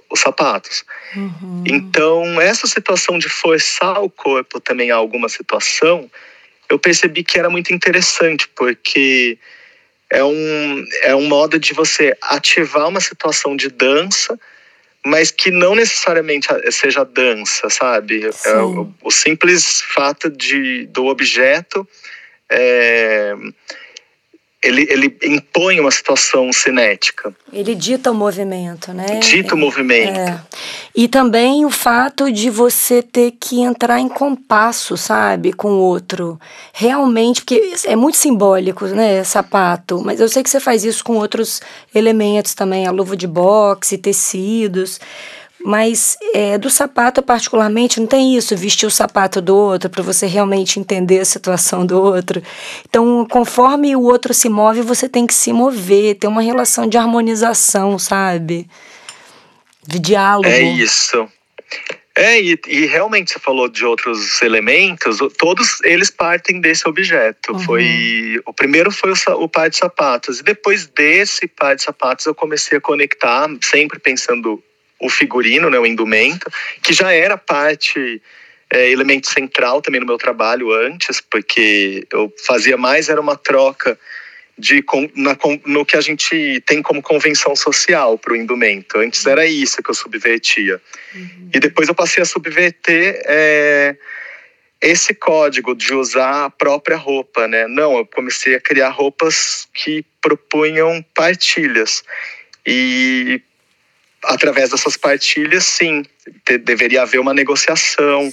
os 0.09 0.21
sapatos. 0.21 0.85
Uhum. 1.15 1.65
Então, 1.67 2.41
essa 2.41 2.67
situação 2.67 3.19
de 3.19 3.29
forçar 3.29 4.03
o 4.03 4.11
corpo 4.11 4.61
também 4.61 4.91
a 4.91 4.97
alguma 4.97 5.29
situação, 5.29 6.11
eu 6.69 6.79
percebi 6.79 7.25
que 7.25 7.39
era 7.39 7.51
muito 7.51 7.75
interessante, 7.75 8.49
porque 8.49 9.39
é 10.09 10.25
um, 10.25 10.85
é 11.03 11.15
um 11.15 11.27
modo 11.27 11.59
de 11.59 11.73
você 11.73 12.17
ativar 12.23 12.89
uma 12.89 13.01
situação 13.01 13.57
de 13.57 13.69
dança, 13.69 14.39
mas 15.05 15.31
que 15.31 15.51
não 15.51 15.75
necessariamente 15.75 16.49
seja 16.71 17.05
dança, 17.05 17.71
sabe? 17.71 18.29
É 18.45 18.57
o, 18.59 18.93
o, 19.03 19.11
simples 19.11 19.81
fato 19.83 20.29
de, 20.29 20.87
do 20.87 21.07
objeto. 21.07 21.89
É, 22.51 23.35
ele, 24.63 24.87
ele 24.91 25.17
impõe 25.25 25.81
uma 25.81 25.91
situação 25.91 26.53
cinética. 26.53 27.35
Ele 27.51 27.75
dita 27.75 28.11
o 28.11 28.15
movimento, 28.15 28.93
né? 28.93 29.07
Dita 29.21 29.55
o 29.55 29.59
movimento. 29.59 30.19
É. 30.19 30.41
E 30.95 31.09
também 31.09 31.65
o 31.65 31.71
fato 31.71 32.31
de 32.31 32.51
você 32.51 33.03
ter 33.03 33.33
que 33.41 33.63
entrar 33.63 33.99
em 34.01 34.09
compasso, 34.09 34.99
sabe, 34.99 35.53
com 35.53 35.69
o 35.69 35.79
outro. 35.79 36.39
Realmente, 36.75 37.41
porque 37.41 37.73
é 37.87 37.97
muito 37.97 38.19
simbólico, 38.19 38.85
né, 38.87 39.25
sapato. 39.25 40.03
Mas 40.05 40.21
eu 40.21 40.29
sei 40.29 40.43
que 40.43 40.51
você 40.51 40.61
faz 40.61 40.85
isso 40.85 41.03
com 41.03 41.17
outros 41.17 41.63
elementos 41.95 42.55
também, 42.55 42.87
a 42.87 42.91
luva 42.91 43.17
de 43.17 43.27
boxe, 43.27 43.97
tecidos. 43.97 45.01
Mas 45.65 46.17
é, 46.35 46.57
do 46.57 46.71
sapato, 46.71 47.23
particularmente, 47.23 48.01
não 48.01 48.07
tem 48.07 48.37
isso, 48.37 48.57
vestir 48.57 48.87
o 48.87 48.91
sapato 48.91 49.43
do 49.43 49.55
outro 49.55 49.91
para 49.91 50.03
você 50.03 50.27
realmente 50.27 50.81
entender 50.81 51.21
a 51.21 51.25
situação 51.25 51.85
do 51.85 52.01
outro. 52.01 52.43
Então, 52.89 53.27
conforme 53.29 53.95
o 53.95 54.03
outro 54.03 54.33
se 54.33 54.49
move, 54.49 54.81
você 54.81 55.09
tem 55.09 55.27
que 55.27 55.35
se 55.35 55.53
mover, 55.53 56.17
ter 56.17 56.27
uma 56.27 56.43
relação 56.43 56.89
de 56.89 56.97
harmonização, 56.97 57.99
sabe? 57.99 58.69
De 59.87 59.99
diálogo. 59.99 60.49
É 60.49 60.63
isso. 60.63 61.29
É, 62.17 62.41
e, 62.41 62.59
e, 62.67 62.87
realmente 62.87 63.33
você 63.33 63.39
falou 63.39 63.69
de 63.69 63.85
outros 63.85 64.43
elementos, 64.43 65.19
todos 65.39 65.81
eles 65.83 66.11
partem 66.11 66.61
desse 66.61 66.89
objeto. 66.89 67.53
Uhum. 67.53 67.59
Foi 67.61 68.43
O 68.45 68.53
primeiro 68.53 68.91
foi 68.91 69.13
o, 69.13 69.17
o 69.43 69.49
par 69.49 69.71
de 69.71 69.77
sapatos, 69.77 70.41
e 70.41 70.43
depois 70.43 70.87
desse 70.87 71.47
par 71.47 71.77
de 71.77 71.83
sapatos 71.83 72.27
eu 72.27 72.35
comecei 72.35 72.79
a 72.79 72.81
conectar, 72.81 73.49
sempre 73.63 73.99
pensando 73.99 74.63
o 75.01 75.09
figurino, 75.09 75.71
né, 75.71 75.79
o 75.79 75.87
indumento, 75.87 76.51
que 76.83 76.93
já 76.93 77.13
era 77.13 77.37
parte, 77.37 78.21
é, 78.73 78.91
elemento 78.91 79.29
central 79.29 79.81
também 79.83 80.01
no 80.01 80.07
meu 80.07 80.19
trabalho 80.19 80.73
antes, 80.73 81.21
porque 81.21 82.07
eu 82.13 82.33
fazia 82.47 82.77
mais, 82.77 83.09
era 83.09 83.21
uma 83.21 83.37
troca 83.37 83.99
de, 84.61 84.85
na, 85.17 85.37
no 85.65 85.85
que 85.85 85.97
a 85.97 86.01
gente 86.01 86.63
tem 86.67 86.83
como 86.83 87.03
convenção 87.03 87.57
social 87.57 88.19
para 88.19 88.35
o 88.35 88.37
indumento. 88.37 88.99
Antes 88.99 89.25
era 89.27 89.47
isso 89.47 89.83
que 89.83 89.91
eu 89.91 89.95
subvertia. 89.95 90.81
Uhum. 91.15 91.51
E 91.55 91.59
depois 91.59 91.89
eu 91.89 91.95
passei 91.95 92.23
a 92.23 92.27
subverter 92.27 93.23
é, 93.25 93.97
esse 94.81 95.15
código 95.15 95.75
de 95.75 95.95
usar 95.95 96.45
a 96.45 96.51
própria 96.51 96.97
roupa, 96.97 97.49
né? 97.49 97.67
Não, 97.67 97.97
eu 97.97 98.07
comecei 98.07 98.55
a 98.55 98.61
criar 98.61 98.91
roupas 98.91 99.67
que 99.75 100.05
propunham 100.21 101.05
partilhas. 101.15 102.03
E 102.67 103.41
através 104.25 104.71
dessas 104.71 104.97
partilhas, 104.97 105.65
sim, 105.65 106.05
te, 106.45 106.59
deveria 106.59 107.03
haver 107.03 107.21
uma 107.21 107.35
negociação. 107.35 108.33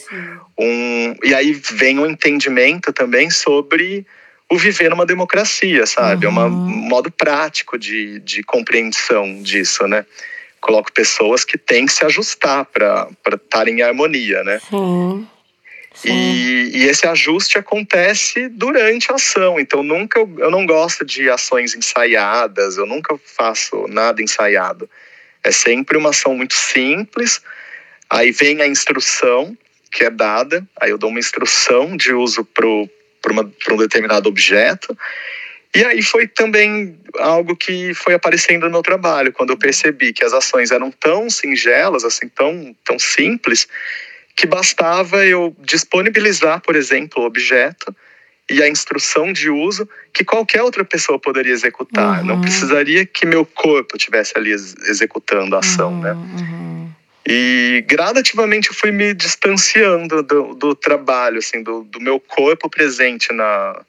Um, 0.58 1.16
e 1.24 1.34
aí 1.34 1.54
vem 1.54 2.00
um 2.00 2.06
entendimento 2.06 2.92
também 2.92 3.30
sobre 3.30 4.06
o 4.50 4.58
viver 4.58 4.90
numa 4.90 5.06
democracia, 5.06 5.86
sabe? 5.86 6.26
Uhum. 6.26 6.40
É 6.40 6.46
um 6.46 6.50
modo 6.50 7.12
prático 7.12 7.78
de, 7.78 8.20
de 8.20 8.44
compreensão 8.44 9.42
disso, 9.42 9.88
né? 9.88 10.06
Coloco 10.60 10.92
pessoas 10.92 11.44
que 11.44 11.58
têm 11.58 11.86
que 11.86 11.94
se 11.94 12.04
ajustar 12.06 12.66
para 12.66 13.10
estar 13.36 13.68
em 13.68 13.82
harmonia, 13.82 14.44
né? 14.44 14.60
Sim. 15.94 16.12
E, 16.12 16.72
e, 16.76 16.84
esse 16.86 17.08
ajuste 17.08 17.58
acontece 17.58 18.48
durante 18.50 19.12
a 19.12 19.16
ação. 19.16 19.60
Então, 19.60 19.82
nunca 19.82 20.20
eu 20.20 20.52
não 20.52 20.66
gosto 20.66 21.04
de 21.04 21.30
ações 21.30 21.76
ensaiadas, 21.76 22.78
eu 22.78 22.86
nunca 22.86 23.20
faço 23.26 23.88
nada 23.88 24.22
ensaiado. 24.22 24.88
É 25.44 25.52
sempre 25.52 25.98
uma 25.98 26.10
ação 26.10 26.36
muito 26.36 26.54
simples. 26.54 27.42
Aí 28.10 28.32
vem 28.32 28.62
a 28.62 28.68
instrução 28.68 29.58
que 29.92 30.04
é 30.04 30.10
dada, 30.10 30.68
aí 30.80 30.92
eu 30.92 30.98
dou 30.98 31.10
uma 31.10 31.20
instrução 31.20 31.96
de 31.96 32.14
uso 32.14 32.44
para 32.46 32.66
um 32.68 33.78
determinado 33.78 34.30
objeto. 34.30 34.98
E 35.76 35.84
aí 35.84 36.02
foi 36.02 36.28
também 36.28 37.00
algo 37.20 37.56
que 37.56 37.94
foi 37.94 38.14
aparecendo 38.14 38.70
no 38.70 38.82
trabalho, 38.82 39.32
quando 39.32 39.52
eu 39.52 39.58
percebi 39.58 40.14
que 40.14 40.24
as 40.24 40.34
ações 40.34 40.72
eram 40.72 40.92
tão 40.92 41.30
singelas, 41.30 42.04
assim, 42.04 42.28
tão, 42.30 42.76
tão 42.84 42.98
simples, 42.98 43.68
que 44.36 44.46
bastava 44.46 45.26
eu 45.26 45.56
disponibilizar, 45.60 46.62
por 46.62 46.76
exemplo, 46.76 47.24
o 47.24 47.26
objeto 47.26 47.96
e 48.50 48.64
a 48.64 48.68
instrução 48.68 49.34
de 49.34 49.50
uso 49.50 49.88
que 50.14 50.24
qualquer 50.24 50.62
outra 50.62 50.86
pessoa 50.86 51.20
poderia 51.20 51.52
executar. 51.52 52.20
Uhum. 52.20 52.26
Não 52.26 52.42
precisaria 52.42 53.06
que 53.06 53.26
meu 53.26 53.46
corpo 53.46 53.98
estivesse 53.98 54.38
ali 54.38 54.52
executando 54.52 55.56
a 55.56 55.60
ação, 55.60 55.94
uhum, 55.94 56.02
né? 56.02 56.14
Uhum. 56.14 56.90
E 57.30 57.84
gradativamente 57.86 58.70
eu 58.70 58.74
fui 58.74 58.90
me 58.90 59.14
distanciando 59.14 60.24
do, 60.24 60.56
do 60.56 60.74
trabalho, 60.74 61.40
assim, 61.40 61.62
do, 61.62 61.84
do 61.84 62.00
meu 62.00 62.22
corpo 62.22 62.70
presente 62.70 63.34
na, 63.34 63.82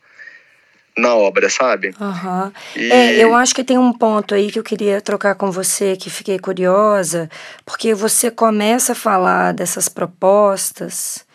na 0.97 1.15
obra, 1.15 1.49
sabe? 1.49 1.95
Uhum. 2.01 2.53
E... 2.75 2.91
É, 2.91 3.23
eu 3.23 3.37
acho 3.37 3.55
que 3.55 3.63
tem 3.63 3.79
um 3.79 3.93
ponto 3.93 4.35
aí 4.35 4.51
que 4.51 4.59
eu 4.59 4.65
queria 4.65 5.01
trocar 5.01 5.37
com 5.37 5.53
você, 5.53 5.97
que 5.97 6.11
fiquei 6.11 6.37
curiosa, 6.37 7.31
porque 7.65 7.95
você 7.95 8.29
começa 8.29 8.91
a 8.91 8.97
falar 8.97 9.53
dessas 9.53 9.89
propostas 9.89 11.28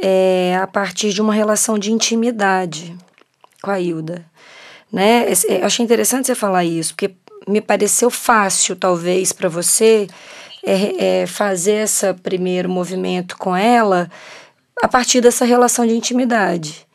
é, 0.00 0.58
a 0.60 0.66
partir 0.66 1.12
de 1.12 1.20
uma 1.20 1.32
relação 1.32 1.78
de 1.78 1.92
intimidade 1.92 2.96
com 3.62 3.70
a 3.70 3.80
Hilda. 3.80 4.24
Né? 4.92 5.26
Eu 5.48 5.64
achei 5.64 5.84
interessante 5.84 6.26
você 6.26 6.34
falar 6.34 6.64
isso, 6.64 6.94
porque 6.94 7.14
me 7.48 7.60
pareceu 7.60 8.10
fácil, 8.10 8.76
talvez, 8.76 9.32
para 9.32 9.48
você 9.48 10.06
é, 10.62 11.22
é, 11.22 11.26
fazer 11.26 11.84
esse 11.84 12.12
primeiro 12.14 12.68
movimento 12.68 13.36
com 13.36 13.56
ela 13.56 14.10
a 14.82 14.88
partir 14.88 15.20
dessa 15.20 15.44
relação 15.44 15.86
de 15.86 15.94
intimidade. 15.94 16.86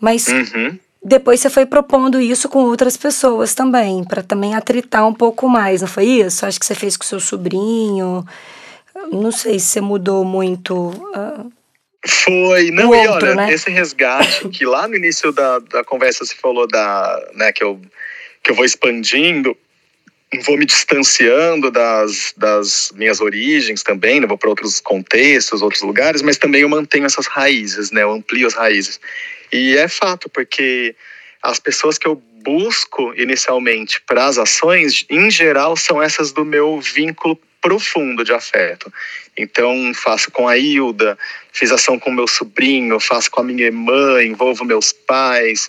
Mas 0.00 0.26
uhum. 0.26 0.78
depois 1.02 1.40
você 1.40 1.48
foi 1.48 1.66
propondo 1.66 2.20
isso 2.20 2.48
com 2.48 2.64
outras 2.64 2.96
pessoas 2.96 3.54
também, 3.54 4.04
para 4.04 4.22
também 4.22 4.54
atritar 4.54 5.06
um 5.06 5.14
pouco 5.14 5.48
mais, 5.48 5.80
não 5.80 5.88
foi 5.88 6.04
isso? 6.04 6.44
Acho 6.44 6.60
que 6.60 6.66
você 6.66 6.74
fez 6.74 6.96
com 6.96 7.04
seu 7.04 7.20
sobrinho. 7.20 8.26
Não 9.12 9.30
sei 9.30 9.58
se 9.58 9.66
você 9.66 9.80
mudou 9.80 10.24
muito. 10.24 10.74
Uh, 10.74 11.52
foi, 12.04 12.70
não, 12.70 12.94
e 12.94 13.08
olha, 13.08 13.34
né? 13.34 13.52
esse 13.52 13.70
resgate 13.70 14.48
que 14.48 14.64
lá 14.64 14.86
no 14.86 14.96
início 14.96 15.32
da, 15.32 15.58
da 15.58 15.84
conversa 15.84 16.24
você 16.24 16.34
falou 16.34 16.66
da, 16.66 17.30
né, 17.34 17.52
que 17.52 17.62
eu, 17.62 17.80
que 18.42 18.50
eu 18.50 18.54
vou 18.54 18.64
expandindo, 18.64 19.56
vou 20.44 20.56
me 20.56 20.66
distanciando 20.66 21.70
das, 21.70 22.34
das 22.36 22.92
minhas 22.94 23.20
origens 23.20 23.82
também, 23.82 24.20
né? 24.20 24.26
vou 24.26 24.38
para 24.38 24.50
outros 24.50 24.80
contextos, 24.80 25.62
outros 25.62 25.82
lugares, 25.82 26.22
mas 26.22 26.36
também 26.36 26.62
eu 26.62 26.68
mantenho 26.68 27.06
essas 27.06 27.26
raízes, 27.26 27.90
né? 27.90 28.02
Eu 28.02 28.12
amplio 28.12 28.46
as 28.46 28.54
raízes. 28.54 29.00
E 29.52 29.76
é 29.76 29.88
fato, 29.88 30.28
porque 30.28 30.94
as 31.42 31.58
pessoas 31.60 31.96
que 31.96 32.06
eu 32.06 32.16
busco 32.42 33.12
inicialmente 33.16 34.00
para 34.02 34.26
as 34.26 34.38
ações, 34.38 35.04
em 35.08 35.30
geral, 35.30 35.76
são 35.76 36.02
essas 36.02 36.32
do 36.32 36.44
meu 36.44 36.80
vínculo 36.80 37.38
profundo 37.66 38.22
de 38.22 38.32
afeto. 38.32 38.92
Então, 39.36 39.92
faço 39.92 40.30
com 40.30 40.46
a 40.46 40.56
Hilda, 40.56 41.18
fiz 41.52 41.72
ação 41.72 41.98
com 41.98 42.12
meu 42.12 42.28
sobrinho, 42.28 43.00
faço 43.00 43.28
com 43.28 43.40
a 43.40 43.44
minha 43.44 43.64
irmã, 43.64 44.22
envolvo 44.22 44.64
meus 44.64 44.92
pais, 44.92 45.68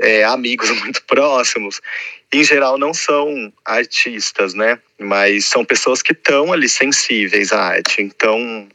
é, 0.00 0.24
amigos 0.24 0.70
muito 0.80 1.02
próximos. 1.02 1.82
Em 2.32 2.42
geral, 2.42 2.78
não 2.78 2.94
são 2.94 3.52
artistas, 3.66 4.54
né? 4.54 4.78
Mas 4.98 5.44
são 5.44 5.62
pessoas 5.62 6.00
que 6.00 6.12
estão 6.12 6.54
ali 6.54 6.70
sensíveis 6.70 7.52
à 7.52 7.60
arte. 7.60 8.00
Então, 8.00 8.66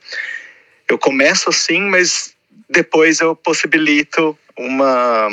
eu 0.88 1.00
começo 1.00 1.50
assim, 1.50 1.82
mas 1.82 2.36
depois 2.70 3.22
eu 3.22 3.36
possibilito 3.36 4.38
uma, 4.56 5.30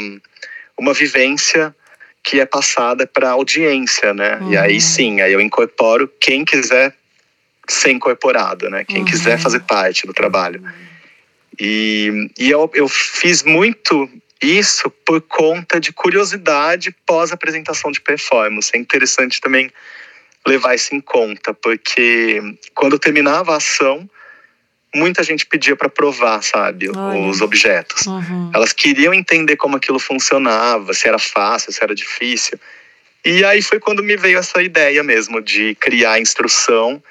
uma 0.78 0.94
vivência 0.94 1.76
que 2.24 2.40
é 2.40 2.46
passada 2.46 3.06
para 3.06 3.30
audiência, 3.30 4.14
né? 4.14 4.38
Uhum. 4.40 4.52
E 4.52 4.56
aí 4.56 4.74
uhum. 4.74 4.80
sim, 4.80 5.20
aí 5.20 5.34
eu 5.34 5.42
incorporo 5.42 6.10
quem 6.18 6.42
quiser 6.42 6.96
ser 7.68 7.90
incorporado, 7.90 8.68
né? 8.70 8.84
Quem 8.84 8.98
uhum. 8.98 9.04
quiser 9.04 9.38
fazer 9.38 9.60
parte 9.60 10.06
do 10.06 10.12
trabalho. 10.12 10.62
E, 11.58 12.30
e 12.38 12.50
eu, 12.50 12.70
eu 12.74 12.88
fiz 12.88 13.42
muito 13.42 14.08
isso 14.40 14.90
por 15.04 15.20
conta 15.20 15.80
de 15.80 15.92
curiosidade 15.92 16.94
pós-apresentação 17.04 17.90
de 17.90 18.00
performance. 18.00 18.70
É 18.74 18.78
interessante 18.78 19.40
também 19.40 19.70
levar 20.46 20.74
isso 20.74 20.94
em 20.94 21.00
conta, 21.00 21.52
porque 21.52 22.40
quando 22.74 22.98
terminava 22.98 23.52
a 23.52 23.56
ação, 23.56 24.08
muita 24.94 25.22
gente 25.22 25.44
pedia 25.44 25.76
para 25.76 25.88
provar, 25.88 26.42
sabe, 26.42 26.88
Olha. 26.88 27.20
os 27.20 27.40
objetos. 27.40 28.06
Uhum. 28.06 28.50
Elas 28.54 28.72
queriam 28.72 29.12
entender 29.12 29.56
como 29.56 29.76
aquilo 29.76 29.98
funcionava, 29.98 30.94
se 30.94 31.06
era 31.06 31.18
fácil, 31.18 31.72
se 31.72 31.82
era 31.82 31.94
difícil. 31.94 32.58
E 33.24 33.44
aí 33.44 33.60
foi 33.60 33.80
quando 33.80 34.02
me 34.02 34.16
veio 34.16 34.38
essa 34.38 34.62
ideia 34.62 35.02
mesmo 35.02 35.40
de 35.40 35.74
criar 35.74 36.20
instrução 36.20 37.02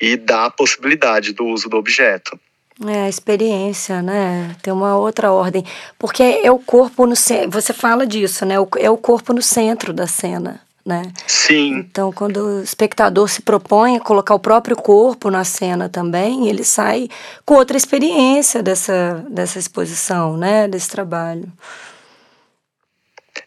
e 0.00 0.20
a 0.30 0.50
possibilidade 0.50 1.32
do 1.32 1.44
uso 1.44 1.68
do 1.68 1.76
objeto. 1.76 2.38
É, 2.86 3.02
a 3.02 3.08
experiência, 3.08 4.00
né? 4.00 4.56
Tem 4.62 4.72
uma 4.72 4.96
outra 4.96 5.30
ordem. 5.30 5.64
Porque 5.98 6.22
é 6.22 6.50
o 6.50 6.58
corpo 6.58 7.04
no 7.04 7.14
centro. 7.14 7.50
Você 7.50 7.74
fala 7.74 8.06
disso, 8.06 8.46
né? 8.46 8.54
É 8.78 8.90
o 8.90 8.96
corpo 8.96 9.34
no 9.34 9.42
centro 9.42 9.92
da 9.92 10.06
cena, 10.06 10.62
né? 10.84 11.02
Sim. 11.26 11.74
Então, 11.74 12.10
quando 12.10 12.38
o 12.38 12.62
espectador 12.62 13.28
se 13.28 13.42
propõe 13.42 13.96
a 13.96 14.00
colocar 14.00 14.34
o 14.34 14.40
próprio 14.40 14.76
corpo 14.76 15.30
na 15.30 15.44
cena 15.44 15.90
também, 15.90 16.48
ele 16.48 16.64
sai 16.64 17.08
com 17.44 17.54
outra 17.54 17.76
experiência 17.76 18.62
dessa, 18.62 19.26
dessa 19.28 19.58
exposição, 19.58 20.38
né? 20.38 20.66
Desse 20.66 20.88
trabalho. 20.88 21.52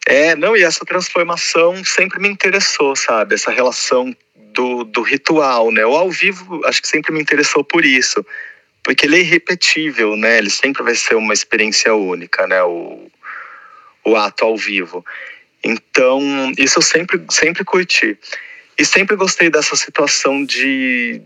É, 0.06 0.36
não, 0.36 0.56
e 0.56 0.62
essa 0.62 0.84
transformação 0.84 1.84
sempre 1.84 2.20
me 2.20 2.28
interessou, 2.28 2.94
sabe? 2.94 3.34
Essa 3.34 3.50
relação 3.50 4.14
do, 4.54 4.84
do 4.84 5.02
ritual, 5.02 5.70
né? 5.70 5.84
O 5.84 5.94
ao 5.94 6.10
vivo, 6.10 6.64
acho 6.64 6.80
que 6.80 6.88
sempre 6.88 7.12
me 7.12 7.20
interessou 7.20 7.64
por 7.64 7.84
isso, 7.84 8.24
porque 8.82 9.04
ele 9.04 9.16
é 9.16 9.20
irrepetível, 9.20 10.16
né? 10.16 10.38
Ele 10.38 10.50
sempre 10.50 10.82
vai 10.82 10.94
ser 10.94 11.16
uma 11.16 11.34
experiência 11.34 11.94
única, 11.94 12.46
né? 12.46 12.62
O, 12.62 13.10
o 14.04 14.16
ato 14.16 14.44
ao 14.44 14.56
vivo. 14.56 15.04
Então, 15.62 16.20
isso 16.56 16.78
eu 16.78 16.82
sempre, 16.82 17.20
sempre 17.30 17.64
curti. 17.64 18.16
E 18.78 18.84
sempre 18.84 19.16
gostei 19.16 19.50
dessa 19.50 19.76
situação 19.76 20.44
de, 20.44 21.22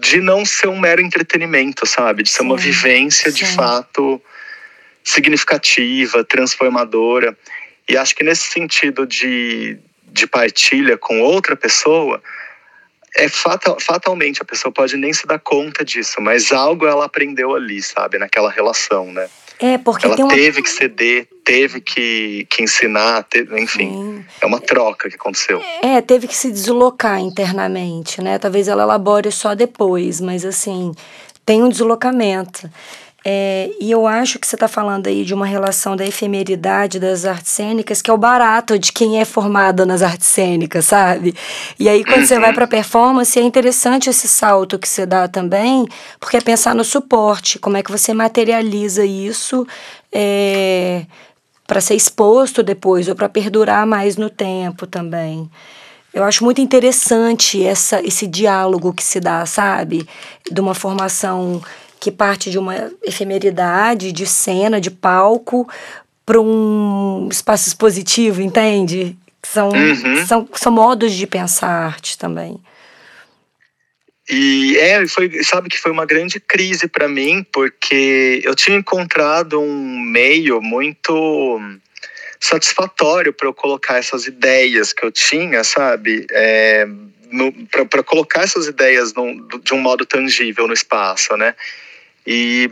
de 0.00 0.20
não 0.20 0.44
ser 0.44 0.68
um 0.68 0.78
mero 0.78 1.00
entretenimento, 1.00 1.86
sabe? 1.86 2.22
De 2.22 2.30
ser 2.30 2.40
sim, 2.40 2.44
uma 2.44 2.56
vivência 2.56 3.30
sim. 3.30 3.36
de 3.36 3.46
fato 3.46 4.20
significativa, 5.04 6.24
transformadora. 6.24 7.36
E 7.88 7.96
acho 7.96 8.14
que 8.14 8.24
nesse 8.24 8.50
sentido 8.50 9.06
de, 9.06 9.78
de 10.12 10.26
partilha 10.26 10.96
com 10.98 11.20
outra 11.20 11.56
pessoa, 11.56 12.22
é 13.16 13.28
fatal, 13.28 13.78
fatalmente 13.80 14.40
a 14.40 14.44
pessoa 14.44 14.72
pode 14.72 14.96
nem 14.96 15.12
se 15.12 15.26
dar 15.26 15.38
conta 15.38 15.84
disso, 15.84 16.20
mas 16.20 16.52
algo 16.52 16.86
ela 16.86 17.04
aprendeu 17.04 17.54
ali, 17.54 17.82
sabe, 17.82 18.18
naquela 18.18 18.50
relação, 18.50 19.12
né? 19.12 19.28
É, 19.58 19.78
porque 19.78 20.06
ela 20.06 20.16
uma... 20.16 20.28
teve 20.28 20.62
que 20.62 20.68
ceder, 20.68 21.28
teve 21.44 21.80
que, 21.80 22.46
que 22.50 22.64
ensinar, 22.64 23.22
teve, 23.24 23.60
enfim, 23.60 23.90
Sim. 23.90 24.24
é 24.40 24.46
uma 24.46 24.58
troca 24.58 25.08
que 25.08 25.14
aconteceu. 25.14 25.62
É, 25.82 26.00
teve 26.00 26.26
que 26.26 26.34
se 26.34 26.50
deslocar 26.50 27.20
internamente, 27.20 28.20
né? 28.20 28.38
Talvez 28.38 28.66
ela 28.66 28.82
elabore 28.82 29.30
só 29.30 29.54
depois, 29.54 30.20
mas 30.20 30.44
assim, 30.44 30.92
tem 31.46 31.62
um 31.62 31.68
deslocamento. 31.68 32.68
É, 33.24 33.70
e 33.80 33.90
eu 33.90 34.06
acho 34.06 34.38
que 34.38 34.46
você 34.46 34.56
está 34.56 34.66
falando 34.66 35.06
aí 35.06 35.24
de 35.24 35.32
uma 35.32 35.46
relação 35.46 35.94
da 35.94 36.04
efemeridade 36.04 36.98
das 36.98 37.24
artes 37.24 37.52
cênicas, 37.52 38.02
que 38.02 38.10
é 38.10 38.14
o 38.14 38.18
barato 38.18 38.78
de 38.78 38.92
quem 38.92 39.20
é 39.20 39.24
formado 39.24 39.86
nas 39.86 40.02
artes 40.02 40.26
cênicas, 40.26 40.86
sabe? 40.86 41.34
E 41.78 41.88
aí, 41.88 42.04
quando 42.04 42.26
você 42.26 42.38
vai 42.38 42.48
uhum. 42.48 42.54
para 42.54 42.64
a 42.64 42.68
performance, 42.68 43.38
é 43.38 43.42
interessante 43.42 44.10
esse 44.10 44.26
salto 44.26 44.78
que 44.78 44.88
você 44.88 45.06
dá 45.06 45.28
também, 45.28 45.86
porque 46.18 46.36
é 46.36 46.40
pensar 46.40 46.74
no 46.74 46.82
suporte, 46.82 47.60
como 47.60 47.76
é 47.76 47.82
que 47.82 47.92
você 47.92 48.12
materializa 48.12 49.04
isso 49.04 49.64
é, 50.12 51.06
para 51.66 51.80
ser 51.80 51.94
exposto 51.94 52.60
depois, 52.62 53.06
ou 53.06 53.14
para 53.14 53.28
perdurar 53.28 53.86
mais 53.86 54.16
no 54.16 54.28
tempo 54.28 54.84
também. 54.84 55.48
Eu 56.12 56.24
acho 56.24 56.44
muito 56.44 56.60
interessante 56.60 57.64
essa, 57.64 58.04
esse 58.06 58.26
diálogo 58.26 58.92
que 58.92 59.02
se 59.02 59.18
dá, 59.18 59.46
sabe? 59.46 60.06
De 60.50 60.60
uma 60.60 60.74
formação 60.74 61.62
que 62.02 62.10
parte 62.10 62.50
de 62.50 62.58
uma 62.58 62.90
efemeridade 63.04 64.10
de 64.10 64.26
cena, 64.26 64.80
de 64.80 64.90
palco, 64.90 65.68
para 66.26 66.40
um 66.40 67.28
espaço 67.30 67.68
expositivo, 67.68 68.42
entende? 68.42 69.16
São, 69.40 69.68
uhum. 69.68 70.26
são, 70.26 70.48
são 70.52 70.72
modos 70.72 71.12
de 71.12 71.28
pensar 71.28 71.68
arte 71.68 72.18
também. 72.18 72.60
E 74.28 74.76
é, 74.78 75.06
foi, 75.06 75.44
sabe 75.44 75.68
que 75.68 75.78
foi 75.78 75.92
uma 75.92 76.04
grande 76.04 76.40
crise 76.40 76.88
para 76.88 77.06
mim, 77.06 77.46
porque 77.52 78.42
eu 78.44 78.56
tinha 78.56 78.76
encontrado 78.76 79.60
um 79.60 80.00
meio 80.00 80.60
muito 80.60 81.60
satisfatório 82.40 83.32
para 83.32 83.46
eu 83.46 83.54
colocar 83.54 83.98
essas 83.98 84.26
ideias 84.26 84.92
que 84.92 85.04
eu 85.04 85.12
tinha, 85.12 85.62
sabe? 85.62 86.26
É, 86.32 86.84
para 87.88 88.02
colocar 88.02 88.42
essas 88.42 88.66
ideias 88.66 89.14
num, 89.14 89.46
de 89.62 89.72
um 89.72 89.78
modo 89.78 90.04
tangível 90.04 90.66
no 90.66 90.74
espaço, 90.74 91.36
né? 91.36 91.54
E, 92.26 92.70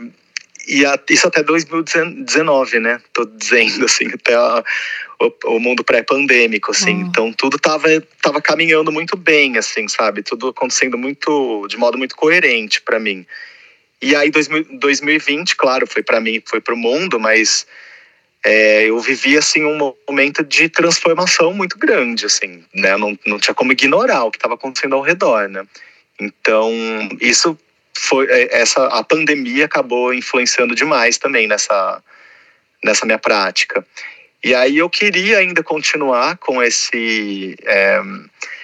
e 0.67 0.85
a, 0.85 0.99
isso 1.09 1.27
até 1.27 1.43
2019, 1.43 2.79
né? 2.79 2.99
Tô 3.13 3.25
dizendo 3.25 3.85
assim, 3.85 4.07
até 4.13 4.35
a, 4.35 4.63
o, 5.19 5.55
o, 5.55 5.59
mundo 5.59 5.83
pré-pandêmico, 5.83 6.71
assim. 6.71 6.95
Uhum. 6.95 7.07
Então 7.07 7.33
tudo 7.33 7.59
tava, 7.59 7.87
tava 8.21 8.41
caminhando 8.41 8.91
muito 8.91 9.17
bem, 9.17 9.57
assim, 9.57 9.87
sabe? 9.87 10.23
Tudo 10.23 10.49
acontecendo 10.49 10.97
muito 10.97 11.67
de 11.67 11.77
modo 11.77 11.97
muito 11.97 12.15
coerente 12.15 12.81
para 12.81 12.99
mim. 12.99 13.25
E 14.01 14.15
aí 14.15 14.31
2020, 14.31 15.55
claro, 15.55 15.85
foi 15.85 16.01
para 16.01 16.19
mim, 16.19 16.41
foi 16.45 16.59
para 16.59 16.73
o 16.73 16.77
mundo, 16.77 17.19
mas 17.19 17.67
é, 18.43 18.89
eu 18.89 18.99
vivi 18.99 19.37
assim 19.37 19.63
um 19.63 19.93
momento 20.07 20.43
de 20.43 20.67
transformação 20.67 21.53
muito 21.53 21.77
grande, 21.77 22.25
assim, 22.25 22.63
né? 22.73 22.97
Não, 22.97 23.17
não 23.25 23.39
tinha 23.39 23.53
como 23.53 23.71
ignorar 23.71 24.23
o 24.23 24.31
que 24.31 24.37
estava 24.37 24.55
acontecendo 24.55 24.95
ao 24.95 25.01
redor, 25.01 25.47
né? 25.47 25.63
Então 26.19 26.71
isso 27.19 27.57
foi 27.97 28.27
é, 28.29 28.61
essa 28.61 28.85
a 28.87 29.03
pandemia 29.03 29.65
acabou 29.65 30.13
influenciando 30.13 30.75
demais 30.75 31.17
também 31.17 31.47
nessa 31.47 32.01
nessa 32.83 33.05
minha 33.05 33.19
prática. 33.19 33.85
E 34.43 34.55
aí 34.55 34.77
eu 34.77 34.89
queria 34.89 35.37
ainda 35.37 35.61
continuar 35.63 36.37
com 36.37 36.61
esse 36.63 37.55
é, 37.63 38.01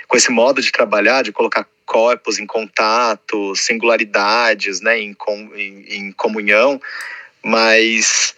com 0.08 0.18
esse 0.18 0.32
modo 0.32 0.62
de 0.62 0.72
trabalhar, 0.72 1.22
de 1.22 1.32
colocar 1.32 1.68
corpos 1.86 2.38
em 2.38 2.46
contato, 2.46 3.56
singularidades, 3.56 4.82
né, 4.82 5.00
em, 5.00 5.16
em, 5.56 5.86
em 5.88 6.12
comunhão, 6.12 6.82
mas 7.42 8.36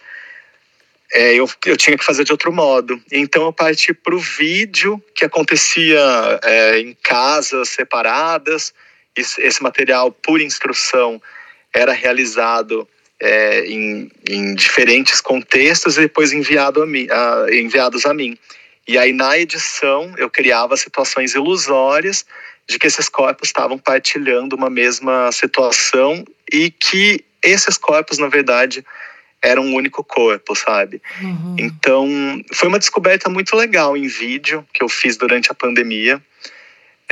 é, 1.12 1.34
eu, 1.34 1.48
eu 1.66 1.76
tinha 1.76 1.98
que 1.98 2.04
fazer 2.04 2.24
de 2.24 2.32
outro 2.32 2.52
modo. 2.52 3.00
Então 3.10 3.42
eu 3.44 3.52
parti 3.52 3.92
para 3.92 4.14
o 4.14 4.20
vídeo 4.20 5.02
que 5.14 5.24
acontecia 5.24 6.00
é, 6.44 6.78
em 6.78 6.96
casas 7.02 7.70
separadas. 7.70 8.72
Esse, 9.16 9.62
material 9.62 10.12
por 10.12 10.40
instrução 10.40 11.20
era 11.74 11.92
realizado 11.92 12.88
é, 13.20 13.66
em, 13.66 14.10
em, 14.28 14.54
diferentes 14.54 15.20
contextos 15.20 15.96
e 15.96 16.02
depois 16.02 16.32
enviado 16.32 16.82
a 16.82 16.86
mim, 16.86 17.06
a, 17.10 17.46
enviados 17.52 18.06
a 18.06 18.14
mim. 18.14 18.38
E 18.86 18.96
aí 18.96 19.12
na 19.12 19.38
edição 19.38 20.14
eu 20.16 20.30
criava 20.30 20.76
situações 20.76 21.34
ilusórias 21.34 22.24
de 22.68 22.78
que 22.78 22.86
esses 22.86 23.08
corpos 23.08 23.48
estavam 23.48 23.76
partilhando 23.76 24.56
uma 24.56 24.70
mesma 24.70 25.30
situação 25.32 26.24
e 26.52 26.70
que 26.70 27.24
esses 27.42 27.76
corpos, 27.76 28.18
na 28.18 28.28
verdade, 28.28 28.84
era 29.42 29.60
um 29.60 29.74
único 29.74 30.04
corpo, 30.04 30.54
sabe? 30.54 31.00
Uhum. 31.20 31.56
Então, 31.58 32.08
foi 32.52 32.68
uma 32.68 32.78
descoberta 32.78 33.30
muito 33.30 33.56
legal 33.56 33.96
em 33.96 34.06
vídeo 34.06 34.66
que 34.72 34.82
eu 34.82 34.88
fiz 34.88 35.16
durante 35.16 35.50
a 35.50 35.54
pandemia. 35.54 36.22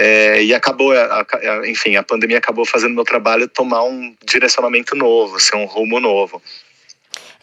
É, 0.00 0.44
e 0.44 0.54
acabou, 0.54 0.92
a, 0.92 1.26
a, 1.28 1.68
enfim, 1.68 1.96
a 1.96 2.04
pandemia 2.04 2.38
acabou 2.38 2.64
fazendo 2.64 2.94
meu 2.94 3.02
trabalho 3.02 3.48
tomar 3.48 3.82
um 3.82 4.14
direcionamento 4.24 4.94
novo, 4.94 5.40
ser 5.40 5.56
assim, 5.56 5.64
um 5.64 5.66
rumo 5.66 5.98
novo. 5.98 6.40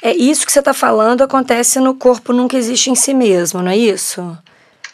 É 0.02 0.16
isso 0.16 0.46
que 0.46 0.54
você 0.54 0.60
está 0.60 0.74
falando 0.74 1.22
acontece 1.22 1.82
no 1.82 1.94
corpo 1.96 2.32
nunca 2.32 2.56
existe 2.56 2.90
em 2.90 2.96
si 2.96 3.14
mesmo, 3.14 3.62
não 3.62 3.72
é 3.72 3.76
isso? 3.76 4.38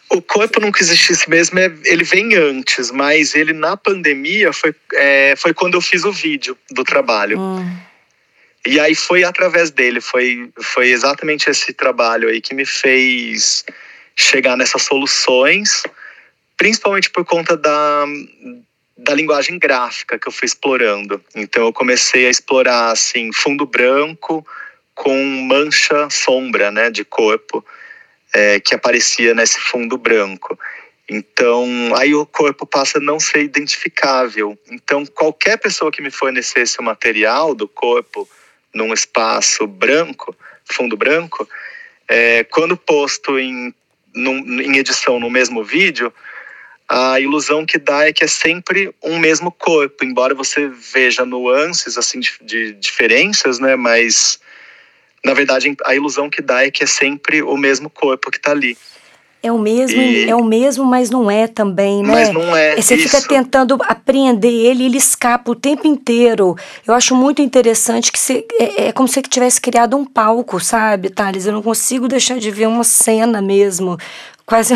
O 0.09 0.23
corpo 0.23 0.59
nunca 0.59 0.81
existe 0.81 1.13
em 1.13 1.15
si 1.15 1.29
mesmo, 1.29 1.59
é, 1.59 1.71
ele 1.85 2.03
vem 2.03 2.35
antes, 2.35 2.89
mas 2.89 3.35
ele 3.35 3.53
na 3.53 3.77
pandemia 3.77 4.51
foi, 4.51 4.73
é, 4.95 5.35
foi 5.37 5.53
quando 5.53 5.75
eu 5.75 5.81
fiz 5.81 6.03
o 6.03 6.11
vídeo 6.11 6.57
do 6.71 6.83
trabalho. 6.83 7.39
Hum. 7.39 7.77
E 8.65 8.79
aí 8.79 8.95
foi 8.95 9.23
através 9.23 9.69
dele, 9.69 10.01
foi, 10.01 10.49
foi 10.59 10.89
exatamente 10.89 11.47
esse 11.47 11.73
trabalho 11.73 12.27
aí 12.27 12.41
que 12.41 12.55
me 12.55 12.65
fez 12.65 13.63
chegar 14.15 14.57
nessas 14.57 14.81
soluções, 14.81 15.83
principalmente 16.61 17.09
por 17.09 17.25
conta 17.25 17.57
da, 17.57 18.05
da 18.95 19.15
linguagem 19.15 19.57
gráfica 19.57 20.19
que 20.19 20.27
eu 20.27 20.31
fui 20.31 20.45
explorando. 20.45 21.19
Então 21.33 21.65
eu 21.65 21.73
comecei 21.73 22.27
a 22.27 22.29
explorar 22.29 22.91
assim 22.91 23.33
fundo 23.33 23.65
branco 23.65 24.45
com 24.93 25.17
mancha 25.47 26.07
sombra, 26.11 26.69
né, 26.69 26.91
de 26.91 27.03
corpo 27.03 27.65
é, 28.31 28.59
que 28.59 28.75
aparecia 28.75 29.33
nesse 29.33 29.59
fundo 29.59 29.97
branco. 29.97 30.55
Então, 31.09 31.67
aí 31.95 32.13
o 32.13 32.27
corpo 32.27 32.63
passa 32.63 32.99
a 32.99 33.01
não 33.01 33.19
ser 33.19 33.41
identificável. 33.41 34.55
Então, 34.69 35.03
qualquer 35.07 35.57
pessoa 35.57 35.91
que 35.91 35.99
me 35.99 36.11
fornecesse 36.11 36.79
o 36.79 36.83
material 36.83 37.55
do 37.55 37.67
corpo 37.67 38.29
num 38.71 38.93
espaço 38.93 39.65
branco, 39.65 40.35
fundo 40.63 40.95
branco, 40.95 41.49
é, 42.07 42.43
quando 42.43 42.77
posto 42.77 43.39
em, 43.39 43.73
num, 44.13 44.61
em 44.61 44.77
edição 44.77 45.19
no 45.19 45.29
mesmo 45.29 45.63
vídeo, 45.63 46.13
a 46.93 47.17
ilusão 47.21 47.65
que 47.65 47.77
dá 47.77 48.05
é 48.05 48.11
que 48.11 48.21
é 48.21 48.27
sempre 48.27 48.93
um 49.01 49.17
mesmo 49.17 49.49
corpo, 49.49 50.03
embora 50.03 50.35
você 50.35 50.67
veja 50.67 51.23
nuances 51.23 51.97
assim 51.97 52.19
de, 52.19 52.33
de 52.41 52.73
diferenças, 52.73 53.59
né? 53.59 53.77
Mas 53.77 54.37
na 55.23 55.33
verdade 55.33 55.73
a 55.85 55.95
ilusão 55.95 56.29
que 56.29 56.41
dá 56.41 56.65
é 56.65 56.69
que 56.69 56.83
é 56.83 56.87
sempre 56.87 57.41
o 57.41 57.55
mesmo 57.55 57.89
corpo 57.89 58.29
que 58.29 58.37
está 58.37 58.51
ali. 58.51 58.77
É 59.43 59.51
o 59.51 59.57
mesmo, 59.57 59.99
e... 59.99 60.29
é 60.29 60.35
o 60.35 60.43
mesmo, 60.43 60.85
mas 60.85 61.09
não 61.09 61.31
é 61.31 61.47
também, 61.47 62.03
né? 62.03 62.11
Mas 62.11 62.29
não 62.29 62.55
é. 62.55 62.75
Você 62.75 62.93
isso. 62.93 63.09
fica 63.09 63.27
tentando 63.27 63.75
apreender 63.87 64.53
ele, 64.53 64.85
ele 64.85 64.97
escapa 64.97 65.49
o 65.49 65.55
tempo 65.55 65.87
inteiro. 65.87 66.55
Eu 66.85 66.93
acho 66.93 67.15
muito 67.15 67.41
interessante 67.41 68.11
que 68.11 68.19
você, 68.19 68.45
é, 68.59 68.89
é 68.89 68.91
como 68.91 69.07
se 69.07 69.15
você 69.15 69.21
tivesse 69.23 69.59
criado 69.59 69.97
um 69.97 70.05
palco, 70.05 70.59
sabe, 70.59 71.09
Thales? 71.09 71.47
Eu 71.47 71.53
não 71.53 71.63
consigo 71.63 72.07
deixar 72.07 72.37
de 72.37 72.51
ver 72.51 72.67
uma 72.67 72.83
cena 72.83 73.41
mesmo 73.41 73.97
quase 74.51 74.73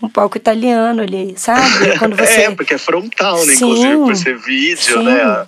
um 0.00 0.08
palco 0.08 0.36
italiano 0.36 1.02
ali, 1.02 1.34
sabe? 1.36 1.98
Quando 1.98 2.14
você... 2.14 2.42
é, 2.42 2.54
porque 2.54 2.74
é 2.74 2.78
frontal, 2.78 3.44
né? 3.44 3.56
Sim, 3.56 3.64
Inclusive, 3.64 3.96
por 3.96 4.16
ser 4.16 4.38
vídeo, 4.38 4.98
sim. 4.98 5.02
né? 5.02 5.46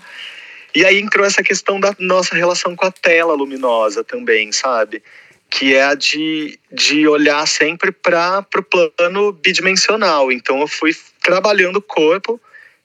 E 0.75 0.85
aí 0.85 0.99
entrou 0.99 1.25
essa 1.25 1.45
questão 1.45 1.79
da 1.79 1.95
nossa 2.01 2.35
relação 2.35 2.75
com 2.75 2.85
a 2.85 2.91
tela 2.91 3.35
luminosa 3.35 4.03
também, 4.03 4.51
sabe? 4.51 5.01
que 5.49 5.77
é 5.77 5.85
a 5.85 5.95
de, 5.95 6.59
de 6.73 7.07
olhar 7.07 7.47
sempre 7.47 7.93
para 7.93 8.43
o 8.57 8.63
plano 8.63 9.33
bidimensional. 9.33 10.33
Então 10.33 10.59
eu 10.61 10.67
fui 10.67 10.97
trabalhando 11.23 11.77
o 11.77 11.83
corpo, 11.83 12.41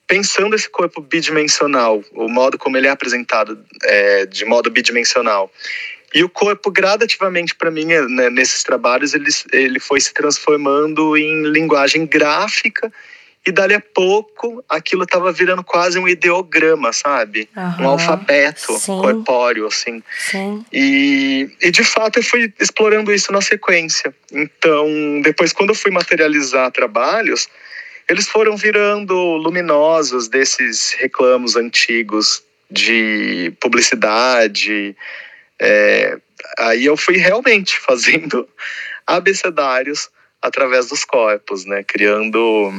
pensando 0.06 0.54
esse 0.54 0.68
corpo 0.68 1.00
bidimensional, 1.00 2.04
o 2.12 2.28
modo 2.28 2.58
como 2.58 2.76
ele 2.76 2.86
é 2.86 2.90
apresentado 2.90 3.58
é, 3.84 4.26
de 4.26 4.44
modo 4.44 4.70
bidimensional. 4.70 5.50
E 6.14 6.24
o 6.24 6.28
corpo, 6.28 6.70
gradativamente, 6.70 7.54
para 7.54 7.70
mim, 7.70 7.84
né, 7.84 8.30
nesses 8.30 8.62
trabalhos, 8.62 9.12
ele, 9.14 9.30
ele 9.52 9.78
foi 9.78 10.00
se 10.00 10.12
transformando 10.14 11.16
em 11.16 11.44
linguagem 11.44 12.06
gráfica 12.06 12.90
e 13.46 13.52
dali 13.52 13.74
a 13.74 13.80
pouco 13.80 14.62
aquilo 14.68 15.04
estava 15.04 15.32
virando 15.32 15.64
quase 15.64 15.98
um 15.98 16.06
ideograma, 16.06 16.92
sabe? 16.92 17.48
Uhum, 17.56 17.84
um 17.84 17.88
alfabeto 17.88 18.78
sim, 18.78 19.00
corpóreo, 19.00 19.66
assim. 19.66 20.02
Sim. 20.18 20.64
E, 20.72 21.50
e 21.62 21.70
de 21.70 21.84
fato 21.84 22.18
eu 22.18 22.22
fui 22.22 22.52
explorando 22.60 23.12
isso 23.12 23.32
na 23.32 23.40
sequência. 23.40 24.14
Então, 24.32 24.86
depois, 25.22 25.52
quando 25.52 25.70
eu 25.70 25.74
fui 25.74 25.90
materializar 25.90 26.70
trabalhos, 26.70 27.48
eles 28.08 28.28
foram 28.28 28.56
virando 28.56 29.14
luminosos 29.14 30.28
desses 30.28 30.94
reclamos 30.98 31.56
antigos 31.56 32.42
de 32.70 33.52
publicidade. 33.60 34.94
É, 35.60 36.16
aí 36.58 36.86
eu 36.86 36.96
fui 36.96 37.16
realmente 37.16 37.78
fazendo 37.80 38.48
abecedários 39.06 40.10
através 40.40 40.88
dos 40.88 41.04
corpos, 41.04 41.64
né? 41.64 41.82
Criando 41.82 42.72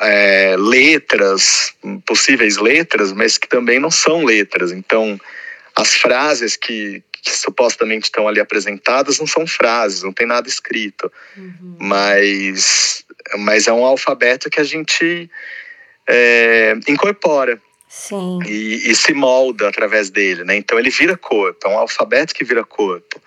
é, 0.00 0.56
letras, 0.58 1.74
possíveis 2.06 2.58
letras, 2.58 3.12
mas 3.12 3.38
que 3.38 3.48
também 3.48 3.78
não 3.78 3.90
são 3.90 4.24
letras. 4.24 4.72
Então, 4.72 5.18
as 5.74 5.94
frases 5.94 6.56
que, 6.56 7.02
que 7.22 7.30
supostamente 7.30 8.04
estão 8.04 8.28
ali 8.28 8.40
apresentadas 8.40 9.18
não 9.18 9.26
são 9.26 9.46
frases, 9.46 10.02
não 10.02 10.12
tem 10.12 10.26
nada 10.26 10.48
escrito. 10.48 11.10
Uhum. 11.36 11.76
Mas, 11.80 13.04
mas 13.38 13.66
é 13.66 13.72
um 13.72 13.84
alfabeto 13.84 14.50
que 14.50 14.60
a 14.60 14.64
gente 14.64 15.30
é, 16.06 16.74
incorpora. 16.88 17.60
E, 18.46 18.90
e, 18.90 18.94
se 18.94 19.12
molda 19.12 19.68
através 19.68 20.08
dele, 20.08 20.44
né? 20.44 20.56
Então 20.56 20.78
ele 20.78 20.88
vira 20.88 21.14
corpo, 21.14 21.66
é 21.66 21.68
um 21.68 21.78
alfabeto 21.78 22.34
que 22.34 22.42
vira 22.42 22.64
corpo. 22.64 23.20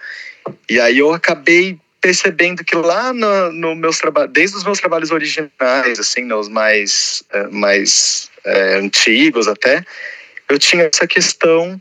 E 0.68 0.80
aí 0.80 0.98
eu 0.98 1.14
acabei 1.14 1.78
percebendo 2.02 2.64
que 2.64 2.76
lá 2.76 3.14
no, 3.14 3.52
no 3.52 3.76
meus 3.76 4.00
trabalhos, 4.00 4.32
desde 4.34 4.58
os 4.58 4.64
meus 4.64 4.80
trabalhos 4.80 5.12
originais, 5.12 6.00
assim, 6.00 6.24
né, 6.24 6.36
os 6.36 6.50
mais, 6.50 7.24
é, 7.32 7.48
mais 7.48 8.30
é, 8.44 8.76
antigos 8.76 9.48
até, 9.48 9.84
eu 10.50 10.58
tinha 10.58 10.90
essa 10.92 11.08
questão 11.08 11.80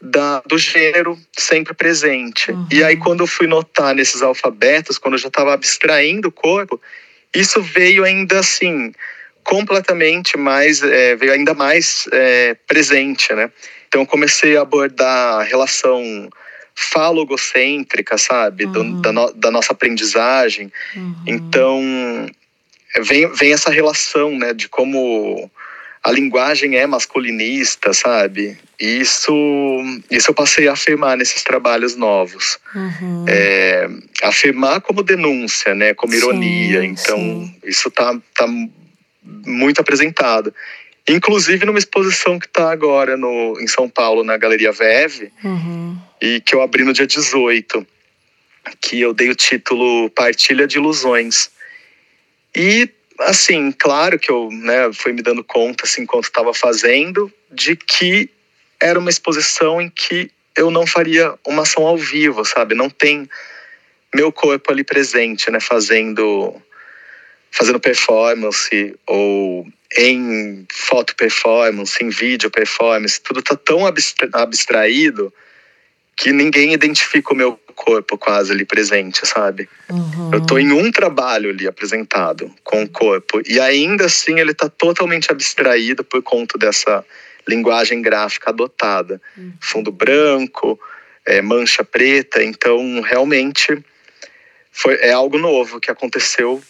da, 0.00 0.42
do 0.46 0.58
gênero 0.58 1.18
sempre 1.36 1.74
presente. 1.74 2.50
Uhum. 2.50 2.66
E 2.70 2.84
aí, 2.84 2.96
quando 2.96 3.20
eu 3.20 3.26
fui 3.26 3.46
notar 3.46 3.94
nesses 3.94 4.22
alfabetos, 4.22 4.98
quando 4.98 5.14
eu 5.14 5.18
já 5.18 5.28
estava 5.28 5.54
abstraindo 5.54 6.28
o 6.28 6.32
corpo, 6.32 6.80
isso 7.34 7.60
veio 7.62 8.04
ainda 8.04 8.40
assim, 8.40 8.92
completamente 9.46 10.36
mais, 10.36 10.82
é, 10.82 11.14
veio 11.14 11.32
ainda 11.32 11.54
mais 11.54 12.08
é, 12.12 12.54
presente, 12.66 13.32
né? 13.32 13.48
Então, 13.86 14.00
eu 14.00 14.06
comecei 14.06 14.56
a 14.56 14.62
abordar 14.62 15.40
a 15.40 15.42
relação 15.44 16.28
falogocêntrica, 16.74 18.18
sabe? 18.18 18.64
Uhum. 18.64 18.72
Do, 18.72 19.00
da, 19.00 19.12
no, 19.12 19.32
da, 19.32 19.50
nossa 19.52 19.72
aprendizagem. 19.72 20.70
Uhum. 20.96 21.14
Então, 21.28 21.80
vem, 23.02 23.32
vem 23.32 23.52
essa 23.52 23.70
relação, 23.70 24.36
né, 24.36 24.52
de 24.52 24.68
como 24.68 25.48
a 26.02 26.10
linguagem 26.10 26.76
é 26.76 26.84
masculinista, 26.84 27.92
sabe? 27.92 28.58
Isso, 28.80 29.32
isso 30.10 30.30
eu 30.30 30.34
passei 30.34 30.66
a 30.66 30.72
afirmar 30.72 31.16
nesses 31.16 31.44
trabalhos 31.44 31.94
novos. 31.94 32.58
Uhum. 32.74 33.24
É, 33.28 33.88
afirmar 34.24 34.80
como 34.80 35.04
denúncia, 35.04 35.72
né? 35.72 35.94
Como 35.94 36.14
ironia. 36.14 36.80
Sim, 36.80 36.86
então, 36.86 37.16
sim. 37.16 37.54
isso 37.64 37.90
tá, 37.92 38.18
tá 38.34 38.46
muito 39.46 39.80
apresentado. 39.80 40.54
Inclusive 41.08 41.64
numa 41.64 41.78
exposição 41.78 42.38
que 42.38 42.46
está 42.46 42.70
agora 42.70 43.16
no, 43.16 43.60
em 43.60 43.66
São 43.66 43.88
Paulo, 43.88 44.24
na 44.24 44.36
Galeria 44.36 44.72
Veve, 44.72 45.32
uhum. 45.44 45.96
e 46.20 46.40
que 46.40 46.54
eu 46.54 46.62
abri 46.62 46.84
no 46.84 46.92
dia 46.92 47.06
18, 47.06 47.86
que 48.80 49.00
eu 49.00 49.12
dei 49.12 49.30
o 49.30 49.34
título 49.34 50.10
Partilha 50.10 50.66
de 50.66 50.78
Ilusões. 50.78 51.50
E 52.54 52.88
assim, 53.20 53.72
claro 53.72 54.18
que 54.18 54.30
eu 54.30 54.48
né, 54.50 54.90
fui 54.92 55.12
me 55.12 55.22
dando 55.22 55.44
conta, 55.44 55.84
assim, 55.84 56.02
enquanto 56.02 56.24
estava 56.24 56.52
fazendo, 56.52 57.32
de 57.50 57.76
que 57.76 58.28
era 58.80 58.98
uma 58.98 59.10
exposição 59.10 59.80
em 59.80 59.88
que 59.88 60.30
eu 60.56 60.70
não 60.70 60.86
faria 60.86 61.34
uma 61.46 61.62
ação 61.62 61.86
ao 61.86 61.96
vivo, 61.96 62.44
sabe? 62.44 62.74
Não 62.74 62.90
tem 62.90 63.28
meu 64.14 64.32
corpo 64.32 64.72
ali 64.72 64.82
presente, 64.82 65.50
né, 65.50 65.60
fazendo 65.60 66.54
fazendo 67.50 67.80
performance 67.80 68.94
ou 69.06 69.66
em 69.96 70.66
foto 70.70 71.14
performance, 71.16 72.02
em 72.02 72.10
vídeo 72.10 72.50
performance, 72.50 73.20
tudo 73.20 73.42
tá 73.42 73.56
tão 73.56 73.82
abstraído 74.32 75.32
que 76.16 76.32
ninguém 76.32 76.72
identifica 76.72 77.32
o 77.32 77.36
meu 77.36 77.60
corpo 77.74 78.16
quase 78.16 78.52
ali 78.52 78.64
presente, 78.64 79.26
sabe? 79.26 79.68
Uhum. 79.90 80.30
Eu 80.32 80.40
tô 80.40 80.58
em 80.58 80.72
um 80.72 80.90
trabalho 80.90 81.50
ali 81.50 81.66
apresentado 81.66 82.50
com 82.64 82.82
o 82.82 82.88
corpo 82.88 83.40
e 83.46 83.60
ainda 83.60 84.06
assim 84.06 84.40
ele 84.40 84.54
tá 84.54 84.68
totalmente 84.68 85.30
abstraído 85.30 86.02
por 86.02 86.22
conta 86.22 86.56
dessa 86.56 87.04
linguagem 87.46 88.00
gráfica 88.00 88.50
adotada. 88.50 89.20
Uhum. 89.36 89.52
Fundo 89.60 89.92
branco, 89.92 90.80
é, 91.24 91.42
mancha 91.42 91.84
preta, 91.84 92.42
então 92.42 93.00
realmente 93.02 93.78
foi, 94.72 94.94
é 94.96 95.12
algo 95.12 95.38
novo 95.38 95.78
que 95.78 95.90
aconteceu 95.90 96.62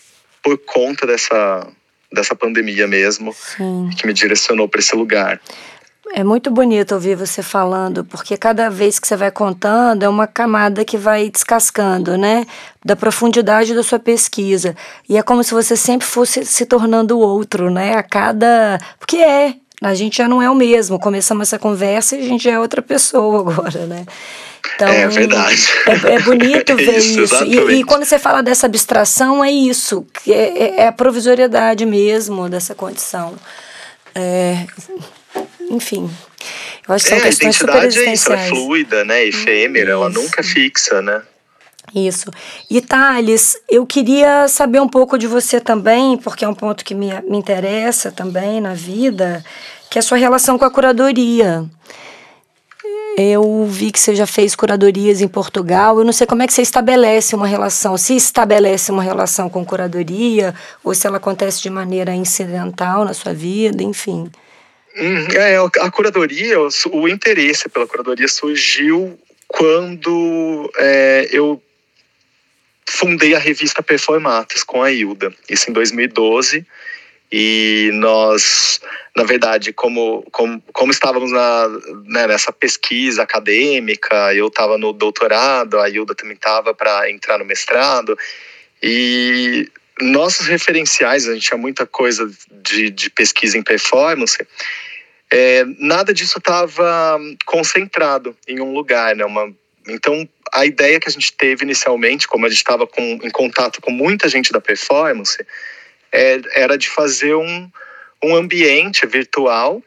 por 0.47 0.57
conta 0.59 1.05
dessa, 1.05 1.67
dessa 2.13 2.33
pandemia 2.37 2.87
mesmo, 2.87 3.35
Sim. 3.35 3.91
que 3.99 4.07
me 4.07 4.13
direcionou 4.13 4.69
para 4.69 4.79
esse 4.79 4.95
lugar. 4.95 5.41
É 6.15 6.23
muito 6.23 6.53
bonito 6.53 6.95
ouvir 6.95 7.17
você 7.17 7.43
falando, 7.43 8.05
porque 8.05 8.37
cada 8.37 8.71
vez 8.71 9.01
que 9.01 9.09
você 9.09 9.17
vai 9.17 9.33
contando 9.33 10.05
é 10.05 10.09
uma 10.09 10.29
camada 10.29 10.85
que 10.85 10.97
vai 10.97 11.29
descascando, 11.29 12.17
né? 12.17 12.47
Da 12.85 12.95
profundidade 12.95 13.75
da 13.75 13.83
sua 13.83 13.99
pesquisa. 13.99 14.77
E 15.09 15.19
é 15.19 15.23
como 15.23 15.43
se 15.43 15.53
você 15.53 15.77
sempre 15.77 16.07
fosse 16.07 16.45
se 16.45 16.65
tornando 16.65 17.19
outro, 17.19 17.69
né? 17.69 17.95
A 17.95 18.05
cada. 18.05 18.79
Porque 19.01 19.17
é. 19.17 19.55
A 19.83 19.95
gente 19.95 20.17
já 20.17 20.29
não 20.29 20.41
é 20.41 20.49
o 20.49 20.55
mesmo. 20.55 20.99
Começamos 20.99 21.49
essa 21.49 21.59
conversa 21.59 22.17
e 22.17 22.21
a 22.21 22.23
gente 22.23 22.45
já 22.45 22.53
é 22.53 22.59
outra 22.59 22.81
pessoa 22.81 23.41
agora, 23.51 23.85
né? 23.85 24.07
Então, 24.75 24.89
é 24.89 25.09
verdade. 25.09 25.69
É, 25.87 26.15
é 26.15 26.19
bonito 26.21 26.73
é 26.73 26.75
ver 26.77 26.99
isso. 26.99 27.23
isso. 27.23 27.45
E, 27.45 27.81
e, 27.81 27.85
quando 27.85 28.05
você 28.05 28.19
fala 28.19 28.43
dessa 28.43 28.67
abstração, 28.67 29.45
é 29.45 29.51
isso. 29.51 30.07
É, 30.27 30.33
é, 30.33 30.81
é 30.83 30.89
a 30.89 30.93
provisoriedade 30.93 31.87
mesmo 31.87 32.49
dessa 32.49 32.75
condição. 32.75 33.35
É, 34.15 34.67
enfim. 35.71 36.11
Eu 36.89 36.95
acho 36.95 37.05
que 37.05 37.11
são 37.11 37.19
é, 37.19 37.21
questões 37.21 37.57
super 37.57 37.85
existenciais. 37.85 38.07
É, 38.09 38.13
isso, 38.13 38.33
é 38.33 38.49
fluida, 38.49 39.05
né? 39.05 39.25
Efêmera, 39.27 39.91
isso. 39.91 39.93
ela 39.93 40.09
nunca 40.09 40.43
fixa, 40.43 41.03
né? 41.03 41.23
Isso. 41.95 42.31
E 42.71 42.81
Thales, 42.81 43.57
eu 43.69 43.87
queria 43.87 44.49
saber 44.49 44.81
um 44.81 44.89
pouco 44.89 45.19
de 45.19 45.27
você 45.27 45.61
também, 45.61 46.17
porque 46.17 46.45
é 46.45 46.49
um 46.49 46.55
ponto 46.55 46.85
que 46.85 46.95
me, 46.95 47.09
me 47.23 47.39
interessa 47.39 48.11
também 48.11 48.61
na 48.61 48.75
vida, 48.75 49.45
que 49.91 49.99
é 49.99 50.01
a 50.01 50.03
sua 50.03 50.19
relação 50.19 50.59
com 50.59 50.65
a 50.65 50.71
curadoria. 50.71 51.65
Eu 53.19 53.65
vi 53.65 53.91
que 53.91 53.99
você 53.99 54.15
já 54.15 54.27
fez 54.27 54.55
curadorias 54.55 55.23
em 55.23 55.29
Portugal. 55.29 55.99
Eu 55.99 56.05
não 56.05 56.13
sei 56.13 56.27
como 56.27 56.43
é 56.43 56.47
que 56.47 56.53
você 56.53 56.61
estabelece 56.61 57.35
uma 57.35 57.47
relação, 57.47 57.97
se 57.97 58.15
estabelece 58.15 58.93
uma 58.93 59.03
relação 59.03 59.49
com 59.49 59.65
curadoria, 59.65 60.55
ou 60.85 60.95
se 60.95 61.07
ela 61.07 61.17
acontece 61.17 61.63
de 61.63 61.71
maneira 61.71 62.15
incidental 62.15 63.07
na 63.07 63.15
sua 63.15 63.33
vida, 63.33 63.83
enfim. 63.83 64.31
Hum, 64.99 65.27
é, 65.35 65.57
a 65.57 65.91
curadoria, 65.91 66.59
o 66.61 67.09
interesse 67.09 67.71
pela 67.71 67.87
curadoria 67.87 68.29
surgiu 68.29 69.19
quando 69.49 70.71
é, 70.77 71.29
eu 71.31 71.63
fundei 72.87 73.35
a 73.35 73.39
revista 73.39 73.83
Performatos 73.83 74.63
com 74.63 74.83
a 74.83 74.93
Hilda, 74.93 75.33
isso 75.49 75.71
em 75.71 75.73
2012. 75.73 76.67
E 77.31 77.91
nós, 77.95 78.81
na 79.17 79.25
verdade, 79.25 79.73
como, 79.73 80.23
como, 80.31 80.63
como 80.73 80.93
estávamos 80.93 81.33
na, 81.33 81.69
né, 82.05 82.27
nessa 82.29 82.53
pesquisa 82.53 83.23
acadêmica, 83.23 84.33
eu 84.35 84.47
estava 84.47 84.79
no 84.79 84.93
doutorado, 84.93 85.81
a 85.81 85.89
Hilda 85.89 86.15
também 86.15 86.37
estava 86.37 86.73
para 86.73 87.11
entrar 87.11 87.39
no 87.39 87.45
mestrado, 87.45 88.17
e 88.83 89.69
nossos 90.01 90.47
referenciais, 90.47 91.29
a 91.29 91.35
gente 91.35 91.49
tinha 91.49 91.59
muita 91.59 91.87
coisa 91.87 92.31
de, 92.51 92.91
de 92.91 93.11
pesquisa 93.11 93.59
em 93.59 93.63
performance, 93.63 94.39
é, 95.31 95.65
nada 95.79 96.15
disso 96.15 96.39
estava 96.39 97.19
concentrado 97.45 98.37
em 98.47 98.61
um 98.61 98.73
lugar, 98.73 99.17
né? 99.17 99.25
Uma, 99.25 99.53
então, 99.89 100.29
a 100.53 100.65
ideia 100.65 101.01
que 101.01 101.09
a 101.09 101.13
gente 101.13 101.33
teve 101.33 101.65
inicialmente, 101.65 102.29
como 102.29 102.47
a 102.47 102.49
gente 102.49 102.59
estava 102.59 102.89
em 102.99 103.31
contato 103.31 103.81
com 103.81 103.91
muita 103.91 104.29
gente 104.29 104.53
da 104.53 104.61
performance, 104.61 105.45
é, 106.13 106.41
era 106.55 106.77
de 106.77 106.89
fazer 106.89 107.35
um, 107.35 107.71
um 108.23 108.35
ambiente 108.35 109.07
virtual 109.07 109.83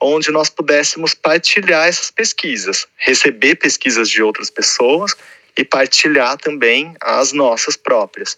onde 0.00 0.30
nós 0.30 0.50
pudéssemos 0.50 1.14
partilhar 1.14 1.88
essas 1.88 2.10
pesquisas, 2.10 2.86
receber 2.96 3.54
pesquisas 3.56 4.08
de 4.08 4.22
outras 4.22 4.50
pessoas 4.50 5.16
e 5.56 5.64
partilhar 5.64 6.36
também 6.36 6.94
as 7.00 7.32
nossas 7.32 7.76
próprias. 7.76 8.36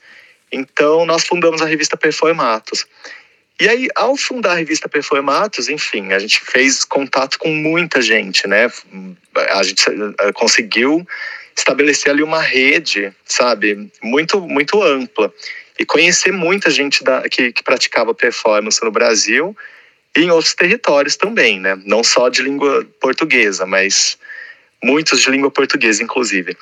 Então, 0.52 1.04
nós 1.04 1.24
fundamos 1.24 1.60
a 1.60 1.66
revista 1.66 1.96
Performatos. 1.96 2.86
E 3.58 3.68
aí, 3.68 3.88
ao 3.96 4.16
fundar 4.16 4.52
a 4.52 4.56
revista 4.56 4.88
Performatos, 4.88 5.68
enfim, 5.68 6.12
a 6.12 6.18
gente 6.18 6.40
fez 6.40 6.84
contato 6.84 7.38
com 7.38 7.48
muita 7.48 8.00
gente, 8.00 8.46
né? 8.46 8.70
A 9.34 9.62
gente 9.62 9.82
eh, 9.88 10.32
conseguiu 10.34 11.06
estabelecer 11.56 12.12
ali 12.12 12.22
uma 12.22 12.40
rede, 12.40 13.12
sabe, 13.24 13.90
muito, 14.02 14.40
muito 14.42 14.82
ampla 14.82 15.32
e 15.78 15.84
conhecer 15.84 16.32
muita 16.32 16.70
gente 16.70 17.04
da, 17.04 17.28
que, 17.28 17.52
que 17.52 17.62
praticava 17.62 18.14
performance 18.14 18.82
no 18.82 18.90
Brasil 18.90 19.56
e 20.16 20.22
em 20.22 20.30
outros 20.30 20.54
territórios 20.54 21.16
também, 21.16 21.60
né? 21.60 21.78
Não 21.84 22.02
só 22.02 22.28
de 22.28 22.42
língua 22.42 22.86
portuguesa, 23.00 23.66
mas 23.66 24.18
muitos 24.82 25.20
de 25.20 25.30
língua 25.30 25.50
portuguesa, 25.50 26.02
inclusive. 26.02 26.56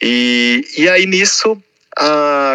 E, 0.00 0.64
e 0.76 0.88
aí 0.88 1.06
nisso, 1.06 1.60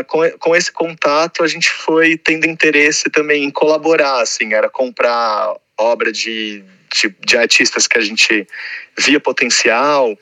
com, 0.08 0.30
com 0.40 0.56
esse 0.56 0.72
contato, 0.72 1.44
a 1.44 1.48
gente 1.48 1.70
foi 1.70 2.18
tendo 2.18 2.46
interesse 2.46 3.10
também 3.10 3.44
em 3.44 3.52
colaborar, 3.52 4.22
assim, 4.22 4.54
era 4.54 4.70
comprar 4.70 5.54
obra 5.78 6.12
de, 6.12 6.64
de, 6.94 7.16
de 7.26 7.38
artistas 7.38 7.88
que 7.88 7.98
a 7.98 8.02
gente 8.02 8.48
via 8.98 9.20
potencial. 9.20 10.18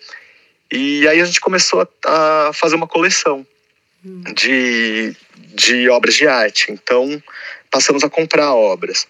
E 0.71 1.07
aí 1.07 1.21
a 1.21 1.25
gente 1.25 1.41
começou 1.41 1.87
a, 2.05 2.49
a 2.49 2.53
fazer 2.53 2.75
uma 2.75 2.87
coleção 2.87 3.45
de, 4.03 5.15
de 5.37 5.89
obras 5.89 6.15
de 6.15 6.27
arte. 6.27 6.71
Então, 6.71 7.21
passamos 7.69 8.03
a 8.03 8.09
comprar 8.09 8.53
obras. 8.53 9.07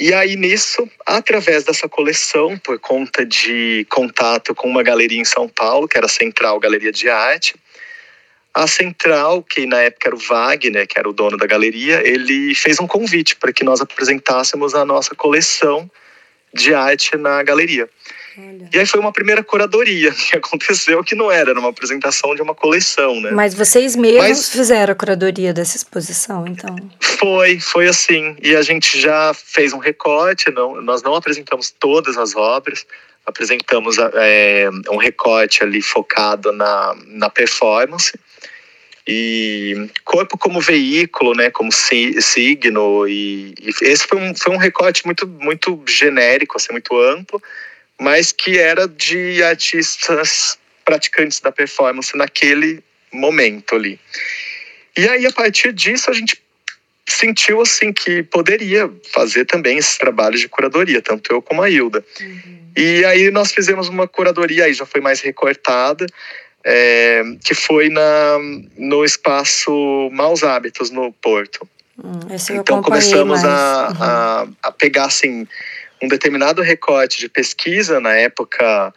E 0.00 0.14
aí, 0.14 0.36
nisso, 0.36 0.88
através 1.04 1.64
dessa 1.64 1.88
coleção, 1.88 2.56
por 2.58 2.78
conta 2.78 3.26
de 3.26 3.84
contato 3.90 4.54
com 4.54 4.68
uma 4.68 4.82
galeria 4.82 5.20
em 5.20 5.24
São 5.24 5.48
Paulo, 5.48 5.88
que 5.88 5.96
era 5.96 6.06
a 6.06 6.10
Central 6.10 6.60
Galeria 6.60 6.92
de 6.92 7.08
Arte, 7.08 7.56
a 8.54 8.66
Central, 8.66 9.42
que 9.42 9.66
na 9.66 9.82
época 9.82 10.08
era 10.08 10.16
o 10.16 10.18
Wagner, 10.18 10.86
que 10.86 10.98
era 10.98 11.08
o 11.08 11.12
dono 11.12 11.36
da 11.36 11.46
galeria, 11.46 12.00
ele 12.06 12.54
fez 12.54 12.78
um 12.80 12.86
convite 12.86 13.36
para 13.36 13.52
que 13.52 13.64
nós 13.64 13.80
apresentássemos 13.80 14.74
a 14.74 14.84
nossa 14.84 15.14
coleção 15.14 15.90
de 16.54 16.74
arte 16.74 17.16
na 17.16 17.42
galeria. 17.42 17.88
Olha. 18.38 18.68
E 18.72 18.78
aí 18.78 18.86
foi 18.86 19.00
uma 19.00 19.12
primeira 19.12 19.42
curadoria 19.42 20.12
que 20.14 20.36
aconteceu, 20.36 21.02
que 21.02 21.14
não 21.14 21.30
era, 21.30 21.50
era 21.50 21.58
uma 21.58 21.70
apresentação 21.70 22.34
de 22.34 22.42
uma 22.42 22.54
coleção, 22.54 23.20
né? 23.20 23.32
Mas 23.32 23.54
vocês 23.54 23.96
mesmos 23.96 24.22
Mas, 24.22 24.48
fizeram 24.50 24.92
a 24.92 24.94
curadoria 24.94 25.52
dessa 25.52 25.76
exposição, 25.76 26.46
então? 26.46 26.76
Foi, 27.00 27.58
foi 27.58 27.88
assim. 27.88 28.36
E 28.40 28.54
a 28.54 28.62
gente 28.62 29.00
já 29.00 29.32
fez 29.34 29.72
um 29.72 29.78
recorte, 29.78 30.50
não, 30.50 30.80
nós 30.80 31.02
não 31.02 31.14
apresentamos 31.16 31.70
todas 31.70 32.16
as 32.16 32.36
obras, 32.36 32.86
apresentamos 33.26 33.96
é, 34.14 34.70
um 34.90 34.96
recorte 34.96 35.62
ali 35.62 35.82
focado 35.82 36.52
na, 36.52 36.96
na 37.06 37.28
performance, 37.28 38.12
e 39.10 39.88
corpo 40.04 40.36
como 40.36 40.60
veículo, 40.60 41.34
né, 41.34 41.50
como 41.50 41.72
signo 41.72 43.08
e, 43.08 43.54
e, 43.58 43.70
esse 43.80 44.06
foi 44.06 44.18
um, 44.18 44.34
foi 44.34 44.52
um 44.52 44.58
recorte 44.58 45.06
muito 45.06 45.26
muito 45.26 45.82
genérico, 45.88 46.58
assim, 46.58 46.72
muito 46.72 46.94
amplo, 47.00 47.42
mas 48.00 48.32
que 48.32 48.58
era 48.58 48.86
de 48.86 49.42
artistas 49.42 50.58
praticantes 50.84 51.40
da 51.40 51.52
performance 51.52 52.16
naquele 52.16 52.82
momento 53.12 53.74
ali. 53.74 53.98
E 54.96 55.08
aí, 55.08 55.26
a 55.26 55.32
partir 55.32 55.72
disso, 55.72 56.10
a 56.10 56.12
gente 56.12 56.40
sentiu 57.06 57.60
assim 57.60 57.92
que 57.92 58.22
poderia 58.22 58.90
fazer 59.12 59.44
também 59.44 59.78
esses 59.78 59.96
trabalhos 59.96 60.40
de 60.40 60.48
curadoria, 60.48 61.00
tanto 61.00 61.32
eu 61.32 61.40
como 61.40 61.62
a 61.62 61.70
Hilda. 61.70 62.04
Uhum. 62.20 62.58
E 62.76 63.04
aí 63.04 63.30
nós 63.30 63.52
fizemos 63.52 63.88
uma 63.88 64.06
curadoria 64.06 64.64
aí 64.64 64.74
já 64.74 64.86
foi 64.86 65.00
mais 65.00 65.20
recortada, 65.20 66.06
é, 66.64 67.22
que 67.44 67.54
foi 67.54 67.88
na, 67.88 68.38
no 68.76 69.04
espaço 69.04 70.10
Maus 70.12 70.42
Hábitos 70.42 70.90
no 70.90 71.12
Porto. 71.12 71.68
Hum, 72.02 72.20
então 72.50 72.80
começamos 72.80 73.42
a, 73.44 73.88
uhum. 73.88 73.96
a, 74.00 74.48
a 74.68 74.72
pegar 74.72 75.06
assim 75.06 75.48
um 76.02 76.08
determinado 76.08 76.62
recorte 76.62 77.18
de 77.18 77.28
pesquisa 77.28 78.00
na 78.00 78.14
época 78.14 78.92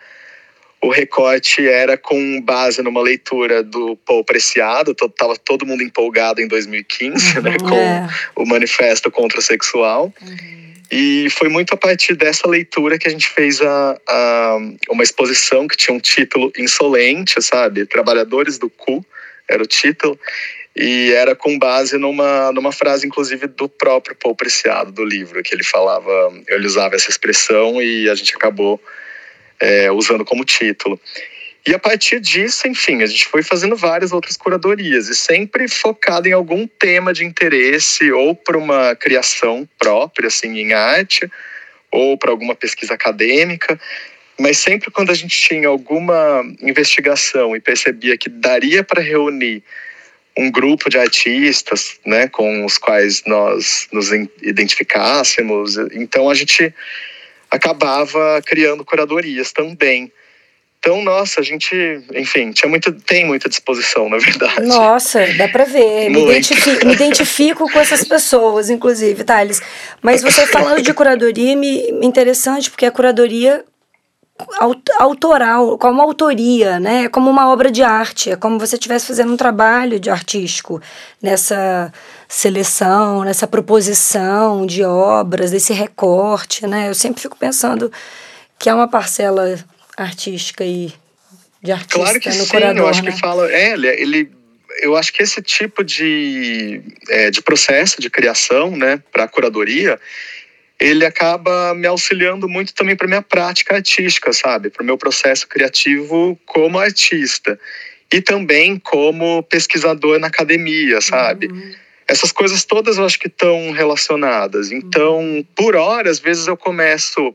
o 0.82 0.90
recorte 0.90 1.68
era 1.68 1.96
com 1.96 2.42
base 2.42 2.82
numa 2.82 3.02
leitura 3.02 3.62
do 3.62 3.96
Paul 3.98 4.26
Preciado, 4.26 4.92
estava 4.92 5.38
todo 5.38 5.66
mundo 5.66 5.84
empolgado 5.84 6.42
em 6.42 6.48
2015, 6.48 7.38
uhum, 7.38 7.44
né, 7.44 7.58
com 7.60 7.76
é. 7.76 8.10
o 8.36 8.46
Manifesto 8.48 9.12
Contra 9.12 9.38
o 9.38 9.42
Sexual. 9.42 10.12
Uhum. 10.22 10.72
E 10.92 11.30
foi 11.30 11.48
muito 11.48 11.74
a 11.74 11.78
partir 11.78 12.16
dessa 12.16 12.48
leitura 12.50 12.98
que 12.98 13.08
a 13.08 13.12
gente 13.12 13.28
fez 13.28 13.62
a, 13.62 13.98
a, 14.10 14.58
uma 14.90 15.04
exposição 15.04 15.68
que 15.68 15.78
tinha 15.78 15.96
um 15.96 16.00
título 16.00 16.52
insolente, 16.58 17.42
sabe? 17.42 17.86
Trabalhadores 17.86 18.58
do 18.58 18.70
Cu 18.70 19.06
era 19.48 19.64
o 19.64 19.68
título. 19.68 20.20
E 20.76 21.12
era 21.12 21.36
com 21.36 21.60
base 21.60 21.98
numa, 21.98 22.52
numa 22.54 22.72
frase, 22.72 23.06
inclusive, 23.06 23.48
do 23.48 23.68
próprio 23.68 24.16
Paul 24.16 24.36
Preciado, 24.36 24.92
do 24.92 25.04
livro, 25.04 25.44
que 25.44 25.54
ele 25.54 25.64
falava, 25.64 26.12
ele 26.48 26.66
usava 26.66 26.96
essa 26.96 27.10
expressão 27.10 27.82
e 27.82 28.10
a 28.10 28.16
gente 28.16 28.36
acabou 28.36 28.82
é, 29.60 29.92
usando 29.92 30.24
como 30.24 30.46
título. 30.46 31.00
E 31.68 31.76
a 31.76 31.80
partir 31.80 32.20
disso, 32.20 32.68
enfim, 32.68 33.04
a 33.04 33.06
gente 33.06 33.26
foi 33.26 33.44
fazendo 33.44 33.76
várias 33.76 34.12
outras 34.12 34.36
curadorias 34.36 35.10
e 35.10 35.16
sempre 35.16 35.68
focado 35.68 36.28
em 36.28 36.32
algum 36.32 36.66
tema 36.66 37.14
de 37.14 37.24
interesse 37.24 38.12
ou 38.12 38.34
para 38.34 38.58
uma 38.58 38.96
criação 38.96 39.68
própria, 39.78 40.28
assim, 40.28 40.58
em 40.58 40.74
arte, 40.74 41.30
ou 41.92 42.18
para 42.18 42.32
alguma 42.32 42.56
pesquisa 42.56 42.96
acadêmica. 42.96 43.80
Mas 44.40 44.58
sempre 44.58 44.90
quando 44.90 45.12
a 45.12 45.14
gente 45.14 45.40
tinha 45.40 45.68
alguma 45.68 46.44
investigação 46.62 47.56
e 47.56 47.60
percebia 47.60 48.18
que 48.18 48.30
daria 48.30 48.84
para 48.84 49.02
reunir 49.02 49.62
um 50.38 50.50
grupo 50.50 50.90
de 50.90 50.98
artistas, 50.98 52.00
né, 52.06 52.28
com 52.28 52.66
os 52.66 52.78
quais 52.78 53.24
nós 53.26 53.88
nos 53.92 54.12
identificássemos, 54.42 55.78
então 55.92 56.30
a 56.30 56.34
gente 56.34 56.74
acabava 57.50 58.42
criando 58.46 58.86
curadorias 58.86 59.52
também. 59.52 60.12
Então, 60.80 61.04
nossa, 61.04 61.42
a 61.42 61.44
gente, 61.44 61.76
enfim, 62.16 62.52
tinha 62.52 62.68
muito, 62.68 62.92
tem 62.92 63.24
muita 63.24 63.48
disposição, 63.48 64.10
na 64.10 64.18
verdade. 64.18 64.66
Nossa, 64.66 65.28
dá 65.38 65.48
para 65.48 65.64
ver. 65.64 66.10
Me 66.10 66.24
identifico, 66.24 66.88
me 66.88 66.94
identifico, 66.94 67.72
com 67.72 67.80
essas 67.80 68.04
pessoas, 68.04 68.68
inclusive, 68.72 69.24
Thales. 69.24 69.62
Mas 70.02 70.24
você 70.24 70.44
falando 70.48 70.82
de 70.82 70.92
curadoria, 70.92 71.56
me 71.56 71.88
interessante, 72.02 72.72
porque 72.72 72.88
a 72.88 72.92
curadoria 72.92 73.64
autoral, 75.00 75.78
como 75.78 76.02
autoria, 76.02 76.80
né? 76.80 77.06
É 77.06 77.10
como 77.10 77.30
uma 77.30 77.50
obra 77.50 77.72
de 77.72 77.84
arte, 77.84 78.32
é 78.32 78.36
como 78.36 78.60
você 78.60 78.76
estivesse 78.76 79.08
fazendo 79.08 79.34
um 79.34 79.38
trabalho 79.38 80.00
de 80.00 80.10
artístico 80.10 80.82
nessa 81.22 81.92
seleção, 82.28 83.24
nessa 83.24 83.48
proposição 83.48 84.66
de 84.66 84.84
obras, 84.84 85.52
desse 85.52 85.74
recorte, 85.74 86.66
né? 86.68 86.90
Eu 86.90 86.96
sempre 86.96 87.22
fico 87.22 87.38
pensando 87.38 87.92
que 88.58 88.70
há 88.70 88.76
uma 88.76 88.88
parcela 88.88 89.58
artística 89.98 90.64
e 90.64 90.94
de 91.62 91.72
artista 91.72 92.00
claro 92.00 92.20
que 92.20 92.30
no 92.30 92.36
sim, 92.36 92.48
curador, 92.48 92.84
eu 92.84 92.88
acho 92.88 93.04
né? 93.04 93.12
que 93.12 93.20
fala, 93.20 93.52
é, 93.52 93.74
ele, 93.74 93.88
ele 93.88 94.32
eu 94.80 94.96
acho 94.96 95.12
que 95.14 95.22
esse 95.22 95.42
tipo 95.42 95.84
de, 95.84 96.82
é, 97.10 97.30
de 97.30 97.42
processo 97.42 98.02
de 98.02 98.10
criação, 98.10 98.72
né, 98.76 99.02
para 99.12 99.26
a 99.26 99.28
curadoria, 99.28 100.00
ele 100.82 101.06
acaba 101.06 101.74
me 101.74 101.88
auxiliando 101.88 102.50
muito 102.50 102.74
também 102.74 102.96
para 102.96 103.08
minha 103.08 103.22
prática 103.22 103.76
artística, 103.76 104.34
sabe, 104.34 104.70
para 104.70 104.84
o 104.84 104.86
meu 104.86 104.98
processo 104.98 105.48
criativo 105.48 106.38
como 106.46 106.80
artista 106.80 107.58
e 108.12 108.20
também 108.20 108.78
como 108.78 109.44
pesquisador 109.44 110.20
na 110.20 110.28
academia, 110.28 111.00
sabe. 111.00 111.48
Uhum 111.48 111.72
essas 112.12 112.34
coisas 112.34 112.66
todas 112.66 112.98
eu 112.98 113.06
acho 113.06 113.18
que 113.18 113.28
estão 113.28 113.72
relacionadas. 113.72 114.70
Então, 114.70 115.46
por 115.56 115.78
hora, 115.78 116.10
às 116.10 116.20
vezes 116.20 116.46
eu 116.46 116.58
começo, 116.58 117.34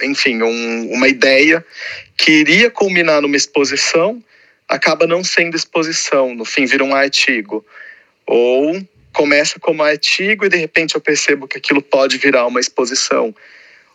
enfim, 0.00 0.40
um, 0.40 0.92
uma 0.92 1.08
ideia 1.08 1.64
que 2.16 2.30
iria 2.30 2.70
culminar 2.70 3.20
numa 3.20 3.36
exposição, 3.36 4.22
acaba 4.68 5.04
não 5.04 5.24
sendo 5.24 5.56
exposição, 5.56 6.32
no 6.32 6.44
fim 6.44 6.64
vira 6.64 6.84
um 6.84 6.94
artigo. 6.94 7.66
Ou 8.24 8.80
começa 9.18 9.58
como 9.58 9.82
artigo 9.82 10.44
e 10.44 10.48
de 10.48 10.56
repente 10.56 10.94
eu 10.94 11.00
percebo 11.00 11.48
que 11.48 11.58
aquilo 11.58 11.82
pode 11.82 12.18
virar 12.18 12.46
uma 12.46 12.60
exposição 12.60 13.34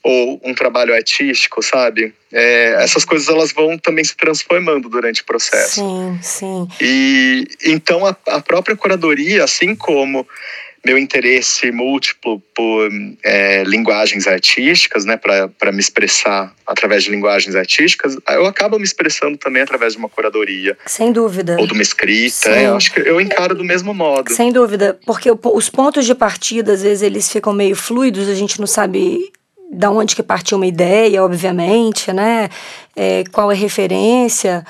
ou 0.03 0.41
um 0.43 0.53
trabalho 0.53 0.93
artístico, 0.93 1.63
sabe? 1.63 2.13
É, 2.29 2.83
essas 2.83 3.05
coisas 3.05 3.29
elas 3.29 3.53
vão 3.53 3.77
também 3.77 4.03
se 4.03 4.17
transformando 4.17 4.89
durante 4.89 5.21
o 5.21 5.25
processo. 5.25 5.75
Sim, 5.75 6.19
sim. 6.21 6.67
E 6.81 7.47
então 7.63 8.05
a, 8.05 8.13
a 8.27 8.41
própria 8.41 8.75
curadoria, 8.75 9.45
assim 9.45 9.73
como 9.73 10.27
meu 10.85 10.97
interesse 10.97 11.71
múltiplo 11.71 12.41
por 12.53 12.89
é, 13.23 13.63
linguagens 13.63 14.27
artísticas, 14.27 15.05
né, 15.05 15.17
para 15.17 15.71
me 15.71 15.79
expressar 15.79 16.53
através 16.67 17.03
de 17.03 17.11
linguagens 17.11 17.55
artísticas, 17.55 18.17
eu 18.29 18.45
acabo 18.45 18.77
me 18.77 18.83
expressando 18.83 19.37
também 19.37 19.61
através 19.61 19.93
de 19.93 19.99
uma 19.99 20.09
curadoria. 20.09 20.77
Sem 20.85 21.11
dúvida. 21.11 21.57
Ou 21.59 21.65
de 21.65 21.73
uma 21.73 21.81
escrita. 21.81 22.49
É, 22.49 22.67
eu 22.67 22.75
acho 22.75 22.93
que 22.93 22.99
eu 22.99 23.21
encaro 23.21 23.55
do 23.55 23.63
mesmo 23.63 23.93
modo. 23.93 24.33
Sem 24.33 24.51
dúvida, 24.51 24.99
porque 25.05 25.29
os 25.31 25.69
pontos 25.69 26.05
de 26.05 26.13
partida, 26.13 26.73
às 26.73 26.83
vezes, 26.83 27.01
eles 27.01 27.31
ficam 27.31 27.53
meio 27.53 27.75
fluidos, 27.75 28.27
a 28.27 28.35
gente 28.35 28.59
não 28.59 28.67
sabe 28.67 29.31
da 29.71 29.89
onde 29.89 30.15
que 30.15 30.23
partiu 30.23 30.57
uma 30.57 30.67
ideia, 30.67 31.23
obviamente, 31.23 32.11
né? 32.13 32.49
É, 32.95 33.23
qual 33.31 33.51
é 33.51 33.55
a 33.55 33.57
referência. 33.57 34.65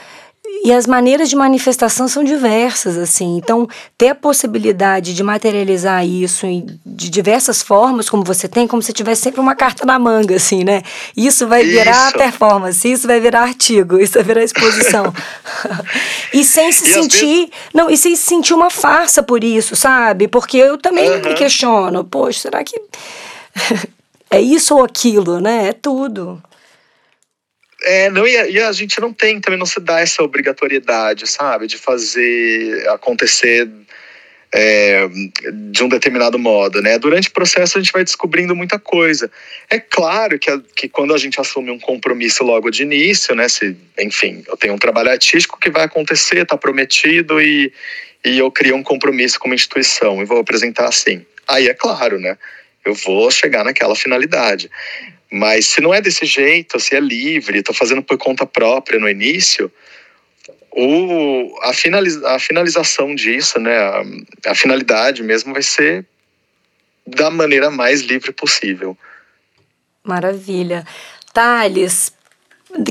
E 0.64 0.72
as 0.72 0.88
maneiras 0.88 1.30
de 1.30 1.36
manifestação 1.36 2.08
são 2.08 2.24
diversas, 2.24 2.98
assim. 2.98 3.36
Então, 3.36 3.68
ter 3.98 4.10
a 4.10 4.16
possibilidade 4.16 5.14
de 5.14 5.22
materializar 5.22 6.06
isso 6.06 6.48
de 6.86 7.10
diversas 7.10 7.62
formas, 7.62 8.10
como 8.10 8.24
você 8.24 8.48
tem, 8.48 8.66
como 8.66 8.82
se 8.82 8.94
tivesse 8.94 9.24
sempre 9.24 9.42
uma 9.42 9.56
carta 9.56 9.86
na 9.86 10.00
manga, 10.00 10.38
assim, 10.38 10.64
né? 10.64 10.82
Isso 11.18 11.46
vai 11.48 11.66
virar 11.66 12.08
isso. 12.08 12.18
performance, 12.18 12.90
isso 12.90 13.06
vai 13.06 13.20
virar 13.20 13.42
artigo, 13.42 14.00
isso 14.00 14.14
vai 14.14 14.24
virar 14.24 14.42
exposição. 14.42 15.14
e 16.34 16.46
sem 16.46 16.72
se 16.72 16.90
e 16.90 16.94
sentir. 16.94 17.26
Vezes... 17.26 17.50
Não, 17.74 17.90
e 17.90 17.98
sem 17.98 18.16
se 18.16 18.24
sentir 18.24 18.54
uma 18.54 18.70
farsa 18.70 19.22
por 19.22 19.44
isso, 19.44 19.76
sabe? 19.76 20.30
Porque 20.30 20.56
eu 20.56 20.78
também 20.78 21.10
uhum. 21.10 21.22
me 21.22 21.34
questiono, 21.34 22.06
poxa, 22.06 22.40
será 22.40 22.64
que 22.64 22.82
é 24.32 24.40
isso 24.40 24.76
ou 24.76 24.86
aquilo, 24.86 25.42
né? 25.42 25.68
É 25.68 25.74
tudo. 25.74 26.42
É, 27.84 28.10
não, 28.10 28.26
e 28.26 28.38
a, 28.38 28.48
e 28.48 28.60
a, 28.60 28.72
gente 28.72 29.00
não 29.02 29.12
tem, 29.12 29.42
também 29.42 29.60
não 29.60 29.66
se 29.66 29.80
dá 29.80 30.00
essa 30.00 30.24
obrigatoriedade, 30.24 31.28
sabe, 31.28 31.68
de 31.68 31.78
fazer 31.78 32.88
acontecer 32.90 33.70
é, 34.54 35.08
de 35.52 35.84
um 35.84 35.90
determinado 35.90 36.40
modo, 36.40 36.82
né? 36.82 36.98
Durante 36.98 37.28
o 37.28 37.34
processo 37.34 37.78
a 37.78 37.82
gente 37.82 37.92
vai 37.92 38.04
descobrindo 38.04 38.56
muita 38.56 38.80
coisa. 38.80 39.30
É 39.70 39.80
claro 39.80 40.40
que, 40.40 40.50
a, 40.50 40.62
que 40.76 40.88
quando 40.88 41.14
a 41.14 41.18
gente 41.18 41.42
assume 41.42 41.72
um 41.72 41.80
compromisso 41.80 42.44
logo 42.44 42.70
de 42.70 42.84
início, 42.84 43.36
né? 43.36 43.50
Se, 43.50 43.76
enfim, 44.00 44.44
eu 44.48 44.56
tenho 44.56 44.76
um 44.76 44.80
trabalho 44.80 45.10
artístico 45.10 45.60
que 45.60 45.70
vai 45.70 45.84
acontecer, 45.84 46.38
está 46.38 46.56
prometido 46.56 47.42
e, 47.42 47.74
e 48.24 48.38
eu 48.38 48.50
crio 48.50 48.76
um 48.76 48.84
compromisso 48.84 49.40
com 49.40 49.48
uma 49.48 49.56
instituição 49.56 50.22
e 50.22 50.26
vou 50.26 50.40
apresentar 50.40 50.88
assim. 50.88 51.26
Aí 51.48 51.68
é 51.68 51.74
claro, 51.74 52.20
né? 52.20 52.38
eu 52.86 52.94
vou 52.94 53.32
chegar 53.32 53.64
naquela 53.64 53.96
finalidade. 53.96 54.70
Mas 55.36 55.66
se 55.66 55.82
não 55.82 55.92
é 55.92 56.00
desse 56.00 56.28
jeito, 56.28 56.80
se 56.80 56.96
é 56.96 57.00
livre, 57.00 57.58
estou 57.58 57.74
fazendo 57.74 58.04
por 58.04 58.20
conta 58.20 58.46
própria 58.46 59.00
no 59.00 59.10
início, 59.10 59.72
o, 60.70 61.58
a, 61.64 61.74
finaliza, 61.74 62.30
a 62.30 62.38
finalização 62.38 63.16
disso, 63.16 63.60
né, 63.60 63.76
a, 63.76 64.04
a 64.52 64.54
finalidade 64.54 65.24
mesmo 65.24 65.52
vai 65.52 65.64
ser 65.64 66.06
da 67.08 67.32
maneira 67.32 67.72
mais 67.72 68.02
livre 68.02 68.32
possível. 68.32 68.96
Maravilha. 70.04 70.86
Thales, 71.34 72.13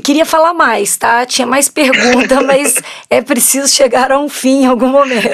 Queria 0.02 0.24
falar 0.24 0.54
mais, 0.54 0.96
tá? 0.96 1.26
Tinha 1.26 1.46
mais 1.46 1.68
pergunta, 1.68 2.40
mas 2.46 2.76
é 3.10 3.20
preciso 3.20 3.66
chegar 3.66 4.12
a 4.12 4.18
um 4.18 4.28
fim 4.28 4.62
em 4.62 4.66
algum 4.66 4.88
momento. 4.88 5.28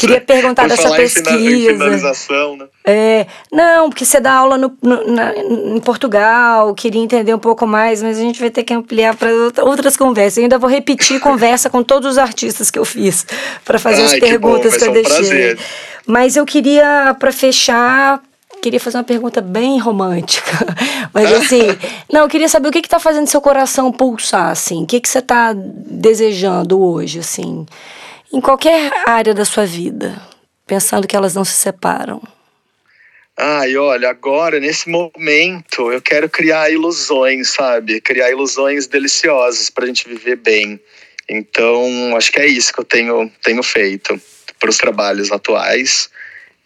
Queria 0.00 0.20
perguntar 0.20 0.68
dessa 0.68 0.90
pesquisa. 0.94 1.72
Finalização, 1.72 2.56
né? 2.56 2.66
É, 2.84 3.26
não, 3.52 3.88
porque 3.88 4.04
você 4.04 4.18
dá 4.18 4.32
aula 4.32 4.58
no, 4.58 4.76
no 4.82 5.12
na, 5.12 5.32
em 5.36 5.78
Portugal, 5.80 6.74
queria 6.74 7.00
entender 7.00 7.32
um 7.32 7.38
pouco 7.38 7.64
mais, 7.66 8.02
mas 8.02 8.18
a 8.18 8.20
gente 8.20 8.40
vai 8.40 8.50
ter 8.50 8.64
que 8.64 8.74
ampliar 8.74 9.14
para 9.14 9.30
outras 9.62 9.96
conversas. 9.96 10.38
Eu 10.38 10.42
ainda 10.44 10.58
vou 10.58 10.68
repetir 10.68 11.18
conversa 11.22 11.70
com 11.70 11.82
todos 11.82 12.12
os 12.12 12.18
artistas 12.18 12.70
que 12.70 12.78
eu 12.78 12.84
fiz 12.84 13.24
para 13.64 13.78
fazer 13.78 14.02
Ai, 14.02 14.06
as 14.06 14.18
perguntas 14.18 14.74
que, 14.74 14.80
que 14.80 14.84
eu 14.88 14.92
deixei. 14.92 15.14
Prazer. 15.14 15.58
Mas 16.04 16.34
eu 16.34 16.44
queria, 16.44 17.16
para 17.18 17.30
fechar, 17.30 18.20
queria 18.62 18.78
fazer 18.78 18.98
uma 18.98 19.04
pergunta 19.04 19.40
bem 19.40 19.78
romântica. 19.78 20.52
Mas 21.12 21.30
assim, 21.32 21.62
não, 22.10 22.22
eu 22.22 22.28
queria 22.28 22.48
saber 22.48 22.68
o 22.68 22.70
que 22.70 22.78
está 22.78 23.00
fazendo 23.00 23.26
seu 23.26 23.40
coração 23.40 23.92
pulsar, 23.92 24.50
assim. 24.50 24.84
O 24.84 24.86
que, 24.86 25.00
que 25.00 25.08
você 25.08 25.18
está 25.18 25.52
desejando 25.52 26.80
hoje, 26.80 27.18
assim, 27.18 27.66
em 28.32 28.40
qualquer 28.40 28.90
área 29.06 29.34
da 29.34 29.44
sua 29.44 29.66
vida. 29.66 30.22
pensando 30.64 31.06
que 31.06 31.16
elas 31.16 31.34
não 31.34 31.44
se 31.44 31.54
separam? 31.54 32.22
Ai, 33.36 33.76
olha, 33.76 34.08
agora, 34.08 34.60
nesse 34.60 34.88
momento, 34.88 35.90
eu 35.90 36.00
quero 36.00 36.28
criar 36.28 36.70
ilusões, 36.70 37.48
sabe? 37.50 38.00
Criar 38.00 38.30
ilusões 38.30 38.86
deliciosas 38.86 39.68
para 39.68 39.84
a 39.84 39.86
gente 39.88 40.08
viver 40.08 40.36
bem. 40.36 40.78
Então, 41.28 42.16
acho 42.16 42.30
que 42.30 42.38
é 42.38 42.46
isso 42.46 42.72
que 42.72 42.80
eu 42.80 42.84
tenho, 42.84 43.30
tenho 43.42 43.62
feito 43.62 44.20
para 44.60 44.70
os 44.70 44.76
trabalhos 44.76 45.32
atuais 45.32 46.08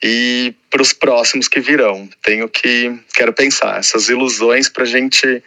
e 0.07 0.55
para 0.71 0.81
os 0.81 0.93
próximos 0.93 1.49
que 1.49 1.59
virão. 1.59 2.09
Tenho 2.23 2.49
que, 2.49 2.95
quero 3.13 3.33
pensar, 3.33 3.79
essas 3.79 4.09
ilusões 4.09 4.69
para 4.69 4.85
a 4.85 4.87
gente 4.87 5.43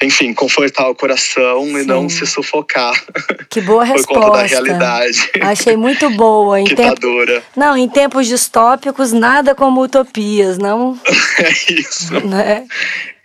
enfim, 0.00 0.34
confortar 0.34 0.88
o 0.90 0.94
coração 0.94 1.64
Sim. 1.64 1.78
e 1.78 1.84
não 1.84 2.08
se 2.08 2.26
sufocar. 2.26 3.02
Que 3.48 3.62
boa 3.62 3.82
resposta. 3.82 4.12
Por 4.20 4.26
conta 4.26 4.42
da 4.42 4.46
realidade. 4.46 5.30
Achei 5.40 5.74
muito 5.74 6.10
boa. 6.10 6.60
Em 6.60 6.64
que 6.68 6.76
tempo... 6.76 6.94
tá 6.94 7.00
dura. 7.00 7.42
Não, 7.56 7.76
em 7.76 7.88
tempos 7.88 8.26
distópicos, 8.26 9.12
nada 9.12 9.54
como 9.54 9.82
utopias, 9.82 10.58
não? 10.58 11.00
é 11.38 11.72
isso. 11.72 12.12
Né? 12.26 12.66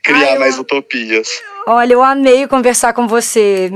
Criar 0.04 0.34
Ai, 0.34 0.40
mais 0.40 0.56
eu... 0.56 0.62
utopias. 0.62 1.30
Olha, 1.68 1.94
eu 1.94 2.04
amei 2.04 2.48
conversar 2.48 2.92
com 2.94 3.08
você. 3.08 3.70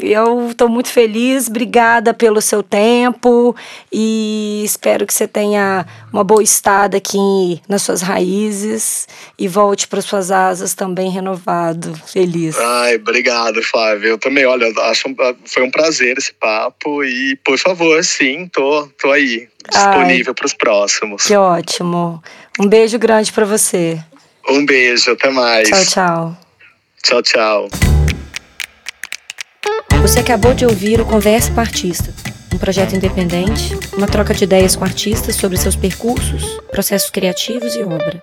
Eu 0.00 0.48
estou 0.50 0.68
muito 0.68 0.88
feliz. 0.88 1.46
Obrigada 1.46 2.14
pelo 2.14 2.40
seu 2.40 2.62
tempo 2.62 3.54
e 3.92 4.62
espero 4.64 5.06
que 5.06 5.12
você 5.12 5.28
tenha 5.28 5.84
uma 6.10 6.24
boa 6.24 6.42
estada 6.42 6.96
aqui 6.96 7.60
nas 7.68 7.82
suas 7.82 8.00
raízes 8.00 9.06
e 9.38 9.46
volte 9.46 9.86
para 9.86 10.00
suas 10.00 10.30
asas 10.30 10.72
também 10.72 11.10
renovado, 11.10 11.94
feliz. 12.06 12.56
Ai, 12.58 12.96
obrigado, 12.96 13.62
Flávio. 13.62 14.08
Eu 14.08 14.18
também, 14.18 14.46
olha, 14.46 14.72
acho 14.90 15.14
foi 15.44 15.62
um 15.62 15.70
prazer 15.70 16.16
esse 16.16 16.32
papo 16.32 17.04
e, 17.04 17.36
por 17.44 17.58
favor, 17.58 18.02
sim, 18.02 18.48
tô, 18.48 18.88
tô 19.00 19.12
aí 19.12 19.48
disponível 19.70 20.34
para 20.34 20.46
os 20.46 20.54
próximos. 20.54 21.26
Que 21.26 21.36
ótimo. 21.36 22.22
Um 22.58 22.66
beijo 22.66 22.98
grande 22.98 23.30
para 23.32 23.44
você. 23.44 24.02
Um 24.48 24.64
beijo, 24.66 25.12
até 25.12 25.30
mais. 25.30 25.68
Tchau, 25.68 25.84
tchau. 25.84 26.36
Tchau, 27.02 27.22
tchau. 27.22 27.68
Você 30.02 30.20
acabou 30.20 30.54
de 30.54 30.64
ouvir 30.64 31.00
o 31.00 31.04
Conversa 31.04 31.52
com 31.52 31.60
Artista, 31.60 32.14
um 32.54 32.58
projeto 32.58 32.94
independente, 32.94 33.76
uma 33.96 34.06
troca 34.06 34.32
de 34.32 34.44
ideias 34.44 34.76
com 34.76 34.84
artistas 34.84 35.36
sobre 35.36 35.56
seus 35.56 35.76
percursos, 35.76 36.60
processos 36.70 37.10
criativos 37.10 37.74
e 37.74 37.82
obra. 37.82 38.22